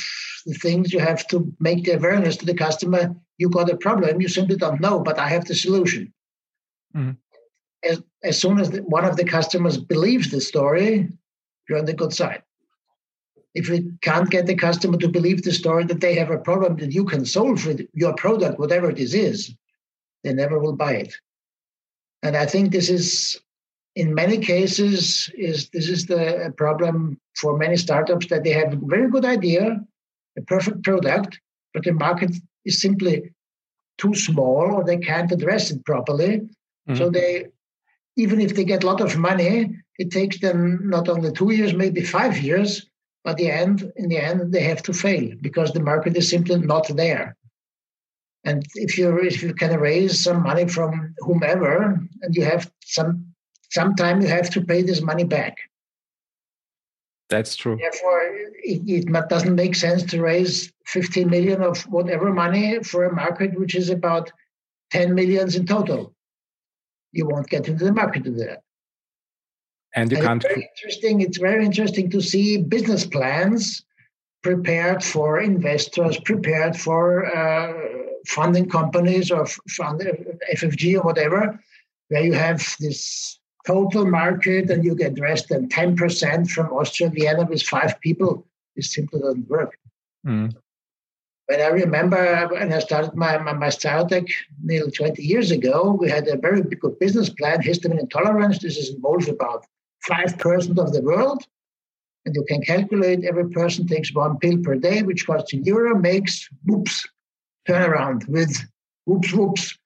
the 0.45 0.53
things 0.53 0.93
you 0.93 0.99
have 0.99 1.27
to 1.27 1.53
make 1.59 1.85
the 1.85 1.93
awareness 1.93 2.37
to 2.37 2.45
the 2.45 2.53
customer. 2.53 3.15
You 3.37 3.49
got 3.49 3.69
a 3.69 3.77
problem, 3.77 4.21
you 4.21 4.27
simply 4.27 4.55
don't 4.55 4.81
know, 4.81 4.99
but 4.99 5.19
I 5.19 5.27
have 5.29 5.45
the 5.45 5.55
solution. 5.55 6.13
Mm. 6.95 7.17
As, 7.83 8.01
as 8.23 8.39
soon 8.39 8.59
as 8.59 8.69
the, 8.69 8.81
one 8.83 9.05
of 9.05 9.17
the 9.17 9.25
customers 9.25 9.77
believes 9.77 10.31
the 10.31 10.39
story, 10.39 11.09
you're 11.67 11.79
on 11.79 11.85
the 11.85 11.93
good 11.93 12.13
side 12.13 12.43
if 13.53 13.69
you 13.69 13.93
can't 14.01 14.29
get 14.29 14.45
the 14.47 14.55
customer 14.55 14.97
to 14.97 15.07
believe 15.07 15.43
the 15.43 15.51
story 15.51 15.83
that 15.85 16.01
they 16.01 16.15
have 16.15 16.31
a 16.31 16.39
problem 16.39 16.77
that 16.77 16.91
you 16.91 17.05
can 17.05 17.25
solve 17.25 17.65
with 17.65 17.87
your 17.93 18.13
product, 18.15 18.59
whatever 18.59 18.89
it 18.89 18.99
is, 18.99 19.53
they 20.23 20.33
never 20.33 20.59
will 20.59 20.75
buy 20.75 20.93
it. 20.93 21.13
And 22.23 22.35
I 22.35 22.45
think 22.45 22.71
this 22.71 22.89
is, 22.89 23.39
in 23.95 24.13
many 24.13 24.39
cases, 24.39 25.29
is 25.37 25.69
this 25.69 25.87
is 25.87 26.05
the 26.05 26.53
problem 26.57 27.19
for 27.35 27.57
many 27.57 27.77
startups 27.77 28.27
that 28.27 28.43
they 28.43 28.53
have 28.53 28.73
a 28.73 28.79
very 28.81 29.09
good 29.09 29.25
idea, 29.25 29.79
a 30.37 30.41
perfect 30.41 30.83
product, 30.83 31.39
but 31.73 31.83
the 31.83 31.91
market 31.91 32.31
is 32.65 32.81
simply 32.81 33.33
too 33.97 34.13
small 34.13 34.73
or 34.73 34.83
they 34.83 34.97
can't 34.97 35.31
address 35.31 35.71
it 35.71 35.85
properly. 35.85 36.41
Mm-hmm. 36.87 36.95
So 36.95 37.09
they, 37.09 37.47
even 38.17 38.41
if 38.41 38.55
they 38.55 38.63
get 38.63 38.83
a 38.83 38.87
lot 38.87 39.01
of 39.01 39.17
money, 39.17 39.75
it 39.97 40.11
takes 40.11 40.39
them 40.39 40.89
not 40.89 41.09
only 41.09 41.31
two 41.31 41.51
years, 41.51 41.73
maybe 41.73 42.01
five 42.01 42.37
years 42.37 42.89
but 43.23 43.37
the 43.37 43.49
end, 43.49 43.91
in 43.95 44.09
the 44.09 44.17
end, 44.17 44.51
they 44.51 44.63
have 44.63 44.83
to 44.83 44.93
fail 44.93 45.31
because 45.41 45.71
the 45.71 45.79
market 45.79 46.17
is 46.17 46.29
simply 46.29 46.59
not 46.59 46.87
there. 46.95 47.37
And 48.43 48.65
if 48.75 48.97
you 48.97 49.17
if 49.19 49.41
you 49.41 49.53
can 49.53 49.79
raise 49.79 50.21
some 50.21 50.43
money 50.43 50.67
from 50.67 51.15
whomever, 51.19 51.97
and 52.21 52.35
you 52.35 52.43
have 52.43 52.69
some 52.83 53.33
sometime 53.71 54.21
you 54.21 54.27
have 54.27 54.49
to 54.49 54.61
pay 54.61 54.81
this 54.81 55.01
money 55.01 55.23
back. 55.23 55.57
That's 57.33 57.55
true. 57.55 57.77
Therefore, 57.77 58.21
it, 58.71 58.81
it 58.87 59.29
doesn't 59.29 59.55
make 59.55 59.75
sense 59.75 60.03
to 60.03 60.21
raise 60.21 60.71
15 60.85 61.29
million 61.29 61.61
of 61.61 61.81
whatever 61.83 62.31
money 62.31 62.83
for 62.83 63.05
a 63.05 63.13
market 63.13 63.59
which 63.59 63.75
is 63.75 63.89
about 63.89 64.31
10 64.91 65.15
millions 65.15 65.55
in 65.55 65.65
total. 65.65 66.13
You 67.11 67.27
won't 67.27 67.49
get 67.49 67.67
into 67.67 67.85
the 67.85 67.93
market 67.93 68.23
do 68.23 68.35
that 68.35 68.61
and 69.95 70.11
you 70.11 70.17
and 70.17 70.25
can't. 70.25 70.43
It's 70.43 70.53
very 70.53 70.69
interesting. 70.77 71.21
It's 71.21 71.37
very 71.37 71.65
interesting 71.65 72.09
to 72.11 72.21
see 72.21 72.57
business 72.57 73.05
plans 73.05 73.83
prepared 74.41 75.03
for 75.03 75.39
investors, 75.39 76.19
prepared 76.19 76.75
for 76.75 77.25
uh, 77.35 77.73
funding 78.27 78.69
companies 78.69 79.31
or 79.31 79.45
fund, 79.45 80.01
FFG 80.53 80.97
or 80.97 81.01
whatever, 81.01 81.59
where 82.09 82.23
you 82.23 82.33
have 82.33 82.61
this 82.79 83.39
total 83.65 84.05
market 84.05 84.69
and 84.69 84.83
you 84.83 84.95
get 84.95 85.17
less 85.19 85.45
than 85.45 85.69
10% 85.69 86.49
from 86.49 86.67
Austria 86.67 87.09
Vienna 87.09 87.45
with 87.45 87.63
five 87.63 87.99
people. 88.01 88.45
it 88.75 88.83
simply 88.83 89.19
doesn't 89.19 89.47
work. 89.49 89.77
Mm. 90.25 90.55
When 91.47 91.59
I 91.59 91.67
remember 91.67 92.47
when 92.47 92.71
I 92.71 92.79
started 92.79 93.15
my, 93.15 93.37
my, 93.37 93.53
my 93.53 93.69
startup 93.69 94.23
nearly 94.63 94.91
20 94.91 95.21
years 95.21 95.51
ago, 95.51 95.91
we 95.99 96.09
had 96.09 96.27
a 96.27 96.37
very 96.37 96.61
good 96.61 96.97
business 96.99 97.29
plan, 97.29 97.61
histamine 97.61 97.99
intolerance. 97.99 98.59
This 98.59 98.77
is 98.77 98.93
involved 98.95 99.27
about 99.27 99.65
5% 100.09 100.77
of 100.79 100.93
the 100.93 101.01
world. 101.01 101.43
And 102.25 102.33
you 102.33 102.45
can 102.47 102.61
calculate 102.61 103.25
every 103.25 103.49
person 103.49 103.85
takes 103.85 104.13
one 104.13 104.37
pill 104.37 104.57
per 104.59 104.75
day, 104.75 105.03
which 105.03 105.25
costs 105.25 105.53
a 105.53 105.57
euro, 105.57 105.99
makes 105.99 106.47
whoops, 106.65 107.05
turnaround 107.67 108.27
with 108.29 108.65
whoops, 109.05 109.33
whoops. 109.33 109.77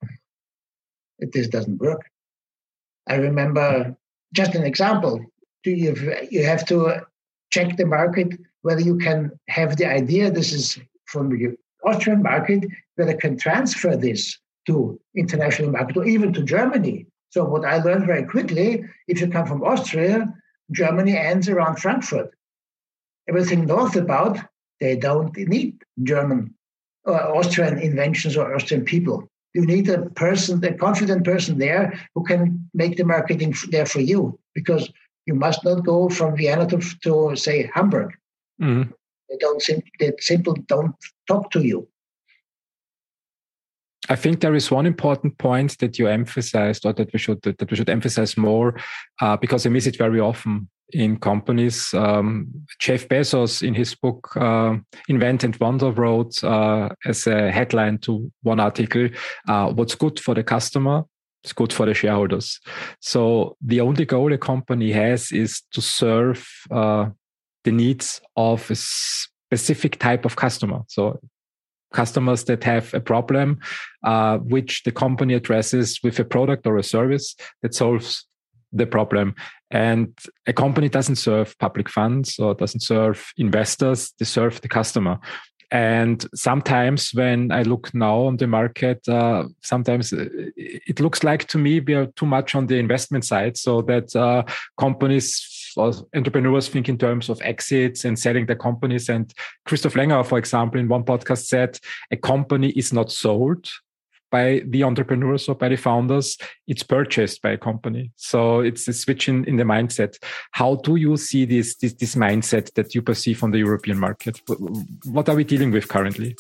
It, 1.18 1.32
This 1.34 1.48
doesn't 1.48 1.80
work. 1.80 2.06
I 3.08 3.16
remember 3.16 3.96
just 4.34 4.56
an 4.56 4.64
example. 4.64 5.20
You 5.64 5.96
you 6.30 6.46
have 6.46 6.66
to 6.68 7.06
check 7.52 7.78
the 7.78 7.86
market 7.86 8.30
whether 8.68 8.82
you 8.82 8.98
can 8.98 9.32
have 9.48 9.78
the 9.78 9.86
idea 9.86 10.30
this 10.30 10.52
is 10.52 10.78
from 11.06 11.30
the 11.30 11.56
Austrian 11.86 12.22
market, 12.22 12.66
whether 12.96 13.14
can 13.14 13.38
transfer 13.38 13.96
this 13.96 14.38
to 14.66 15.00
international 15.16 15.72
market 15.72 15.96
or 15.96 16.06
even 16.06 16.34
to 16.34 16.44
Germany. 16.44 17.06
So 17.30 17.46
what 17.46 17.64
I 17.64 17.78
learned 17.78 18.06
very 18.06 18.26
quickly, 18.26 18.84
if 19.08 19.22
you 19.22 19.30
come 19.30 19.46
from 19.46 19.64
Austria, 19.64 20.34
Germany 20.72 21.16
ends 21.16 21.48
around 21.48 21.78
Frankfurt. 21.78 22.32
Everything 23.30 23.66
north 23.66 23.96
about, 23.96 24.38
they 24.82 24.98
don't 24.98 25.36
need 25.38 25.82
German 26.04 26.54
or 27.06 27.38
Austrian 27.38 27.78
inventions 27.78 28.36
or 28.36 28.54
Austrian 28.54 28.84
people. 28.84 29.30
You 29.54 29.66
need 29.66 29.90
a 29.90 30.10
person, 30.12 30.64
a 30.64 30.74
confident 30.74 31.24
person 31.24 31.58
there 31.58 32.00
who 32.14 32.24
can 32.24 32.70
make 32.74 32.98
the 32.98 33.04
marketing 33.04 33.56
there 33.70 33.86
for 33.86 34.02
you 34.02 34.40
because 34.54 34.92
you 35.26 35.36
must 35.36 35.64
not 35.64 35.86
go 35.86 36.10
from 36.10 36.36
Vienna 36.36 36.68
to, 36.68 36.80
to 37.04 37.36
say 37.36 37.70
Hamburg. 37.74 38.14
Mm-hmm. 38.62 38.92
They 39.30 39.38
don't 39.40 39.64
they 40.00 40.12
simply 40.20 40.62
don't 40.68 40.96
talk 41.28 41.52
to 41.52 41.62
you. 41.62 41.88
I 44.10 44.16
think 44.16 44.40
there 44.40 44.56
is 44.56 44.72
one 44.72 44.86
important 44.86 45.38
point 45.38 45.78
that 45.80 46.00
you 46.00 46.08
emphasized, 46.08 46.86
or 46.86 46.94
that 46.94 47.12
we 47.12 47.20
should 47.20 47.42
that 47.42 47.70
we 47.70 47.76
should 47.76 47.90
emphasize 47.90 48.38
more, 48.38 48.80
uh, 49.22 49.36
because 49.36 49.66
I 49.66 49.70
miss 49.70 49.86
it 49.86 49.98
very 49.98 50.22
often 50.22 50.70
in 50.94 51.18
companies. 51.18 51.94
Um, 51.94 52.48
Jeff 52.80 53.08
Bezos, 53.08 53.62
in 53.62 53.74
his 53.74 53.96
book 53.96 54.36
uh, 54.36 54.78
"Invent 55.10 55.44
and 55.44 55.56
Wander," 55.58 55.92
wrote 55.92 56.44
uh, 56.44 56.90
as 57.06 57.28
a 57.28 57.52
headline 57.52 57.98
to 58.00 58.32
one 58.44 58.60
article, 58.60 59.10
uh, 59.48 59.72
"What's 59.72 59.96
good 59.96 60.20
for 60.20 60.34
the 60.34 60.44
customer 60.44 61.04
it's 61.44 61.54
good 61.54 61.72
for 61.72 61.86
the 61.86 61.94
shareholders. 61.94 62.60
So 63.00 63.56
the 63.62 63.80
only 63.80 64.06
goal 64.06 64.34
a 64.34 64.38
company 64.38 64.92
has 64.92 65.32
is 65.32 65.62
to 65.72 65.82
serve 65.82 66.46
uh, 66.70 67.10
the 67.64 67.72
needs 67.72 68.20
of 68.36 68.70
a 68.70 68.76
specific 68.76 69.98
type 69.98 70.26
of 70.26 70.36
customer. 70.36 70.82
So 70.88 71.22
customers 71.94 72.44
that 72.46 72.64
have 72.66 72.94
a 72.94 73.00
problem, 73.00 73.60
uh, 74.04 74.40
which 74.40 74.84
the 74.84 74.92
company 74.92 75.36
addresses 75.36 76.00
with 76.04 76.20
a 76.20 76.26
product 76.26 76.68
or 76.68 76.78
a 76.78 76.84
service 76.84 77.36
that 77.62 77.74
solves 77.74 78.26
the 78.72 78.86
problem. 78.86 79.36
And 79.72 80.18
a 80.46 80.54
company 80.54 80.90
doesn't 80.90 81.18
serve 81.18 81.58
public 81.60 81.90
funds 81.90 82.40
or 82.40 82.54
doesn't 82.54 82.82
serve 82.82 83.32
investors, 83.38 84.14
they 84.20 84.26
serve 84.26 84.62
the 84.62 84.70
customer. 84.70 85.20
And 85.70 86.26
sometimes 86.34 87.12
when 87.14 87.52
I 87.52 87.64
look 87.64 87.94
now 87.94 88.22
on 88.22 88.38
the 88.38 88.48
market, 88.48 89.06
uh, 89.10 89.44
sometimes 89.62 90.14
uh, 90.14 90.26
it 90.56 91.02
looks 91.02 91.26
like 91.26 91.46
to 91.50 91.58
me 91.58 91.82
we 91.82 91.94
are 91.94 92.06
too 92.06 92.26
much 92.26 92.56
on 92.56 92.68
the 92.68 92.78
investment 92.78 93.26
side, 93.26 93.58
so 93.58 93.82
that 93.82 94.16
uh, 94.16 94.44
companies 94.80 95.74
or 95.76 95.92
entrepreneurs 96.16 96.70
think 96.70 96.88
in 96.88 96.98
terms 96.98 97.30
of 97.30 97.42
exits 97.42 98.06
and 98.06 98.18
selling 98.18 98.46
the 98.46 98.56
companies. 98.56 99.10
And 99.10 99.32
Christoph 99.66 99.96
Langer, 99.96 100.26
for 100.26 100.38
example, 100.38 100.80
in 100.80 100.88
one 100.88 101.04
podcast 101.04 101.46
said, 101.46 101.78
a 102.12 102.16
company 102.16 102.70
is 102.70 102.94
not 102.94 103.12
sold, 103.12 103.70
by 104.32 104.62
the 104.68 104.84
entrepreneurs 104.84 105.48
or 105.48 105.56
by 105.56 105.70
the 105.70 105.76
founders, 105.76 106.38
it's 106.68 106.84
purchased 106.84 107.42
by 107.42 107.52
a 107.52 107.58
company. 107.58 108.12
So 108.16 108.60
it's 108.60 108.88
a 108.88 108.94
switch 108.94 109.30
in, 109.30 109.46
in 109.46 109.58
the 109.58 109.64
mindset. 109.64 110.18
How 110.52 110.76
do 110.76 110.96
you 110.96 111.18
see 111.18 111.46
this, 111.46 111.76
this, 111.78 111.94
this 111.94 112.16
mindset 112.16 112.74
that 112.74 112.94
you 112.94 113.02
perceive 113.02 113.44
on 113.44 113.52
the 113.52 113.60
European 113.60 114.00
market? 114.00 114.42
What 115.06 115.30
are 115.30 115.36
we 115.36 115.44
dealing 115.44 115.72
with 115.72 115.88
currently? 115.88 116.36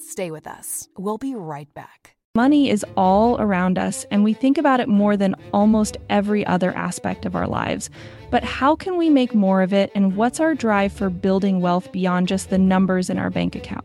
Stay 0.00 0.30
with 0.30 0.46
us. 0.46 0.88
We'll 0.96 1.18
be 1.18 1.34
right 1.34 1.72
back. 1.74 2.16
Money 2.34 2.70
is 2.70 2.84
all 2.96 3.40
around 3.40 3.78
us, 3.78 4.04
and 4.10 4.22
we 4.22 4.32
think 4.32 4.58
about 4.58 4.80
it 4.80 4.88
more 4.88 5.16
than 5.16 5.34
almost 5.52 5.96
every 6.08 6.46
other 6.46 6.72
aspect 6.72 7.24
of 7.24 7.34
our 7.34 7.48
lives. 7.48 7.90
But 8.30 8.44
how 8.44 8.76
can 8.76 8.96
we 8.96 9.10
make 9.10 9.34
more 9.34 9.62
of 9.62 9.72
it, 9.72 9.90
and 9.94 10.14
what's 10.14 10.38
our 10.38 10.54
drive 10.54 10.92
for 10.92 11.10
building 11.10 11.60
wealth 11.60 11.90
beyond 11.90 12.28
just 12.28 12.50
the 12.50 12.58
numbers 12.58 13.10
in 13.10 13.18
our 13.18 13.30
bank 13.30 13.56
account? 13.56 13.84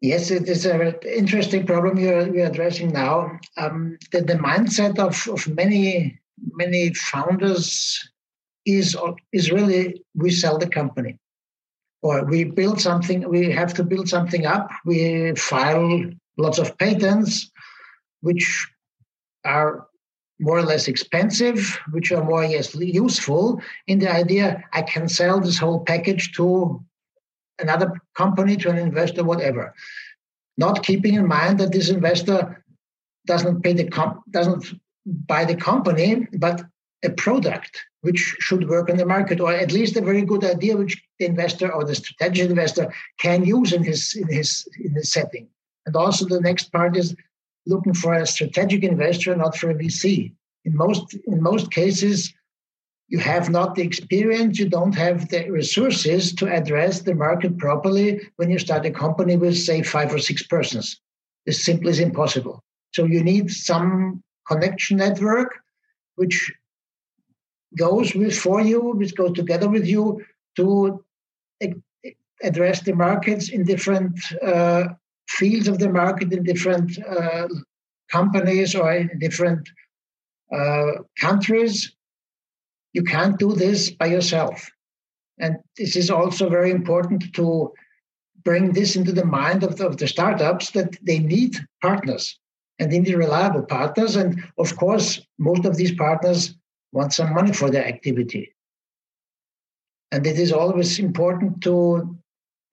Yes, 0.00 0.30
it 0.30 0.48
is 0.48 0.64
an 0.64 0.94
interesting 1.04 1.66
problem 1.66 1.98
you're, 1.98 2.34
you're 2.34 2.46
addressing 2.46 2.90
now. 2.90 3.38
Um, 3.58 3.98
the, 4.12 4.22
the 4.22 4.34
mindset 4.34 4.98
of, 4.98 5.28
of 5.28 5.46
many 5.54 6.20
many 6.52 6.94
founders 6.94 8.10
is 8.66 8.96
is 9.32 9.50
really 9.50 10.02
we 10.14 10.30
sell 10.30 10.58
the 10.58 10.68
company 10.68 11.18
or 12.02 12.24
we 12.24 12.44
build 12.44 12.80
something 12.80 13.28
we 13.28 13.50
have 13.50 13.74
to 13.74 13.84
build 13.84 14.08
something 14.08 14.46
up 14.46 14.70
we 14.84 15.34
file 15.34 16.02
lots 16.36 16.58
of 16.58 16.76
patents 16.78 17.50
which 18.20 18.68
are 19.44 19.86
more 20.38 20.58
or 20.58 20.62
less 20.62 20.88
expensive 20.88 21.78
which 21.92 22.12
are 22.12 22.24
more 22.24 22.44
or 22.44 22.48
less 22.48 22.74
useful 22.74 23.60
in 23.86 23.98
the 23.98 24.10
idea 24.10 24.62
i 24.72 24.82
can 24.82 25.08
sell 25.08 25.40
this 25.40 25.58
whole 25.58 25.80
package 25.80 26.32
to 26.32 26.82
another 27.60 27.92
company 28.14 28.56
to 28.56 28.70
an 28.70 28.78
investor 28.78 29.24
whatever 29.24 29.74
not 30.56 30.82
keeping 30.82 31.14
in 31.14 31.26
mind 31.26 31.58
that 31.58 31.72
this 31.72 31.88
investor 31.88 32.64
doesn't 33.26 33.62
pay 33.62 33.72
the 33.72 33.88
comp 33.88 34.22
doesn't 34.30 34.64
buy 35.06 35.44
the 35.44 35.56
company 35.56 36.26
but 36.34 36.62
a 37.02 37.10
product 37.10 37.84
which 38.02 38.36
should 38.40 38.68
work 38.68 38.88
in 38.88 38.96
the 38.96 39.06
market, 39.06 39.40
or 39.40 39.52
at 39.52 39.72
least 39.72 39.96
a 39.96 40.00
very 40.00 40.22
good 40.22 40.44
idea 40.44 40.76
which 40.76 41.02
the 41.18 41.26
investor 41.26 41.72
or 41.72 41.84
the 41.84 41.94
strategic 41.94 42.48
investor 42.50 42.92
can 43.18 43.44
use 43.44 43.72
in 43.72 43.82
his 43.82 44.14
in 44.14 44.28
his 44.28 44.66
in 44.82 44.92
his 44.94 45.12
setting. 45.12 45.48
And 45.86 45.96
also 45.96 46.26
the 46.26 46.40
next 46.40 46.72
part 46.72 46.96
is 46.96 47.14
looking 47.66 47.94
for 47.94 48.14
a 48.14 48.26
strategic 48.26 48.82
investor, 48.84 49.34
not 49.36 49.56
for 49.56 49.70
a 49.70 49.74
VC. 49.74 50.32
In 50.64 50.76
most 50.76 51.14
in 51.26 51.42
most 51.42 51.70
cases, 51.70 52.32
you 53.10 53.18
have 53.18 53.50
not 53.50 53.74
the 53.74 53.82
experience, 53.82 54.58
you 54.58 54.68
don't 54.68 54.94
have 54.94 55.28
the 55.28 55.50
resources 55.50 56.32
to 56.36 56.46
address 56.46 57.00
the 57.00 57.14
market 57.14 57.58
properly 57.58 58.20
when 58.36 58.48
you 58.50 58.58
start 58.58 58.86
a 58.86 58.90
company 58.90 59.36
with 59.36 59.58
say 59.58 59.82
five 59.82 60.14
or 60.14 60.18
six 60.18 60.44
persons. 60.44 61.00
This 61.44 61.64
simply 61.64 61.90
is 61.90 61.98
impossible. 61.98 62.62
So 62.94 63.04
you 63.04 63.22
need 63.22 63.50
some 63.50 64.22
connection 64.46 64.98
network 64.98 65.58
which 66.14 66.52
goes 67.76 68.14
with 68.14 68.36
for 68.38 68.60
you, 68.60 68.80
which 68.80 69.16
goes 69.16 69.32
together 69.32 69.68
with 69.68 69.86
you 69.86 70.24
to 70.56 71.04
address 72.42 72.80
the 72.82 72.94
markets 72.94 73.50
in 73.50 73.64
different 73.64 74.18
uh, 74.42 74.84
fields 75.28 75.66
of 75.68 75.78
the 75.78 75.88
market, 75.88 76.32
in 76.32 76.42
different 76.44 76.96
uh, 77.06 77.48
companies 78.10 78.74
or 78.74 78.92
in 78.92 79.18
different 79.18 79.68
uh, 80.54 80.92
countries. 81.18 81.92
You 82.92 83.02
can't 83.02 83.38
do 83.38 83.52
this 83.52 83.90
by 83.90 84.06
yourself. 84.06 84.70
And 85.38 85.56
this 85.76 85.96
is 85.96 86.10
also 86.10 86.48
very 86.48 86.70
important 86.70 87.34
to 87.34 87.72
bring 88.44 88.72
this 88.72 88.96
into 88.96 89.12
the 89.12 89.24
mind 89.24 89.62
of 89.62 89.76
the, 89.76 89.86
of 89.86 89.96
the 89.96 90.08
startups 90.08 90.70
that 90.72 90.96
they 91.02 91.18
need 91.18 91.56
partners 91.82 92.38
and 92.78 92.90
they 92.90 93.00
need 93.00 93.14
reliable 93.14 93.62
partners. 93.62 94.16
And 94.16 94.42
of 94.58 94.76
course, 94.76 95.20
most 95.38 95.64
of 95.64 95.76
these 95.76 95.94
partners 95.94 96.54
want 96.92 97.12
some 97.12 97.32
money 97.34 97.52
for 97.52 97.70
their 97.70 97.86
activity. 97.86 98.54
And 100.12 100.26
it 100.26 100.38
is 100.38 100.52
always 100.52 100.98
important 100.98 101.62
to 101.62 102.18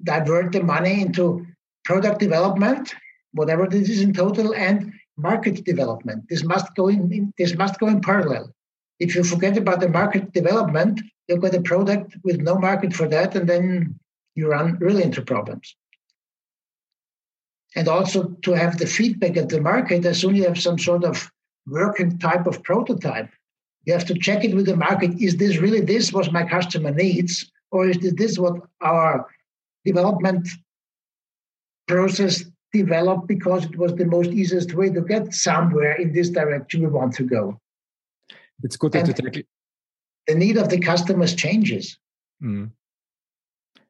divert 0.03 0.51
the 0.53 0.63
money 0.63 1.01
into 1.01 1.45
product 1.85 2.19
development, 2.19 2.93
whatever 3.33 3.67
this 3.67 3.89
is 3.89 4.01
in 4.01 4.13
total, 4.13 4.53
and 4.55 4.91
market 5.17 5.63
development. 5.63 6.25
This 6.29 6.43
must 6.43 6.73
go 6.75 6.87
in, 6.87 7.33
this 7.37 7.55
must 7.55 7.79
go 7.79 7.87
in 7.87 8.01
parallel. 8.01 8.53
If 8.99 9.15
you 9.15 9.23
forget 9.23 9.57
about 9.57 9.79
the 9.79 9.89
market 9.89 10.33
development, 10.33 11.01
you've 11.27 11.41
got 11.41 11.55
a 11.55 11.61
product 11.61 12.15
with 12.23 12.41
no 12.41 12.57
market 12.57 12.93
for 12.93 13.07
that, 13.07 13.35
and 13.35 13.47
then 13.47 13.99
you 14.35 14.49
run 14.49 14.77
really 14.79 15.03
into 15.03 15.21
problems. 15.21 15.75
And 17.75 17.87
also 17.87 18.35
to 18.43 18.51
have 18.53 18.77
the 18.77 18.87
feedback 18.87 19.37
at 19.37 19.49
the 19.49 19.61
market 19.61 20.05
as 20.05 20.19
soon 20.19 20.33
as 20.33 20.37
you 20.39 20.47
have 20.47 20.59
some 20.59 20.79
sort 20.79 21.03
of 21.03 21.29
working 21.67 22.17
type 22.17 22.47
of 22.47 22.63
prototype 22.63 23.29
you 23.87 23.93
have 23.93 24.05
to 24.05 24.15
check 24.15 24.43
it 24.43 24.53
with 24.53 24.65
the 24.65 24.75
market. 24.75 25.11
Is 25.21 25.37
this 25.37 25.59
really 25.59 25.79
this 25.79 26.11
what 26.11 26.33
my 26.33 26.43
customer 26.43 26.91
needs? 26.91 27.49
Or 27.71 27.87
is 27.87 27.97
this 27.99 28.37
what 28.37 28.55
our 28.81 29.25
development 29.85 30.49
process 31.87 32.43
developed 32.73 33.27
because 33.29 33.63
it 33.63 33.77
was 33.77 33.95
the 33.95 34.05
most 34.05 34.29
easiest 34.31 34.73
way 34.73 34.89
to 34.89 34.99
get 34.99 35.33
somewhere 35.33 35.93
in 35.93 36.11
this 36.11 36.29
direction 36.29 36.81
we 36.81 36.87
want 36.87 37.13
to 37.13 37.23
go? 37.23 37.57
It's 38.63 38.77
good 38.77 38.91
that 38.93 38.99
and 38.99 39.07
you 39.07 39.13
take 39.13 39.37
it. 39.37 39.47
The 40.27 40.35
need 40.35 40.57
of 40.57 40.69
the 40.69 40.79
customers 40.79 41.35
changes. 41.35 41.97
Mm. 42.43 42.71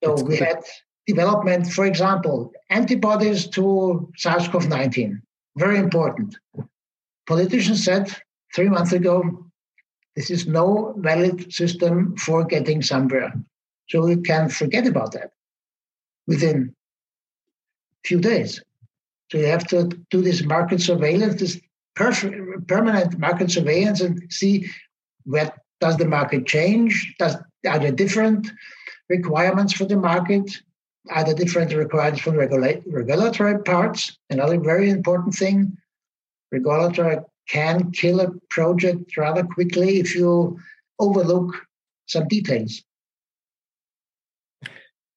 So 0.03 0.13
it's 0.13 0.23
we 0.23 0.37
had 0.37 0.63
development, 1.07 1.67
for 1.67 1.85
example, 1.85 2.51
antibodies 2.69 3.47
to 3.49 4.11
SARS 4.17 4.47
CoV 4.47 4.67
19. 4.67 5.21
Very 5.57 5.79
important. 5.79 6.37
Politicians 7.25 7.83
said 7.83 8.15
three 8.53 8.69
months 8.69 8.91
ago 8.91 9.47
this 10.17 10.31
is 10.31 10.47
no 10.47 10.95
valid 10.97 11.53
system 11.53 12.17
for 12.17 12.43
getting 12.43 12.81
somewhere. 12.81 13.31
So 13.87 14.01
we 14.01 14.15
can 14.15 14.49
forget 14.49 14.87
about 14.87 15.11
that 15.11 15.31
within 16.25 16.73
a 18.03 18.07
few 18.07 18.19
days. 18.19 18.59
So 19.31 19.37
you 19.37 19.45
have 19.45 19.67
to 19.67 19.83
do 20.09 20.23
this 20.23 20.43
market 20.43 20.81
surveillance, 20.81 21.39
this 21.39 21.61
permanent 21.97 23.17
market 23.17 23.51
surveillance, 23.51 24.01
and 24.01 24.21
see 24.29 24.69
where 25.25 25.51
does 25.81 25.97
the 25.97 26.07
market 26.07 26.45
change? 26.45 27.15
Does 27.19 27.35
are 27.67 27.79
there 27.79 27.91
different 27.91 28.51
requirements 29.09 29.73
for 29.73 29.85
the 29.85 29.97
market? 29.97 30.49
Are 31.09 31.23
there 31.23 31.33
different 31.33 31.73
requirements 31.73 32.21
from 32.21 32.35
regula- 32.35 32.81
regulatory 32.85 33.59
parts? 33.63 34.17
Another 34.29 34.59
very 34.59 34.89
important 34.89 35.33
thing: 35.35 35.77
regulatory 36.51 37.17
can 37.49 37.91
kill 37.91 38.19
a 38.19 38.31
project 38.49 39.17
rather 39.17 39.43
quickly 39.43 39.99
if 39.99 40.15
you 40.15 40.59
overlook 40.99 41.55
some 42.07 42.27
details. 42.27 42.83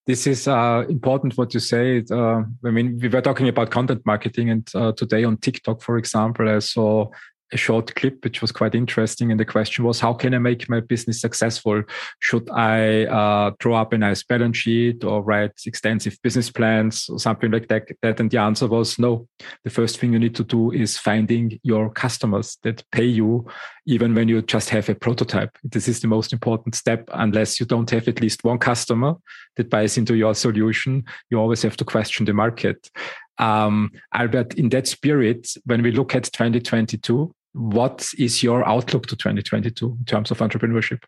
This 0.07 0.26
is 0.26 0.48
uh, 0.48 0.84
important 0.88 1.36
what 1.36 1.55
you 1.55 1.61
say. 1.61 2.03
Uh, 2.11 2.42
I 2.64 2.70
mean, 2.70 2.98
we 3.01 3.09
were 3.09 3.20
talking 3.20 3.48
about 3.48 3.70
content 3.70 4.05
marketing, 4.05 4.51
and 4.51 4.68
uh, 4.74 4.92
today 4.92 5.24
on 5.24 5.36
TikTok, 5.36 5.82
for 5.82 5.98
example, 5.98 6.48
I 6.48 6.59
saw 6.59 7.11
a 7.53 7.57
short 7.57 7.94
clip 7.94 8.22
which 8.24 8.40
was 8.40 8.53
quite 8.53 8.74
interesting. 8.74 9.30
And 9.30 9.40
the 9.40 9.44
question 9.44 9.84
was, 9.84 10.01
how 10.01 10.12
can 10.12 10.34
I 10.34 10.38
make 10.38 10.68
my 10.68 10.80
business 10.80 11.20
successful? 11.20 11.82
Should 12.20 12.48
I 12.51 13.05
uh, 13.07 13.53
draw 13.59 13.80
up 13.80 13.92
a 13.92 13.98
nice 13.98 14.22
balance 14.22 14.57
sheet 14.57 15.05
or 15.05 15.22
write 15.22 15.53
extensive 15.66 16.18
business 16.22 16.51
plans 16.51 17.09
or 17.09 17.18
something 17.18 17.51
like 17.51 17.68
that? 17.68 17.88
that? 18.03 18.20
And 18.20 18.30
the 18.30 18.38
answer 18.38 18.66
was 18.66 18.98
no. 18.98 19.26
The 19.64 19.70
first 19.70 19.98
thing 19.98 20.12
you 20.12 20.18
need 20.18 20.34
to 20.36 20.44
do 20.44 20.70
is 20.70 20.96
finding 20.96 21.59
your 21.62 21.90
customers 21.90 22.59
that 22.62 22.84
pay 22.92 23.07
you, 23.07 23.46
even 23.86 24.14
when 24.14 24.28
you 24.28 24.42
just 24.42 24.70
have 24.70 24.88
a 24.88 24.94
prototype. 24.94 25.57
This 25.64 25.88
is 25.88 26.01
the 26.01 26.09
most 26.09 26.32
important 26.32 26.74
step. 26.74 27.09
Unless 27.12 27.61
you 27.61 27.66
don't 27.66 27.90
have 27.90 28.07
at 28.09 28.20
least 28.20 28.44
one 28.44 28.59
customer 28.59 29.14
that 29.57 29.70
buys 29.70 29.98
into 29.98 30.14
your 30.14 30.34
solution, 30.34 31.05
you 31.30 31.38
always 31.38 31.62
have 31.62 31.76
to 31.78 31.84
question 31.84 32.26
the 32.26 32.32
market. 32.32 32.90
Um, 33.38 33.92
Albert, 34.12 34.55
in 34.55 34.68
that 34.68 34.86
spirit, 34.86 35.48
when 35.64 35.82
we 35.82 35.92
look 35.92 36.14
at 36.14 36.24
2022, 36.24 37.34
what 37.53 38.07
is 38.18 38.42
your 38.42 38.66
outlook 38.68 39.07
to 39.07 39.16
2022 39.16 39.96
in 39.98 40.05
terms 40.05 40.30
of 40.30 40.38
entrepreneurship? 40.38 41.03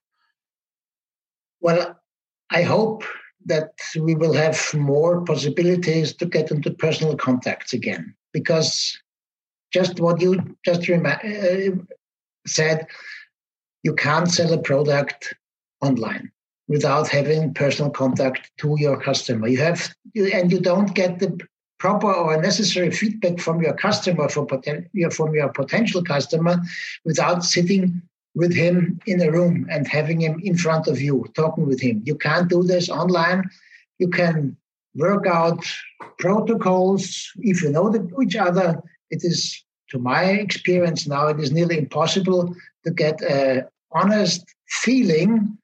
Well, 1.60 1.98
I 2.50 2.62
hope 2.62 3.04
that 3.46 3.72
we 3.98 4.14
will 4.14 4.32
have 4.32 4.72
more 4.74 5.24
possibilities 5.24 6.14
to 6.16 6.26
get 6.26 6.50
into 6.50 6.70
personal 6.70 7.16
contacts 7.16 7.72
again 7.72 8.14
because 8.32 8.96
just 9.72 10.00
what 10.00 10.20
you 10.20 10.56
just 10.64 10.88
rem- 10.88 11.06
uh, 11.06 11.82
said 12.46 12.86
you 13.82 13.94
can't 13.94 14.30
sell 14.30 14.52
a 14.52 14.58
product 14.58 15.34
online 15.80 16.30
without 16.68 17.08
having 17.08 17.54
personal 17.54 17.90
contact 17.90 18.50
to 18.58 18.76
your 18.78 19.00
customer 19.00 19.48
you 19.48 19.58
have 19.58 19.92
and 20.14 20.52
you 20.52 20.60
don't 20.60 20.94
get 20.94 21.18
the 21.18 21.38
proper 21.82 22.12
or 22.12 22.40
necessary 22.40 22.92
feedback 22.92 23.40
from 23.40 23.60
your 23.60 23.74
customer, 23.74 24.28
from, 24.28 24.46
poten- 24.46 24.86
from 25.12 25.34
your 25.34 25.48
potential 25.48 26.00
customer, 26.00 26.56
without 27.04 27.42
sitting 27.42 28.00
with 28.36 28.54
him 28.54 29.00
in 29.04 29.20
a 29.20 29.32
room 29.32 29.66
and 29.68 29.88
having 29.88 30.20
him 30.20 30.40
in 30.44 30.56
front 30.56 30.86
of 30.86 31.00
you, 31.00 31.26
talking 31.34 31.66
with 31.66 31.80
him. 31.80 32.00
You 32.04 32.14
can't 32.14 32.48
do 32.48 32.62
this 32.62 32.88
online. 32.88 33.42
You 33.98 34.08
can 34.10 34.56
work 34.94 35.26
out 35.26 35.60
protocols. 36.20 37.32
If 37.40 37.64
you 37.64 37.70
know 37.70 37.92
each 38.22 38.36
other, 38.36 38.80
it 39.10 39.24
is, 39.24 39.60
to 39.90 39.98
my 39.98 40.22
experience 40.46 41.08
now, 41.08 41.26
it 41.26 41.40
is 41.40 41.50
nearly 41.50 41.78
impossible 41.78 42.54
to 42.84 42.90
get 42.92 43.20
an 43.22 43.64
honest 43.90 44.44
feeling 44.68 45.58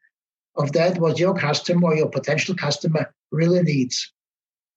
of 0.57 0.73
that 0.73 0.99
what 0.99 1.21
your 1.21 1.35
customer 1.35 1.91
or 1.91 1.95
your 1.95 2.11
potential 2.11 2.57
customer 2.57 3.15
really 3.31 3.63
needs. 3.63 4.13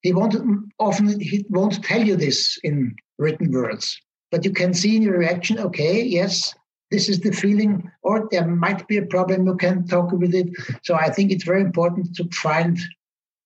He 0.02 0.12
won't 0.12 0.34
often 0.78 1.20
he 1.20 1.46
won't 1.48 1.82
tell 1.84 2.04
you 2.04 2.16
this 2.16 2.58
in 2.62 2.96
written 3.18 3.50
words, 3.52 4.00
but 4.30 4.44
you 4.44 4.52
can 4.52 4.74
see 4.74 4.96
in 4.96 5.02
your 5.02 5.18
reaction, 5.18 5.58
okay, 5.58 6.02
yes, 6.02 6.54
this 6.90 7.08
is 7.08 7.20
the 7.20 7.32
feeling, 7.32 7.90
or 8.02 8.28
there 8.30 8.46
might 8.46 8.86
be 8.88 8.98
a 8.98 9.06
problem, 9.06 9.46
you 9.46 9.56
can 9.56 9.86
talk 9.86 10.12
with 10.12 10.34
it. 10.34 10.48
So 10.82 10.94
I 10.94 11.08
think 11.10 11.30
it's 11.30 11.44
very 11.44 11.62
important 11.62 12.14
to 12.16 12.28
find 12.30 12.78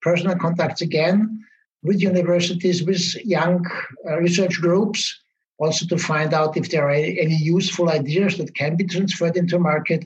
personal 0.03 0.37
contacts 0.37 0.81
again 0.81 1.45
with 1.83 2.01
universities, 2.01 2.83
with 2.83 3.15
young 3.25 3.65
uh, 4.09 4.19
research 4.19 4.61
groups, 4.61 5.15
also 5.59 5.87
to 5.87 5.99
find 5.99 6.35
out 6.35 6.57
if 6.57 6.71
there 6.71 6.89
are 6.89 6.91
any 6.91 7.37
useful 7.37 7.91
ideas 7.91 8.37
that 8.39 8.55
can 8.55 8.77
be 8.77 8.85
transferred 8.85 9.37
into 9.37 9.59
market. 9.59 10.05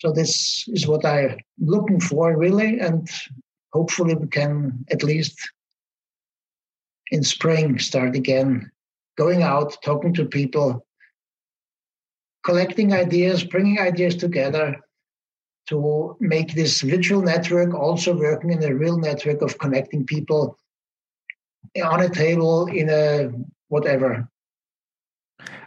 So 0.00 0.12
this 0.12 0.64
is 0.68 0.86
what 0.86 1.04
I'm 1.06 1.38
looking 1.58 2.00
for 2.00 2.36
really, 2.36 2.80
and 2.80 3.08
hopefully 3.72 4.14
we 4.14 4.26
can 4.28 4.84
at 4.90 5.02
least 5.02 5.50
in 7.10 7.22
spring 7.22 7.78
start 7.78 8.16
again 8.16 8.70
going 9.16 9.42
out, 9.42 9.76
talking 9.84 10.14
to 10.14 10.24
people, 10.24 10.86
collecting 12.44 12.92
ideas, 12.92 13.44
bringing 13.44 13.78
ideas 13.78 14.16
together, 14.16 14.76
to 15.68 16.16
make 16.18 16.54
this 16.54 16.80
virtual 16.80 17.22
network 17.22 17.72
also 17.74 18.16
working 18.16 18.50
in 18.50 18.62
a 18.64 18.74
real 18.74 18.98
network 18.98 19.42
of 19.42 19.58
connecting 19.58 20.04
people 20.04 20.58
on 21.84 22.00
a 22.02 22.08
table 22.08 22.66
in 22.66 22.88
a 22.90 23.30
whatever. 23.68 24.28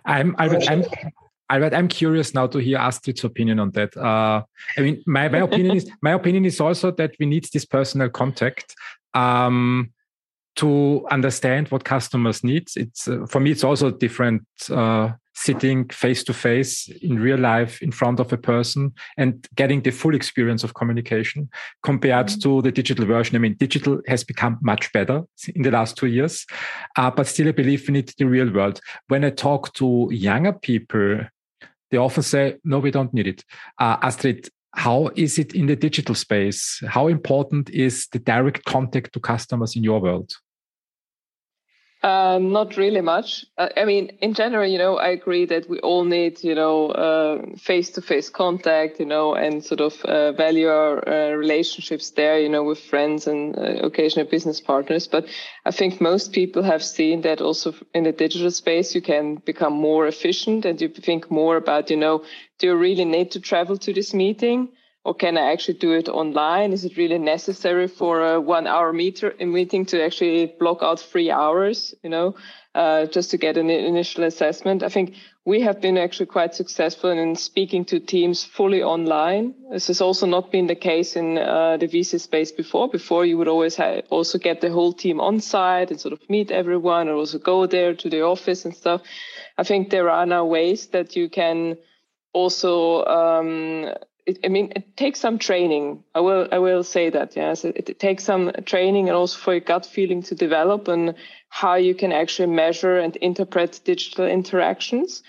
I'm 0.06 0.36
Albert, 0.38 0.70
I'm 0.70 0.84
Albert, 1.50 1.74
I'm 1.74 1.88
curious 1.88 2.34
now 2.34 2.48
to 2.48 2.58
hear 2.58 2.78
Astrid's 2.78 3.24
opinion 3.24 3.60
on 3.60 3.72
that. 3.72 3.96
Uh, 3.96 4.44
I 4.78 4.82
mean, 4.82 5.04
my, 5.06 5.28
my 5.30 5.40
opinion 5.40 5.78
is 5.78 5.90
my 6.02 6.12
opinion 6.12 6.46
is 6.46 6.60
also 6.60 6.92
that 6.92 7.16
we 7.20 7.26
need 7.26 7.48
this 7.54 7.66
personal 7.66 8.10
contact. 8.10 8.76
Um, 9.14 9.92
to 10.56 11.06
understand 11.12 11.68
what 11.68 11.84
customers 11.84 12.44
need. 12.44 12.70
It's 12.76 13.08
uh, 13.08 13.26
for 13.28 13.40
me, 13.40 13.52
it's 13.52 13.64
also 13.64 13.92
different 13.92 14.44
uh, 14.70 15.12
sitting 15.34 15.88
face 15.90 16.24
to 16.24 16.34
face 16.34 16.88
in 17.02 17.20
real 17.20 17.38
life 17.38 17.82
in 17.82 17.92
front 17.92 18.20
of 18.22 18.32
a 18.32 18.38
person 18.38 18.94
and 19.18 19.46
getting 19.56 19.82
the 19.82 19.92
full 19.92 20.16
experience 20.16 20.64
of 20.64 20.74
communication 20.74 21.50
compared 21.84 22.28
mm-hmm. 22.28 22.40
to 22.40 22.62
the 22.62 22.72
digital 22.72 23.06
version. 23.06 23.36
I 23.36 23.40
mean, 23.40 23.56
digital 23.60 24.02
has 24.08 24.24
become 24.24 24.58
much 24.62 24.92
better 24.94 25.24
in 25.54 25.64
the 25.64 25.72
last 25.72 25.98
two 25.98 26.08
years, 26.08 26.46
uh, 26.98 27.12
but 27.12 27.28
still, 27.28 27.50
I 27.50 27.52
believe 27.52 27.88
we 27.88 27.94
need 27.94 28.14
the 28.18 28.26
real 28.26 28.52
world. 28.52 28.80
When 29.10 29.26
I 29.26 29.32
talk 29.32 29.74
to 29.76 30.08
younger 30.12 30.54
people, 30.54 31.20
they 31.96 32.00
often 32.00 32.24
say, 32.24 32.58
"No, 32.66 32.80
we 32.80 32.92
don't 32.92 33.14
need 33.14 33.28
it." 33.28 33.46
Uh, 33.80 33.96
Astrid, 34.02 34.50
how 34.74 35.10
is 35.16 35.40
it 35.40 35.56
in 35.56 35.68
the 35.68 35.78
digital 35.78 36.14
space? 36.14 36.84
How 36.86 37.08
important 37.08 37.70
is 37.70 38.08
the 38.12 38.20
direct 38.20 38.66
contact 38.66 39.14
to 39.14 39.22
customers 39.22 39.78
in 39.78 39.84
your 39.84 40.02
world? 40.02 40.34
Uh, 42.06 42.38
not 42.40 42.78
really 42.78 43.02
much. 43.02 43.48
Uh, 43.58 43.70
I 43.76 43.84
mean, 43.84 44.12
in 44.22 44.36
general, 44.36 44.68
you 44.70 44.78
know, 44.78 44.98
I 44.98 45.08
agree 45.08 45.46
that 45.48 45.68
we 45.68 45.80
all 45.80 46.04
need, 46.04 46.44
you 46.44 46.54
know, 46.54 47.56
face 47.58 47.90
to 47.94 48.02
face 48.02 48.30
contact, 48.30 49.00
you 49.00 49.08
know, 49.08 49.34
and 49.34 49.66
sort 49.66 49.82
of 49.82 50.00
uh, 50.06 50.32
value 50.34 50.68
our 50.68 51.00
uh, 51.10 51.32
relationships 51.32 52.12
there, 52.12 52.38
you 52.40 52.48
know, 52.48 52.64
with 52.64 52.78
friends 52.78 53.26
and 53.26 53.58
occasional 53.58 54.28
business 54.28 54.62
partners. 54.62 55.08
But 55.08 55.26
I 55.66 55.72
think 55.72 56.00
most 56.00 56.32
people 56.32 56.62
have 56.62 56.84
seen 56.84 57.22
that 57.22 57.42
also 57.42 57.74
in 57.96 58.04
the 58.04 58.12
digital 58.12 58.52
space, 58.52 58.94
you 58.94 59.02
can 59.02 59.38
become 59.38 59.74
more 59.74 60.06
efficient 60.06 60.64
and 60.64 60.80
you 60.80 60.90
think 60.90 61.32
more 61.32 61.58
about, 61.58 61.90
you 61.90 61.98
know, 61.98 62.24
do 62.60 62.68
you 62.68 62.76
really 62.76 63.06
need 63.06 63.32
to 63.32 63.40
travel 63.40 63.78
to 63.80 63.94
this 63.94 64.14
meeting? 64.14 64.70
Or 65.06 65.14
can 65.14 65.38
I 65.38 65.52
actually 65.52 65.78
do 65.78 65.92
it 65.92 66.10
online? 66.10 66.74
Is 66.74 66.84
it 66.84 66.98
really 66.98 67.20
necessary 67.20 67.88
for 67.88 68.34
a 68.34 68.42
one 68.42 68.66
hour 68.66 68.92
meter 68.92 69.36
meeting 69.40 69.86
to 69.86 70.04
actually 70.04 70.48
block 70.60 70.80
out 70.82 71.00
three 71.00 71.30
hours, 71.30 71.94
you 72.02 72.10
know, 72.10 72.36
uh, 72.74 73.06
just 73.06 73.30
to 73.30 73.38
get 73.38 73.56
an 73.56 73.70
initial 73.70 74.24
assessment? 74.24 74.82
I 74.82 74.90
think 74.90 75.14
we 75.46 75.62
have 75.62 75.80
been 75.80 76.00
actually 76.00 76.26
quite 76.26 76.56
successful 76.56 77.12
in 77.12 77.36
speaking 77.36 77.86
to 77.86 78.00
teams 78.00 78.44
fully 78.44 78.82
online. 78.82 79.54
This 79.72 79.86
has 79.88 80.02
also 80.02 80.26
not 80.26 80.52
been 80.52 80.66
the 80.66 80.76
case 80.76 81.16
in 81.16 81.38
uh, 81.38 81.78
the 81.78 81.88
VC 81.88 82.20
space 82.20 82.52
before. 82.52 82.90
Before 82.90 83.28
you 83.28 83.38
would 83.38 83.48
always 83.48 83.80
also 84.10 84.40
get 84.40 84.62
the 84.62 84.72
whole 84.72 84.92
team 84.92 85.22
on 85.22 85.40
site 85.40 85.92
and 85.92 86.02
sort 86.02 86.14
of 86.14 86.30
meet 86.32 86.50
everyone 86.50 87.10
or 87.10 87.14
also 87.14 87.38
go 87.38 87.68
there 87.68 87.94
to 87.94 88.10
the 88.10 88.24
office 88.24 88.66
and 88.66 88.76
stuff. 88.76 89.02
I 89.56 89.64
think 89.64 89.92
there 89.92 90.10
are 90.10 90.26
now 90.26 90.46
ways 90.46 90.88
that 90.88 91.16
you 91.16 91.30
can 91.30 91.78
also 92.34 93.06
um, 93.06 93.94
it, 94.26 94.40
I 94.44 94.48
mean, 94.48 94.74
it 94.76 94.98
takes 94.98 95.20
some 95.20 95.38
training. 95.38 96.04
I 96.16 96.20
will, 96.20 96.48
I 96.52 96.58
will 96.60 96.84
say 96.84 97.10
that. 97.10 97.36
Yes, 97.36 97.64
it, 97.64 97.90
it, 97.90 98.00
takes 98.00 98.24
some 98.24 98.52
training 98.66 99.08
and 99.08 99.16
also 99.16 99.38
for 99.38 99.54
your 99.54 99.62
gut 99.62 99.86
feeling 99.86 100.24
to 100.24 100.36
develop 100.36 100.88
and 100.88 101.16
how 101.50 101.76
you 101.76 101.94
can 101.94 102.12
actually 102.12 102.48
measure 102.48 102.98
and 102.98 103.16
interpret 103.18 103.82
digital 103.84 104.26
interactions. 104.26 105.22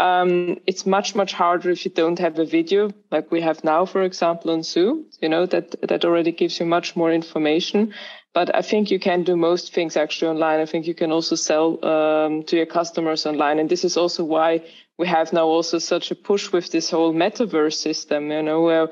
Um, 0.00 0.60
it's 0.66 0.84
much, 0.84 1.14
much 1.14 1.32
harder 1.32 1.70
if 1.70 1.84
you 1.84 1.90
don't 1.90 2.18
have 2.18 2.38
a 2.38 2.44
video 2.44 2.90
like 3.10 3.30
we 3.30 3.40
have 3.40 3.62
now, 3.62 3.86
for 3.86 4.02
example, 4.02 4.50
on 4.50 4.62
Zoom. 4.62 5.06
You 5.20 5.28
know, 5.28 5.46
that, 5.46 5.80
that 5.88 6.04
already 6.04 6.32
gives 6.32 6.60
you 6.60 6.66
much 6.66 6.96
more 6.96 7.12
information. 7.12 7.94
But 8.34 8.54
I 8.54 8.62
think 8.62 8.90
you 8.90 8.98
can 8.98 9.24
do 9.24 9.36
most 9.36 9.74
things 9.74 9.96
actually 9.96 10.28
online. 10.28 10.60
I 10.60 10.66
think 10.66 10.86
you 10.86 10.94
can 10.94 11.12
also 11.12 11.36
sell 11.36 11.84
um, 11.84 12.42
to 12.44 12.56
your 12.56 12.66
customers 12.66 13.26
online. 13.26 13.58
And 13.58 13.68
this 13.68 13.84
is 13.84 13.96
also 13.96 14.24
why 14.24 14.62
we 15.02 15.08
have 15.08 15.32
now 15.32 15.46
also 15.46 15.80
such 15.80 16.12
a 16.12 16.14
push 16.14 16.52
with 16.52 16.70
this 16.70 16.88
whole 16.88 17.12
metaverse 17.12 17.74
system, 17.74 18.30
you 18.30 18.40
know, 18.40 18.60
where 18.60 18.88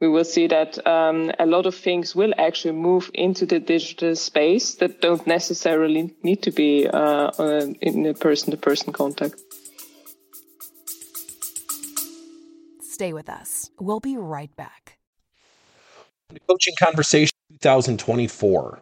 we 0.00 0.08
will 0.08 0.24
see 0.24 0.48
that 0.48 0.84
um, 0.84 1.30
a 1.38 1.46
lot 1.46 1.66
of 1.66 1.76
things 1.76 2.16
will 2.16 2.34
actually 2.36 2.72
move 2.74 3.12
into 3.14 3.46
the 3.46 3.60
digital 3.60 4.16
space 4.16 4.74
that 4.80 5.00
don't 5.00 5.24
necessarily 5.24 6.12
need 6.24 6.42
to 6.42 6.50
be 6.50 6.88
uh, 6.88 7.30
uh 7.38 7.66
in 7.80 8.06
a 8.06 8.14
person 8.14 8.50
to 8.50 8.56
person 8.56 8.92
contact. 8.92 9.36
Stay 12.80 13.12
with 13.12 13.28
us. 13.28 13.70
We'll 13.78 14.00
be 14.00 14.16
right 14.16 14.54
back. 14.56 14.98
Coaching 16.48 16.74
Conversation 16.76 17.36
2024. 17.60 18.80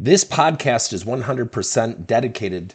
This 0.00 0.24
podcast 0.24 0.94
is 0.94 1.04
100% 1.04 2.06
dedicated 2.06 2.74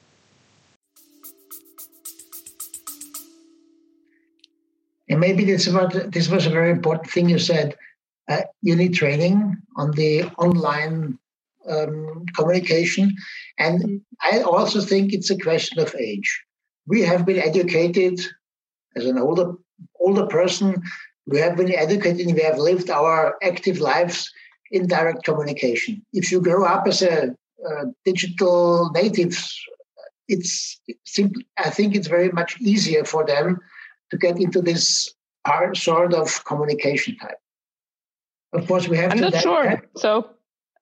And 5.11 5.19
maybe 5.19 5.43
this 5.43 5.67
was, 5.67 5.91
this 6.07 6.29
was 6.29 6.45
a 6.45 6.49
very 6.49 6.71
important 6.71 7.11
thing 7.11 7.27
you 7.27 7.37
said. 7.37 7.75
Uh, 8.29 8.43
you 8.61 8.77
need 8.77 8.93
training 8.93 9.57
on 9.75 9.91
the 9.91 10.23
online 10.37 11.19
um, 11.69 12.25
communication. 12.33 13.13
And 13.59 14.01
I 14.21 14.39
also 14.39 14.79
think 14.79 15.11
it's 15.11 15.29
a 15.29 15.37
question 15.37 15.79
of 15.79 15.93
age. 15.95 16.41
We 16.87 17.01
have 17.01 17.25
been 17.25 17.39
educated 17.39 18.21
as 18.95 19.05
an 19.05 19.17
older 19.19 19.53
older 19.99 20.27
person. 20.27 20.81
We 21.27 21.39
have 21.39 21.57
been 21.57 21.73
educated 21.73 22.25
and 22.25 22.35
we 22.35 22.43
have 22.43 22.57
lived 22.57 22.89
our 22.89 23.35
active 23.43 23.81
lives 23.81 24.31
in 24.71 24.87
direct 24.87 25.25
communication. 25.25 26.05
If 26.13 26.31
you 26.31 26.39
grow 26.41 26.63
up 26.63 26.87
as 26.87 27.01
a, 27.01 27.35
a 27.67 27.85
digital 28.05 28.89
native, 28.93 29.37
it's 30.29 30.79
simply, 31.03 31.45
I 31.57 31.69
think 31.69 31.95
it's 31.95 32.07
very 32.07 32.31
much 32.31 32.59
easier 32.61 33.03
for 33.03 33.25
them 33.25 33.59
to 34.11 34.17
get 34.17 34.37
into 34.37 34.61
this 34.61 35.13
sort 35.73 36.13
of 36.13 36.45
communication 36.45 37.17
type. 37.17 37.39
Of 38.53 38.67
course, 38.67 38.87
we 38.87 38.97
have. 38.97 39.11
I'm 39.11 39.17
to 39.17 39.29
not 39.29 39.41
sure. 39.41 39.81
So 39.95 40.29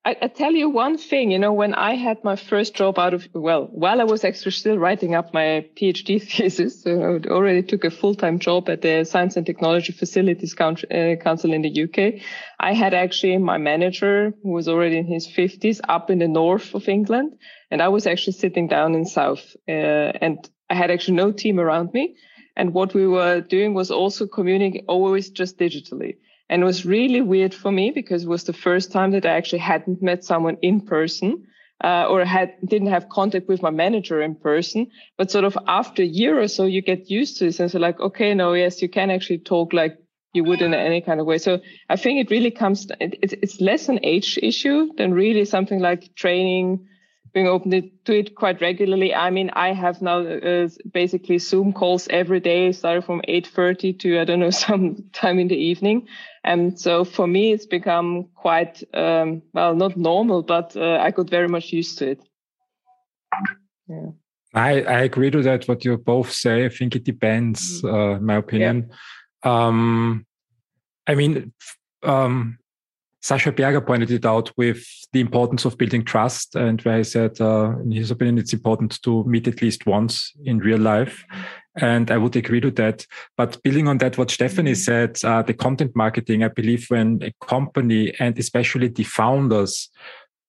I, 0.04 0.16
I, 0.22 0.28
tell 0.28 0.52
you 0.52 0.70
one 0.70 0.96
thing, 0.96 1.30
you 1.30 1.38
know, 1.38 1.52
when 1.52 1.74
I 1.74 1.94
had 1.94 2.24
my 2.24 2.34
first 2.34 2.74
job 2.74 2.98
out 2.98 3.12
of, 3.12 3.28
well, 3.34 3.68
while 3.70 4.00
I 4.00 4.04
was 4.04 4.24
actually 4.24 4.52
still 4.52 4.78
writing 4.78 5.14
up 5.14 5.34
my 5.34 5.66
PhD 5.76 6.22
thesis, 6.26 6.82
so 6.82 7.20
I 7.22 7.28
already 7.28 7.62
took 7.62 7.84
a 7.84 7.90
full-time 7.90 8.38
job 8.38 8.70
at 8.70 8.80
the 8.80 9.04
Science 9.04 9.36
and 9.36 9.44
Technology 9.44 9.92
Facilities 9.92 10.54
uh, 10.58 11.16
Council 11.20 11.52
in 11.52 11.60
the 11.60 11.82
UK. 11.82 12.22
I 12.58 12.72
had 12.72 12.94
actually 12.94 13.36
my 13.36 13.58
manager 13.58 14.32
who 14.42 14.52
was 14.52 14.68
already 14.68 14.96
in 14.96 15.06
his 15.06 15.26
fifties 15.26 15.82
up 15.86 16.08
in 16.08 16.18
the 16.18 16.28
north 16.28 16.74
of 16.74 16.88
England. 16.88 17.36
And 17.70 17.82
I 17.82 17.88
was 17.88 18.06
actually 18.06 18.32
sitting 18.32 18.68
down 18.68 18.94
in 18.94 19.04
south, 19.04 19.54
uh, 19.68 19.72
and 20.20 20.38
I 20.70 20.74
had 20.74 20.90
actually 20.90 21.18
no 21.18 21.30
team 21.30 21.60
around 21.60 21.92
me. 21.92 22.16
And 22.56 22.74
what 22.74 22.94
we 22.94 23.06
were 23.06 23.40
doing 23.40 23.74
was 23.74 23.90
also 23.90 24.26
communicating 24.26 24.86
always 24.88 25.30
just 25.30 25.58
digitally. 25.58 26.16
And 26.48 26.62
it 26.62 26.64
was 26.64 26.84
really 26.84 27.20
weird 27.20 27.54
for 27.54 27.70
me 27.70 27.90
because 27.90 28.24
it 28.24 28.28
was 28.28 28.44
the 28.44 28.52
first 28.52 28.92
time 28.92 29.12
that 29.12 29.24
I 29.24 29.30
actually 29.30 29.60
hadn't 29.60 30.02
met 30.02 30.24
someone 30.24 30.58
in 30.62 30.80
person. 30.80 31.46
Uh, 31.82 32.04
or 32.10 32.22
had 32.26 32.52
didn't 32.66 32.88
have 32.88 33.08
contact 33.08 33.48
with 33.48 33.62
my 33.62 33.70
manager 33.70 34.20
in 34.20 34.34
person, 34.34 34.86
but 35.16 35.30
sort 35.30 35.46
of 35.46 35.56
after 35.66 36.02
a 36.02 36.06
year 36.06 36.38
or 36.38 36.46
so, 36.46 36.66
you 36.66 36.82
get 36.82 37.10
used 37.10 37.38
to 37.38 37.46
this, 37.46 37.58
and 37.58 37.70
so 37.70 37.78
like, 37.78 37.98
okay, 37.98 38.34
no, 38.34 38.52
yes, 38.52 38.82
you 38.82 38.88
can 38.90 39.10
actually 39.10 39.38
talk 39.38 39.72
like 39.72 39.96
you 40.34 40.44
would 40.44 40.60
in 40.60 40.74
any 40.74 41.00
kind 41.00 41.20
of 41.20 41.26
way. 41.26 41.38
So 41.38 41.60
I 41.88 41.96
think 41.96 42.20
it 42.20 42.30
really 42.30 42.50
comes, 42.50 42.86
it, 43.00 43.18
it's 43.22 43.62
less 43.62 43.88
an 43.88 44.00
age 44.02 44.38
issue 44.42 44.92
than 44.96 45.14
really 45.14 45.46
something 45.46 45.80
like 45.80 46.14
training, 46.14 46.86
being 47.32 47.46
open 47.46 47.70
to 47.70 48.18
it 48.18 48.34
quite 48.34 48.60
regularly. 48.60 49.14
I 49.14 49.30
mean, 49.30 49.50
I 49.52 49.72
have 49.72 50.02
now 50.02 50.20
uh, 50.20 50.68
basically 50.92 51.38
Zoom 51.38 51.72
calls 51.72 52.08
every 52.08 52.40
day, 52.40 52.72
starting 52.72 53.02
from 53.02 53.22
8.30 53.28 53.98
to, 54.00 54.20
I 54.20 54.24
don't 54.24 54.40
know, 54.40 54.50
some 54.68 55.04
time 55.12 55.38
in 55.38 55.48
the 55.48 55.56
evening. 55.56 56.08
And 56.42 56.78
so 56.78 57.04
for 57.04 57.26
me, 57.26 57.52
it's 57.52 57.66
become 57.66 58.28
quite, 58.34 58.82
um, 58.94 59.42
well, 59.52 59.74
not 59.74 59.96
normal, 59.96 60.42
but 60.42 60.76
uh, 60.76 60.98
I 61.00 61.10
got 61.10 61.30
very 61.30 61.48
much 61.48 61.72
used 61.72 61.98
to 61.98 62.10
it. 62.10 62.22
Yeah. 63.86 64.10
I, 64.54 64.82
I 64.82 65.00
agree 65.02 65.30
to 65.30 65.42
that, 65.42 65.68
what 65.68 65.84
you 65.84 65.96
both 65.96 66.32
say. 66.32 66.64
I 66.64 66.68
think 66.68 66.96
it 66.96 67.04
depends, 67.04 67.82
mm. 67.82 68.16
uh, 68.16 68.20
my 68.20 68.36
opinion. 68.36 68.90
Yeah. 69.44 69.66
Um, 69.66 70.26
I 71.06 71.14
mean, 71.14 71.52
um, 72.02 72.58
Sascha 73.22 73.54
Berger 73.54 73.80
pointed 73.80 74.10
it 74.10 74.24
out 74.24 74.50
with 74.56 74.82
the 75.12 75.20
importance 75.20 75.64
of 75.64 75.76
building 75.76 76.04
trust, 76.04 76.56
and 76.56 76.80
where 76.82 76.98
he 76.98 77.04
said, 77.04 77.40
uh, 77.40 77.76
in 77.82 77.90
his 77.90 78.10
opinion, 78.10 78.38
it's 78.38 78.52
important 78.52 79.00
to 79.02 79.24
meet 79.24 79.46
at 79.46 79.60
least 79.60 79.86
once 79.86 80.32
in 80.44 80.58
real 80.58 80.78
life. 80.78 81.24
And 81.76 82.10
I 82.10 82.16
would 82.16 82.34
agree 82.34 82.60
to 82.60 82.70
that. 82.72 83.06
But 83.36 83.62
building 83.62 83.88
on 83.88 83.98
that, 83.98 84.18
what 84.18 84.30
Stephanie 84.30 84.74
said, 84.74 85.18
uh, 85.22 85.42
the 85.42 85.54
content 85.54 85.94
marketing, 85.94 86.42
I 86.42 86.48
believe 86.48 86.86
when 86.88 87.20
a 87.22 87.32
company 87.46 88.12
and 88.18 88.38
especially 88.38 88.88
the 88.88 89.04
founders 89.04 89.90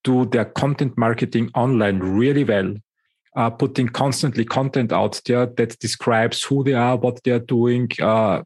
do 0.04 0.26
their 0.26 0.46
content 0.46 0.98
marketing 0.98 1.52
online 1.54 2.00
really 2.00 2.44
well, 2.44 2.74
uh, 3.36 3.50
putting 3.50 3.88
constantly 3.88 4.46
content 4.46 4.92
out 4.92 5.22
there 5.26 5.46
that 5.46 5.78
describes 5.80 6.42
who 6.44 6.64
they 6.64 6.74
are, 6.74 6.98
what 6.98 7.24
they 7.24 7.32
are 7.32 7.40
doing, 7.40 7.90
uh, 8.02 8.42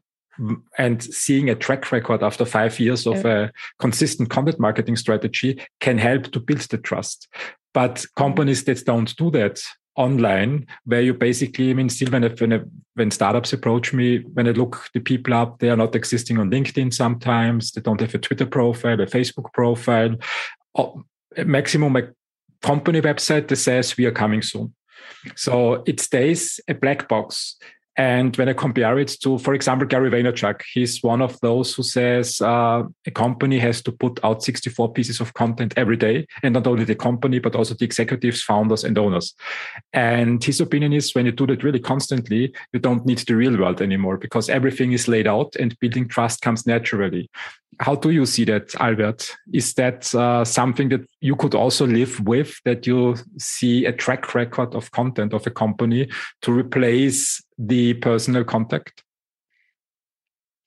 and 0.78 1.02
seeing 1.02 1.50
a 1.50 1.54
track 1.54 1.90
record 1.92 2.22
after 2.22 2.44
five 2.44 2.78
years 2.78 3.06
of 3.06 3.24
a 3.24 3.52
consistent 3.78 4.30
content 4.30 4.60
marketing 4.60 4.96
strategy 4.96 5.60
can 5.80 5.98
help 5.98 6.30
to 6.32 6.40
build 6.40 6.60
the 6.60 6.78
trust. 6.78 7.28
But 7.72 7.94
mm-hmm. 7.94 8.22
companies 8.22 8.64
that 8.64 8.84
don't 8.84 9.14
do 9.16 9.30
that 9.32 9.60
online, 9.96 10.66
where 10.84 11.00
you 11.00 11.14
basically, 11.14 11.70
I 11.70 11.74
mean, 11.74 11.88
still 11.88 12.10
when, 12.10 12.22
when, 12.22 12.70
when 12.94 13.10
startups 13.10 13.52
approach 13.52 13.92
me, 13.92 14.18
when 14.34 14.46
I 14.46 14.50
look 14.50 14.88
the 14.92 15.00
people 15.00 15.34
up, 15.34 15.58
they 15.58 15.70
are 15.70 15.76
not 15.76 15.94
existing 15.94 16.38
on 16.38 16.50
LinkedIn 16.50 16.92
sometimes. 16.92 17.72
They 17.72 17.80
don't 17.80 18.00
have 18.00 18.14
a 18.14 18.18
Twitter 18.18 18.46
profile, 18.46 19.00
a 19.00 19.06
Facebook 19.06 19.52
profile, 19.54 20.16
or 20.74 21.02
maximum 21.44 21.96
a 21.96 22.08
company 22.62 23.00
website 23.00 23.48
that 23.48 23.56
says 23.56 23.96
we 23.96 24.06
are 24.06 24.12
coming 24.12 24.42
soon. 24.42 24.74
So 25.34 25.82
it 25.86 26.00
stays 26.00 26.60
a 26.68 26.74
black 26.74 27.08
box. 27.08 27.56
And 27.96 28.36
when 28.36 28.48
I 28.48 28.52
compare 28.52 28.98
it 28.98 29.16
to, 29.22 29.38
for 29.38 29.54
example, 29.54 29.86
Gary 29.86 30.10
Vaynerchuk, 30.10 30.62
he's 30.72 31.02
one 31.02 31.22
of 31.22 31.40
those 31.40 31.74
who 31.74 31.82
says 31.82 32.40
uh, 32.42 32.82
a 33.06 33.10
company 33.10 33.58
has 33.58 33.80
to 33.82 33.92
put 33.92 34.20
out 34.22 34.42
64 34.42 34.92
pieces 34.92 35.20
of 35.20 35.32
content 35.34 35.72
every 35.76 35.96
day. 35.96 36.26
And 36.42 36.54
not 36.54 36.66
only 36.66 36.84
the 36.84 36.94
company, 36.94 37.38
but 37.38 37.54
also 37.54 37.74
the 37.74 37.84
executives, 37.84 38.42
founders, 38.42 38.84
and 38.84 38.98
owners. 38.98 39.34
And 39.92 40.44
his 40.44 40.60
opinion 40.60 40.92
is 40.92 41.14
when 41.14 41.26
you 41.26 41.32
do 41.32 41.46
that 41.46 41.64
really 41.64 41.80
constantly, 41.80 42.52
you 42.72 42.80
don't 42.80 43.06
need 43.06 43.18
the 43.18 43.34
real 43.34 43.58
world 43.58 43.80
anymore 43.80 44.18
because 44.18 44.50
everything 44.50 44.92
is 44.92 45.08
laid 45.08 45.26
out 45.26 45.56
and 45.56 45.78
building 45.78 46.06
trust 46.08 46.42
comes 46.42 46.66
naturally. 46.66 47.30
How 47.78 47.94
do 47.94 48.10
you 48.10 48.24
see 48.24 48.44
that, 48.46 48.74
Albert? 48.76 49.36
Is 49.52 49.74
that 49.74 50.14
uh, 50.14 50.44
something 50.44 50.88
that 50.88 51.06
you 51.20 51.36
could 51.36 51.54
also 51.54 51.86
live 51.86 52.18
with, 52.20 52.58
that 52.64 52.86
you 52.86 53.16
see 53.38 53.84
a 53.84 53.92
track 53.92 54.34
record 54.34 54.74
of 54.74 54.90
content 54.92 55.34
of 55.34 55.46
a 55.46 55.50
company 55.50 56.08
to 56.42 56.52
replace 56.52 57.42
the 57.58 57.94
personal 57.94 58.44
contact? 58.44 59.04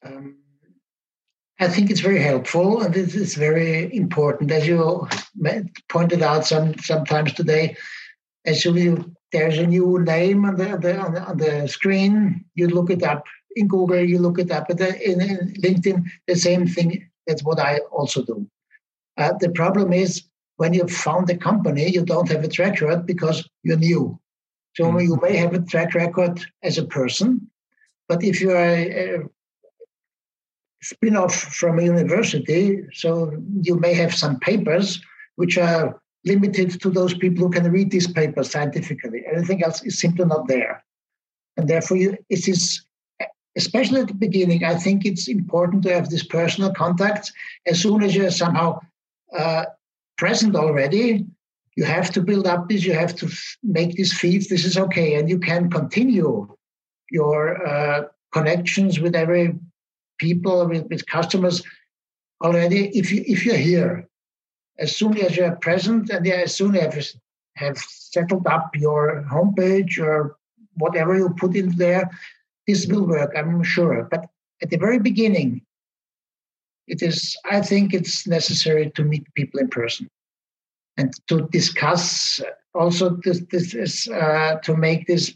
Um, 0.05 0.37
I 1.59 1.67
think 1.67 1.89
it's 1.89 1.99
very 1.99 2.21
helpful 2.21 2.81
and 2.81 2.95
it 2.95 3.15
is 3.15 3.35
very 3.35 3.93
important. 3.93 4.51
As 4.51 4.67
you 4.67 5.07
pointed 5.89 6.21
out 6.21 6.45
some 6.45 6.77
sometimes 6.77 7.33
today, 7.33 7.75
as 8.45 8.63
you 8.63 9.13
there's 9.31 9.57
a 9.57 9.67
new 9.67 9.99
name 9.99 10.45
on 10.45 10.55
the, 10.55 10.77
the, 10.77 10.97
on 10.97 11.13
the, 11.13 11.21
on 11.21 11.37
the 11.37 11.67
screen, 11.67 12.45
you 12.55 12.67
look 12.67 12.89
it 12.89 13.03
up 13.03 13.25
in 13.55 13.67
Google, 13.67 13.99
you 13.99 14.19
look 14.19 14.39
it 14.39 14.51
up, 14.51 14.67
but 14.67 14.79
in, 14.79 15.21
in 15.21 15.53
LinkedIn, 15.55 16.05
the 16.27 16.35
same 16.35 16.67
thing. 16.67 17.09
That's 17.27 17.43
what 17.43 17.59
I 17.59 17.79
also 17.91 18.23
do. 18.23 18.47
Uh, 19.17 19.33
the 19.39 19.49
problem 19.49 19.93
is 19.93 20.23
when 20.57 20.73
you 20.73 20.87
found 20.87 21.29
a 21.29 21.37
company, 21.37 21.89
you 21.89 22.03
don't 22.03 22.29
have 22.29 22.43
a 22.43 22.47
track 22.47 22.81
record 22.81 23.05
because 23.05 23.47
you're 23.63 23.77
new. 23.77 24.19
So 24.75 24.85
mm-hmm. 24.85 24.99
you 24.99 25.19
may 25.21 25.35
have 25.37 25.53
a 25.53 25.61
track 25.61 25.93
record 25.93 26.41
as 26.63 26.77
a 26.77 26.85
person, 26.85 27.49
but 28.07 28.23
if 28.23 28.41
you 28.41 28.51
are 28.51 28.57
a, 28.57 29.15
a 29.15 29.19
spin-off 30.81 31.33
from 31.33 31.79
a 31.79 31.83
university, 31.83 32.85
so 32.93 33.31
you 33.61 33.75
may 33.79 33.93
have 33.93 34.13
some 34.13 34.39
papers 34.39 35.01
which 35.35 35.57
are 35.57 36.01
limited 36.25 36.81
to 36.81 36.89
those 36.89 37.13
people 37.13 37.45
who 37.45 37.51
can 37.51 37.71
read 37.71 37.91
these 37.91 38.07
papers 38.07 38.51
scientifically. 38.51 39.23
Everything 39.31 39.63
else 39.63 39.83
is 39.83 39.99
simply 39.99 40.25
not 40.25 40.47
there. 40.47 40.83
And 41.57 41.67
therefore, 41.67 41.97
you, 41.97 42.17
it 42.29 42.47
is, 42.47 42.85
especially 43.61 44.01
at 44.01 44.07
the 44.07 44.25
beginning, 44.27 44.61
I 44.63 44.75
think 44.75 45.05
it's 45.05 45.27
important 45.27 45.83
to 45.83 45.93
have 45.93 46.07
this 46.09 46.25
personal 46.37 46.71
contact. 46.83 47.31
As 47.71 47.81
soon 47.83 47.99
as 48.03 48.15
you're 48.15 48.39
somehow 48.43 48.79
uh, 49.37 49.65
present 50.17 50.55
already, 50.55 51.25
you 51.77 51.85
have 51.97 52.09
to 52.15 52.21
build 52.29 52.45
up 52.53 52.61
this, 52.67 52.85
you 52.87 52.93
have 52.93 53.15
to 53.21 53.27
make 53.77 53.91
these 53.93 54.13
feeds. 54.21 54.47
This 54.47 54.65
is 54.65 54.77
okay. 54.85 55.15
And 55.15 55.29
you 55.29 55.39
can 55.39 55.69
continue 55.69 56.33
your 57.11 57.39
uh, 57.73 57.99
connections 58.31 58.99
with 58.99 59.15
every 59.15 59.47
people, 60.19 60.67
with, 60.67 60.85
with 60.91 61.05
customers 61.17 61.63
already 62.43 62.81
if, 62.97 63.11
you, 63.11 63.23
if 63.27 63.45
you're 63.45 63.65
here 63.71 64.09
as 64.79 64.95
soon 64.95 65.17
as 65.17 65.35
you're 65.35 65.55
present 65.57 66.09
and 66.09 66.25
yeah, 66.25 66.41
as 66.47 66.55
soon 66.55 66.75
as 66.75 66.95
you 66.95 67.19
have 67.55 67.77
settled 67.77 68.47
up 68.47 68.75
your 68.75 69.25
homepage 69.29 69.99
or 69.99 70.37
whatever 70.75 71.17
you 71.17 71.29
put 71.31 71.55
in 71.55 71.69
there, 71.75 72.09
this 72.69 72.85
will 72.87 73.05
work, 73.07 73.33
I'm 73.35 73.63
sure. 73.63 74.07
But 74.11 74.25
at 74.61 74.69
the 74.69 74.77
very 74.77 74.99
beginning, 74.99 75.61
it 76.87 77.01
is, 77.01 77.35
I 77.49 77.61
think 77.61 77.93
it's 77.93 78.27
necessary 78.27 78.91
to 78.95 79.03
meet 79.03 79.33
people 79.33 79.59
in 79.59 79.69
person 79.69 80.07
and 80.97 81.13
to 81.27 81.47
discuss 81.51 82.41
also 82.75 83.17
this, 83.23 83.41
this 83.51 83.73
is 83.73 84.07
uh, 84.07 84.55
to 84.63 84.75
make 84.75 85.07
this 85.07 85.31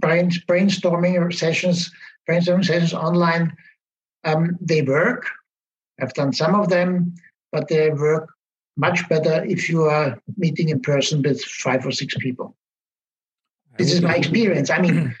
brainstorming 0.00 1.34
sessions, 1.34 1.90
brainstorming 2.28 2.64
sessions 2.64 2.94
online. 2.94 3.56
Um, 4.24 4.56
they 4.60 4.82
work. 4.82 5.26
I've 6.00 6.14
done 6.14 6.32
some 6.32 6.54
of 6.54 6.68
them 6.68 7.14
but 7.52 7.68
they 7.68 7.90
work 7.90 8.28
much 8.76 9.08
better 9.08 9.44
if 9.44 9.68
you 9.68 9.84
are 9.84 10.20
meeting 10.36 10.68
in 10.68 10.80
person 10.80 11.22
with 11.22 11.42
five 11.42 11.84
or 11.84 11.90
six 11.90 12.14
people. 12.18 12.54
This 13.78 13.92
is 13.92 14.02
my 14.02 14.16
experience. 14.16 14.70
I 14.70 14.80
mean, 14.80 15.14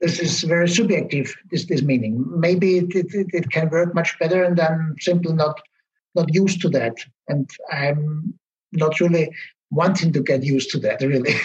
this 0.00 0.18
is 0.18 0.42
very 0.42 0.68
subjective. 0.68 1.34
This 1.50 1.66
this 1.66 1.82
meaning. 1.82 2.24
Maybe 2.28 2.78
it, 2.78 2.94
it, 2.94 3.26
it 3.32 3.50
can 3.50 3.70
work 3.70 3.94
much 3.94 4.18
better, 4.18 4.42
and 4.42 4.58
I'm 4.60 4.96
simply 4.98 5.32
not 5.32 5.60
not 6.14 6.34
used 6.34 6.60
to 6.62 6.68
that, 6.70 6.96
and 7.28 7.48
I'm 7.70 8.34
not 8.72 9.00
really 9.00 9.30
wanting 9.70 10.12
to 10.12 10.22
get 10.22 10.42
used 10.42 10.70
to 10.72 10.78
that. 10.80 11.00
Really. 11.00 11.34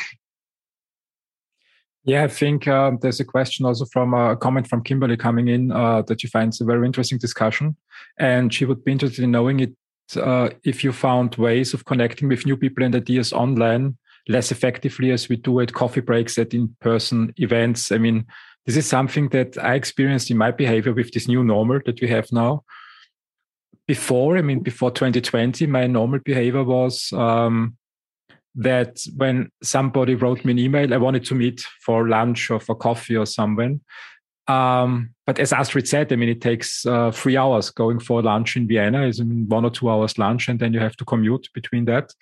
Yeah, 2.08 2.24
I 2.26 2.28
think 2.28 2.68
uh, 2.68 2.92
there's 3.02 3.20
a 3.20 3.26
question 3.26 3.66
also 3.66 3.86
from 3.86 4.14
uh, 4.14 4.34
a 4.34 4.38
comment 4.38 4.68
from 4.68 4.84
Kimberly 4.84 5.18
coming 5.18 5.48
in 5.48 5.72
uh, 5.72 6.04
that 6.04 6.22
she 6.22 6.28
finds 6.28 6.62
a 6.62 6.64
very 6.64 6.86
interesting 6.86 7.18
discussion, 7.18 7.76
and 8.20 8.54
she 8.54 8.66
would 8.66 8.86
be 8.86 8.92
interested 8.92 9.24
in 9.24 9.32
knowing 9.32 9.60
it 9.60 9.74
uh, 10.16 10.50
if 10.64 10.84
you 10.84 10.92
found 10.92 11.36
ways 11.38 11.74
of 11.74 11.86
connecting 11.86 12.28
with 12.28 12.46
new 12.46 12.56
people 12.56 12.84
and 12.84 12.96
ideas 12.96 13.34
online 13.34 13.98
less 14.28 14.52
effectively 14.52 15.12
as 15.12 15.30
we 15.30 15.36
do 15.36 15.60
at 15.60 15.74
coffee 15.74 16.02
breaks 16.02 16.38
at 16.38 16.54
in-person 16.54 17.34
events. 17.38 17.92
I 17.92 17.98
mean, 17.98 18.26
this 18.66 18.78
is 18.78 18.88
something 18.88 19.30
that 19.30 19.58
I 19.58 19.76
experienced 19.76 20.32
in 20.32 20.38
my 20.38 20.52
behavior 20.52 20.94
with 20.94 21.12
this 21.12 21.28
new 21.28 21.44
normal 21.44 21.80
that 21.86 22.02
we 22.02 22.08
have 22.10 22.32
now. 22.32 22.64
before, 23.88 24.38
I 24.38 24.42
mean, 24.42 24.62
before 24.62 24.90
2020, 24.90 25.68
my 25.68 25.86
normal 25.86 26.20
behavior 26.20 26.64
was 26.64 27.14
um, 27.14 27.78
that 28.56 28.98
when 29.16 29.52
somebody 29.62 30.16
wrote 30.16 30.44
me 30.44 30.54
an 30.54 30.60
email, 30.60 30.94
I 30.94 30.98
wanted 30.98 31.26
to 31.26 31.36
meet 31.36 31.66
for 31.86 32.08
lunch 32.08 32.50
or 32.50 32.60
for 32.60 32.76
coffee 32.76 33.16
or 33.16 33.26
somewhere. 33.26 33.76
Um, 34.48 35.12
but 35.26 35.40
as 35.40 35.54
Astrid 35.54 35.88
said, 35.88 36.12
I 36.14 36.16
mean, 36.16 36.30
it 36.30 36.42
takes 36.42 36.86
uh, 36.86 37.12
three 37.12 37.36
hours 37.38 37.72
going 37.72 38.00
for 38.00 38.22
lunch 38.22 38.56
in 38.56 38.68
Vienna 38.68 39.06
is 39.06 39.22
one 39.24 39.66
or 39.66 39.72
two 39.72 39.90
hours 39.90 40.18
lunch, 40.18 40.48
and 40.48 40.60
then 40.60 40.74
you 40.74 40.80
have 40.80 40.96
to 40.98 41.06
commute 41.06 41.50
between 41.54 41.86
that. 41.86 42.14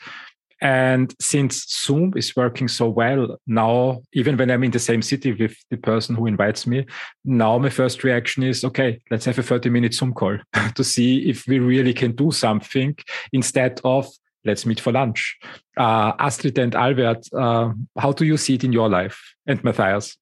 And 0.64 1.14
since 1.20 1.66
Zoom 1.68 2.14
is 2.16 2.38
working 2.38 2.70
so 2.70 2.88
well 2.88 3.38
now, 3.46 4.02
even 4.14 4.38
when 4.38 4.50
I'm 4.50 4.64
in 4.64 4.72
the 4.72 4.80
same 4.80 5.02
city 5.02 5.34
with 5.34 5.58
the 5.70 5.76
person 5.76 6.16
who 6.16 6.26
invites 6.26 6.66
me, 6.66 6.86
now 7.26 7.58
my 7.58 7.70
first 7.70 8.02
reaction 8.06 8.44
is, 8.44 8.64
okay, 8.64 9.02
let's 9.12 9.26
have 9.26 9.38
a 9.38 9.44
30 9.44 9.70
minute 9.70 9.94
Zoom 9.94 10.14
call 10.14 10.38
to 10.76 10.84
see 10.84 11.30
if 11.30 11.46
we 11.48 11.60
really 11.60 11.94
can 11.94 12.14
do 12.14 12.32
something 12.32 12.96
instead 13.34 13.82
of 13.84 14.08
let's 14.46 14.66
meet 14.66 14.80
for 14.80 14.94
lunch. 14.94 15.38
Uh, 15.78 16.14
Astrid 16.20 16.58
and 16.58 16.76
Albert, 16.76 17.28
uh, 17.34 17.72
how 17.98 18.14
do 18.14 18.26
you 18.26 18.38
see 18.38 18.56
it 18.56 18.64
in 18.64 18.72
your 18.74 18.90
life? 18.90 19.36
And 19.46 19.62
Matthias? 19.64 20.18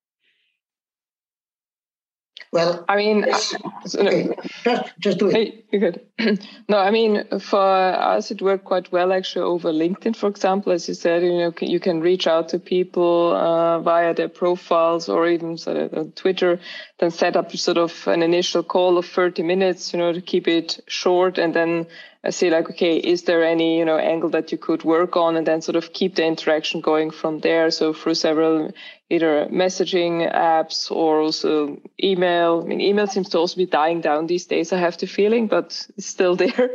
Well, 2.51 2.83
I 2.89 2.97
mean, 2.97 3.23
yes. 3.25 3.55
okay. 3.95 4.35
just 4.65 4.83
just 4.99 5.19
do 5.19 5.29
it. 5.29 5.71
Good? 5.71 6.01
no, 6.67 6.77
I 6.77 6.91
mean, 6.91 7.23
for 7.39 7.61
us, 7.61 8.29
it 8.29 8.41
worked 8.41 8.65
quite 8.65 8.91
well 8.91 9.13
actually 9.13 9.43
over 9.43 9.71
LinkedIn, 9.71 10.17
for 10.17 10.27
example. 10.27 10.73
As 10.73 10.85
you 10.89 10.93
said, 10.93 11.23
you 11.23 11.37
know, 11.37 11.53
you 11.61 11.79
can 11.79 12.01
reach 12.01 12.27
out 12.27 12.49
to 12.49 12.59
people 12.59 13.33
uh, 13.33 13.79
via 13.79 14.13
their 14.13 14.27
profiles 14.27 15.07
or 15.07 15.29
even 15.29 15.57
sort 15.57 15.77
of 15.77 15.93
on 15.93 16.11
Twitter, 16.11 16.59
then 16.99 17.09
set 17.11 17.37
up 17.37 17.55
sort 17.55 17.77
of 17.77 18.05
an 18.07 18.21
initial 18.21 18.63
call 18.63 18.97
of 18.97 19.05
30 19.05 19.43
minutes, 19.43 19.93
you 19.93 19.99
know, 19.99 20.11
to 20.11 20.21
keep 20.21 20.45
it 20.49 20.81
short, 20.87 21.37
and 21.37 21.53
then 21.53 21.87
see 22.29 22.51
like, 22.51 22.69
okay, 22.69 22.97
is 22.97 23.23
there 23.23 23.43
any, 23.43 23.79
you 23.79 23.85
know, 23.85 23.97
angle 23.97 24.29
that 24.29 24.51
you 24.51 24.57
could 24.57 24.83
work 24.83 25.17
on 25.17 25.35
and 25.35 25.47
then 25.47 25.61
sort 25.61 25.75
of 25.75 25.91
keep 25.91 26.15
the 26.15 26.25
interaction 26.25 26.79
going 26.79 27.09
from 27.09 27.39
there. 27.39 27.71
So 27.71 27.93
through 27.93 28.13
several 28.13 28.71
either 29.09 29.47
messaging 29.51 30.31
apps 30.31 30.91
or 30.91 31.19
also 31.19 31.81
email. 32.01 32.61
I 32.63 32.67
mean, 32.67 32.79
email 32.79 33.07
seems 33.07 33.29
to 33.29 33.39
also 33.39 33.57
be 33.57 33.65
dying 33.65 34.01
down 34.01 34.27
these 34.27 34.45
days. 34.45 34.71
I 34.71 34.77
have 34.77 34.97
the 34.97 35.07
feeling, 35.07 35.47
but 35.47 35.87
it's 35.97 36.05
still 36.05 36.35
there. 36.43 36.69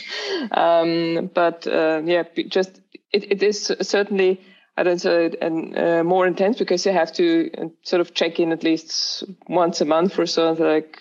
um, 0.50 1.30
but 1.32 1.66
uh, 1.66 2.02
yeah, 2.04 2.24
just 2.48 2.80
it, 3.12 3.30
it 3.32 3.42
is 3.42 3.72
certainly 3.80 4.40
I 4.80 4.82
don't 4.82 4.98
say 4.98 5.30
and 5.42 5.76
uh, 5.76 6.02
more 6.02 6.26
intense 6.26 6.56
because 6.56 6.86
you 6.86 6.92
have 6.92 7.12
to 7.12 7.50
uh, 7.58 7.66
sort 7.82 8.00
of 8.00 8.14
check 8.14 8.40
in 8.40 8.50
at 8.50 8.64
least 8.64 9.24
once 9.46 9.82
a 9.82 9.84
month 9.84 10.18
or 10.18 10.24
so, 10.24 10.52
like 10.52 10.98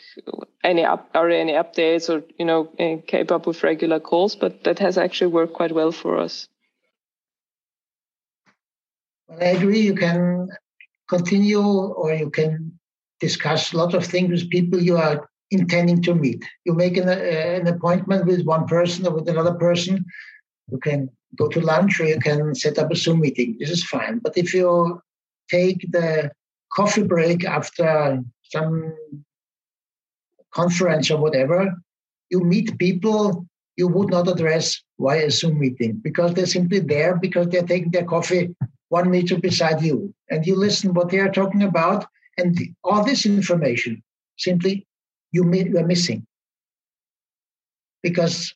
any 0.65 0.84
up 0.84 1.09
are 1.13 1.30
any 1.30 1.53
updates 1.53 2.09
or 2.09 2.21
you 2.38 2.43
know 2.43 2.67
uh, 2.77 2.97
keep 3.07 3.32
up 3.32 3.47
with 3.47 3.63
regular 3.63 4.01
calls. 4.01 4.36
But 4.36 4.65
that 4.65 4.80
has 4.80 4.97
actually 4.97 5.32
worked 5.32 5.53
quite 5.53 5.71
well 5.71 5.93
for 5.93 6.17
us. 6.17 6.49
Well, 9.30 9.39
I 9.41 9.51
agree. 9.51 9.80
You 9.80 9.95
can 9.95 10.49
continue 11.07 11.63
or 11.63 12.13
you 12.13 12.30
can 12.32 12.77
discuss 13.21 13.71
a 13.71 13.77
lot 13.77 13.93
of 13.93 14.05
things 14.05 14.30
with 14.30 14.49
people 14.49 14.82
you 14.82 14.97
are 14.97 15.30
intending 15.51 16.01
to 16.01 16.15
meet. 16.15 16.43
You 16.65 16.73
make 16.73 16.97
an, 16.97 17.07
uh, 17.07 17.13
an 17.13 17.67
appointment 17.67 18.25
with 18.25 18.45
one 18.45 18.67
person 18.67 19.07
or 19.07 19.13
with 19.13 19.30
another 19.30 19.53
person. 19.53 20.03
You 20.72 20.80
can 20.80 21.09
go 21.38 21.47
to 21.47 21.61
lunch 21.61 21.99
or 21.99 22.05
you 22.05 22.20
can 22.20 22.55
set 22.55 22.78
up 22.78 22.91
a 22.91 22.95
Zoom 22.95 23.22
meeting. 23.22 23.57
This 23.59 23.70
is 23.70 23.84
fine. 23.84 24.20
But 24.20 24.38
if 24.38 24.53
you 24.53 25.01
take 25.49 25.91
the 25.91 26.32
coffee 26.74 27.03
break 27.03 27.45
after 27.45 28.22
some 28.43 28.95
conference 30.53 31.11
or 31.11 31.17
whatever, 31.17 31.76
you 32.30 32.41
meet 32.41 32.78
people 32.78 33.45
you 33.80 33.88
would 33.88 34.09
not 34.09 34.28
address 34.28 34.82
via 34.99 35.28
a 35.28 35.32
Zoom 35.32 35.57
meeting 35.57 35.93
because 36.03 36.34
they're 36.34 36.45
simply 36.57 36.80
there 36.80 37.15
because 37.15 37.47
they're 37.47 37.72
taking 37.72 37.91
their 37.91 38.03
coffee 38.03 38.53
one 38.89 39.09
meter 39.09 39.38
beside 39.39 39.82
you 39.82 40.13
and 40.30 40.45
you 40.45 40.55
listen 40.55 40.93
what 40.93 41.09
they 41.09 41.20
are 41.20 41.32
talking 41.32 41.63
about 41.63 42.05
and 42.38 42.59
all 42.84 43.05
this 43.05 43.26
information 43.26 44.03
simply 44.38 44.86
you, 45.32 45.49
you 45.53 45.78
are 45.78 45.88
missing 45.88 46.28
because 48.03 48.53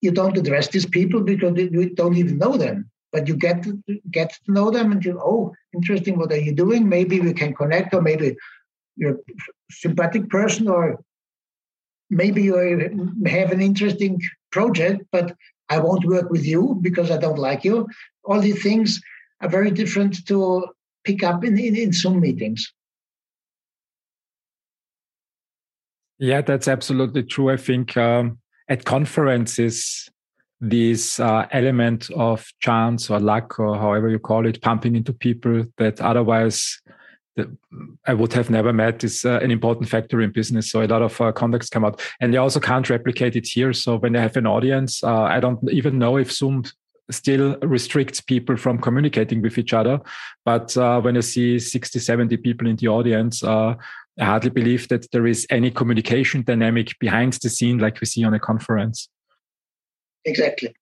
you 0.00 0.10
don't 0.10 0.36
address 0.36 0.68
these 0.68 0.86
people 0.86 1.20
because 1.20 1.56
you 1.56 1.90
don't 1.94 2.16
even 2.16 2.38
know 2.38 2.56
them. 2.56 2.90
But 3.12 3.26
you 3.26 3.36
get 3.36 3.64
to, 3.64 3.82
get 4.10 4.38
to 4.44 4.52
know 4.52 4.70
them 4.70 4.92
and 4.92 5.04
you, 5.04 5.20
oh, 5.22 5.52
interesting, 5.74 6.16
what 6.16 6.32
are 6.32 6.38
you 6.38 6.54
doing? 6.54 6.88
Maybe 6.88 7.20
we 7.20 7.32
can 7.32 7.54
connect, 7.54 7.92
or 7.92 8.00
maybe 8.00 8.36
you're 8.96 9.14
a 9.14 9.18
sympathetic 9.70 10.30
person, 10.30 10.68
or 10.68 11.00
maybe 12.08 12.42
you 12.42 12.54
have 13.26 13.50
an 13.50 13.60
interesting 13.60 14.20
project, 14.52 15.02
but 15.10 15.34
I 15.68 15.78
won't 15.80 16.04
work 16.04 16.30
with 16.30 16.44
you 16.44 16.78
because 16.80 17.10
I 17.10 17.16
don't 17.16 17.38
like 17.38 17.64
you. 17.64 17.88
All 18.24 18.40
these 18.40 18.62
things 18.62 19.00
are 19.40 19.48
very 19.48 19.70
different 19.70 20.26
to 20.26 20.66
pick 21.04 21.22
up 21.22 21.44
in, 21.44 21.58
in, 21.58 21.76
in 21.76 21.92
Zoom 21.92 22.20
meetings. 22.20 22.72
Yeah, 26.18 26.42
that's 26.42 26.68
absolutely 26.68 27.22
true. 27.22 27.50
I 27.50 27.56
think 27.56 27.96
um, 27.96 28.38
at 28.70 28.84
conferences, 28.84 30.08
this 30.60 31.18
uh, 31.20 31.46
element 31.50 32.10
of 32.12 32.46
chance 32.60 33.10
or 33.10 33.18
luck 33.18 33.58
or 33.58 33.76
however 33.76 34.08
you 34.08 34.18
call 34.18 34.46
it, 34.46 34.62
pumping 34.62 34.94
into 34.96 35.12
people 35.12 35.64
that 35.76 36.00
otherwise 36.00 36.80
I 38.06 38.14
would 38.14 38.32
have 38.32 38.50
never 38.50 38.72
met 38.72 39.02
is 39.04 39.24
uh, 39.24 39.40
an 39.42 39.50
important 39.50 39.88
factor 39.88 40.20
in 40.20 40.32
business. 40.32 40.70
So 40.70 40.82
a 40.82 40.86
lot 40.86 41.02
of 41.02 41.20
uh, 41.20 41.32
contacts 41.32 41.68
come 41.68 41.84
out, 41.84 42.00
and 42.20 42.32
they 42.32 42.38
also 42.38 42.60
can't 42.60 42.88
replicate 42.90 43.36
it 43.36 43.46
here. 43.46 43.72
So 43.72 43.96
when 43.96 44.12
they 44.12 44.20
have 44.20 44.36
an 44.36 44.46
audience, 44.46 45.02
uh, 45.02 45.22
I 45.22 45.40
don't 45.40 45.58
even 45.70 45.98
know 45.98 46.16
if 46.16 46.32
Zoom 46.32 46.64
still 47.10 47.56
restricts 47.62 48.20
people 48.20 48.56
from 48.56 48.78
communicating 48.78 49.42
with 49.42 49.58
each 49.58 49.72
other. 49.72 50.00
But 50.44 50.76
uh, 50.76 51.00
when 51.00 51.16
I 51.16 51.20
see 51.20 51.58
60, 51.58 51.98
70 51.98 52.36
people 52.38 52.68
in 52.68 52.76
the 52.76 52.88
audience, 52.88 53.42
uh, 53.42 53.74
hardly 54.24 54.50
believe 54.50 54.88
that 54.88 55.10
there 55.12 55.26
is 55.26 55.46
any 55.50 55.70
communication 55.70 56.42
dynamic 56.42 56.98
behind 56.98 57.34
the 57.34 57.48
scene 57.48 57.78
like 57.78 58.00
we 58.00 58.06
see 58.06 58.24
on 58.24 58.34
a 58.34 58.40
conference. 58.40 59.08
Exactly. 60.24 60.74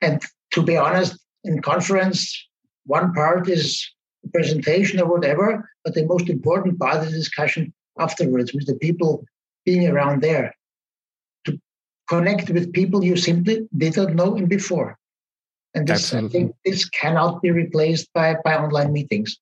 And 0.00 0.22
to 0.52 0.62
be 0.62 0.76
honest, 0.76 1.18
in 1.44 1.62
conference, 1.62 2.46
one 2.84 3.12
part 3.12 3.48
is 3.48 3.88
the 4.22 4.30
presentation 4.30 5.00
or 5.00 5.06
whatever, 5.06 5.68
but 5.84 5.94
the 5.94 6.06
most 6.06 6.28
important 6.28 6.78
part 6.78 7.04
is 7.04 7.10
the 7.10 7.18
discussion 7.18 7.72
afterwards 7.98 8.52
with 8.52 8.66
the 8.66 8.74
people 8.74 9.24
being 9.64 9.88
around 9.88 10.22
there 10.22 10.54
to 11.44 11.58
connect 12.08 12.50
with 12.50 12.72
people 12.72 13.04
you 13.04 13.16
simply 13.16 13.68
did 13.76 13.96
not 13.96 14.14
know 14.14 14.36
in 14.36 14.46
before. 14.46 14.96
And 15.74 15.86
this, 15.86 16.14
I 16.14 16.26
think 16.28 16.54
this 16.64 16.88
cannot 16.88 17.42
be 17.42 17.50
replaced 17.50 18.12
by, 18.14 18.36
by 18.44 18.56
online 18.56 18.92
meetings. 18.92 19.36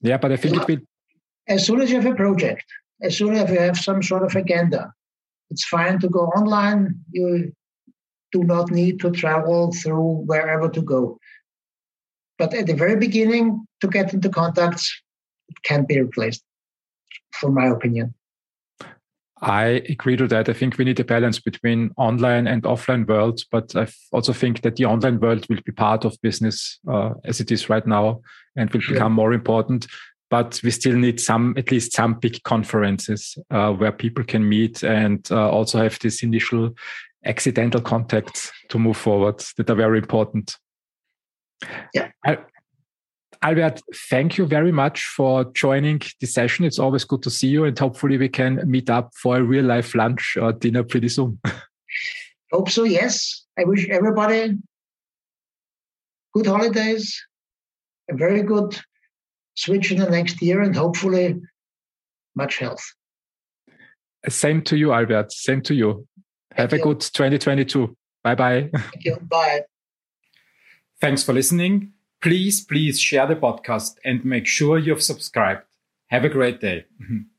Yeah, 0.00 0.16
but 0.16 0.32
I 0.32 0.36
think 0.36 0.56
it 0.56 0.66
will 0.66 0.78
as 1.48 1.66
soon 1.66 1.80
as 1.80 1.90
you 1.90 2.00
have 2.00 2.12
a 2.12 2.16
project, 2.16 2.64
as 3.02 3.16
soon 3.16 3.34
as 3.34 3.50
you 3.50 3.58
have 3.58 3.76
some 3.76 4.02
sort 4.02 4.22
of 4.22 4.34
agenda, 4.34 4.92
it's 5.50 5.64
fine 5.66 5.98
to 6.00 6.08
go 6.08 6.26
online. 6.28 6.96
You 7.10 7.52
do 8.32 8.44
not 8.44 8.70
need 8.70 9.00
to 9.00 9.10
travel 9.10 9.72
through 9.72 10.24
wherever 10.26 10.68
to 10.68 10.82
go. 10.82 11.18
But 12.38 12.52
at 12.54 12.66
the 12.66 12.74
very 12.74 12.96
beginning, 12.96 13.66
to 13.80 13.88
get 13.88 14.12
into 14.12 14.28
contacts, 14.28 15.02
it 15.48 15.62
can't 15.62 15.88
be 15.88 16.00
replaced, 16.00 16.42
from 17.32 17.54
my 17.54 17.66
opinion. 17.66 18.14
I 19.42 19.84
agree 19.88 20.16
to 20.16 20.26
that. 20.28 20.48
I 20.48 20.54
think 20.54 20.78
we 20.78 20.86
need 20.86 20.98
a 20.98 21.04
balance 21.04 21.38
between 21.38 21.90
online 21.98 22.46
and 22.46 22.62
offline 22.62 23.06
worlds, 23.06 23.44
but 23.50 23.76
I 23.76 23.86
also 24.10 24.32
think 24.32 24.62
that 24.62 24.76
the 24.76 24.86
online 24.86 25.20
world 25.20 25.46
will 25.48 25.60
be 25.64 25.72
part 25.72 26.06
of 26.06 26.20
business 26.22 26.78
uh, 26.88 27.10
as 27.24 27.38
it 27.38 27.52
is 27.52 27.68
right 27.68 27.86
now 27.86 28.22
and 28.56 28.70
will 28.70 28.80
sure. 28.80 28.94
become 28.94 29.12
more 29.12 29.34
important 29.34 29.86
but 30.30 30.60
we 30.64 30.70
still 30.70 30.96
need 30.96 31.20
some 31.20 31.54
at 31.56 31.70
least 31.70 31.92
some 31.92 32.14
big 32.14 32.42
conferences 32.42 33.38
uh, 33.50 33.72
where 33.72 33.92
people 33.92 34.24
can 34.24 34.48
meet 34.48 34.82
and 34.82 35.28
uh, 35.30 35.48
also 35.50 35.78
have 35.78 35.98
this 36.00 36.22
initial 36.22 36.70
accidental 37.24 37.80
contacts 37.80 38.52
to 38.68 38.78
move 38.78 38.96
forward 38.96 39.42
that 39.56 39.70
are 39.70 39.74
very 39.74 39.98
important. 39.98 40.56
Yeah. 41.94 42.10
Albert 43.42 43.82
thank 44.10 44.38
you 44.38 44.46
very 44.46 44.72
much 44.72 45.04
for 45.04 45.44
joining 45.52 46.00
the 46.20 46.26
session. 46.26 46.64
It's 46.64 46.78
always 46.78 47.04
good 47.04 47.22
to 47.22 47.30
see 47.30 47.48
you 47.48 47.64
and 47.64 47.78
hopefully 47.78 48.18
we 48.18 48.28
can 48.28 48.62
meet 48.68 48.90
up 48.90 49.12
for 49.14 49.36
a 49.36 49.42
real 49.42 49.64
life 49.64 49.94
lunch 49.94 50.36
or 50.40 50.52
dinner 50.52 50.82
pretty 50.82 51.08
soon. 51.08 51.38
Hope 52.52 52.70
so 52.70 52.84
yes. 52.84 53.44
I 53.58 53.64
wish 53.64 53.88
everybody 53.88 54.56
good 56.34 56.46
holidays 56.46 57.22
a 58.10 58.14
very 58.14 58.42
good 58.42 58.78
switch 59.56 59.90
in 59.90 59.98
the 59.98 60.10
next 60.10 60.40
year 60.40 60.60
and 60.62 60.74
hopefully 60.76 61.40
much 62.34 62.58
health. 62.58 62.84
Same 64.28 64.62
to 64.62 64.76
you, 64.76 64.92
Albert. 64.92 65.32
Same 65.32 65.62
to 65.62 65.74
you. 65.74 66.06
Thank 66.50 66.70
Have 66.70 66.72
you. 66.72 66.80
a 66.80 66.82
good 66.82 67.00
2022. 67.00 67.96
Bye 68.22 68.34
bye. 68.34 68.70
Thank 68.72 69.04
you. 69.04 69.16
Bye. 69.22 69.62
Thanks 71.00 71.22
for 71.22 71.32
listening. 71.32 71.92
Please, 72.22 72.64
please 72.64 72.98
share 72.98 73.26
the 73.26 73.36
podcast 73.36 73.96
and 74.04 74.24
make 74.24 74.46
sure 74.46 74.78
you've 74.78 75.02
subscribed. 75.02 75.62
Have 76.08 76.24
a 76.24 76.28
great 76.28 76.60
day. 76.60 76.84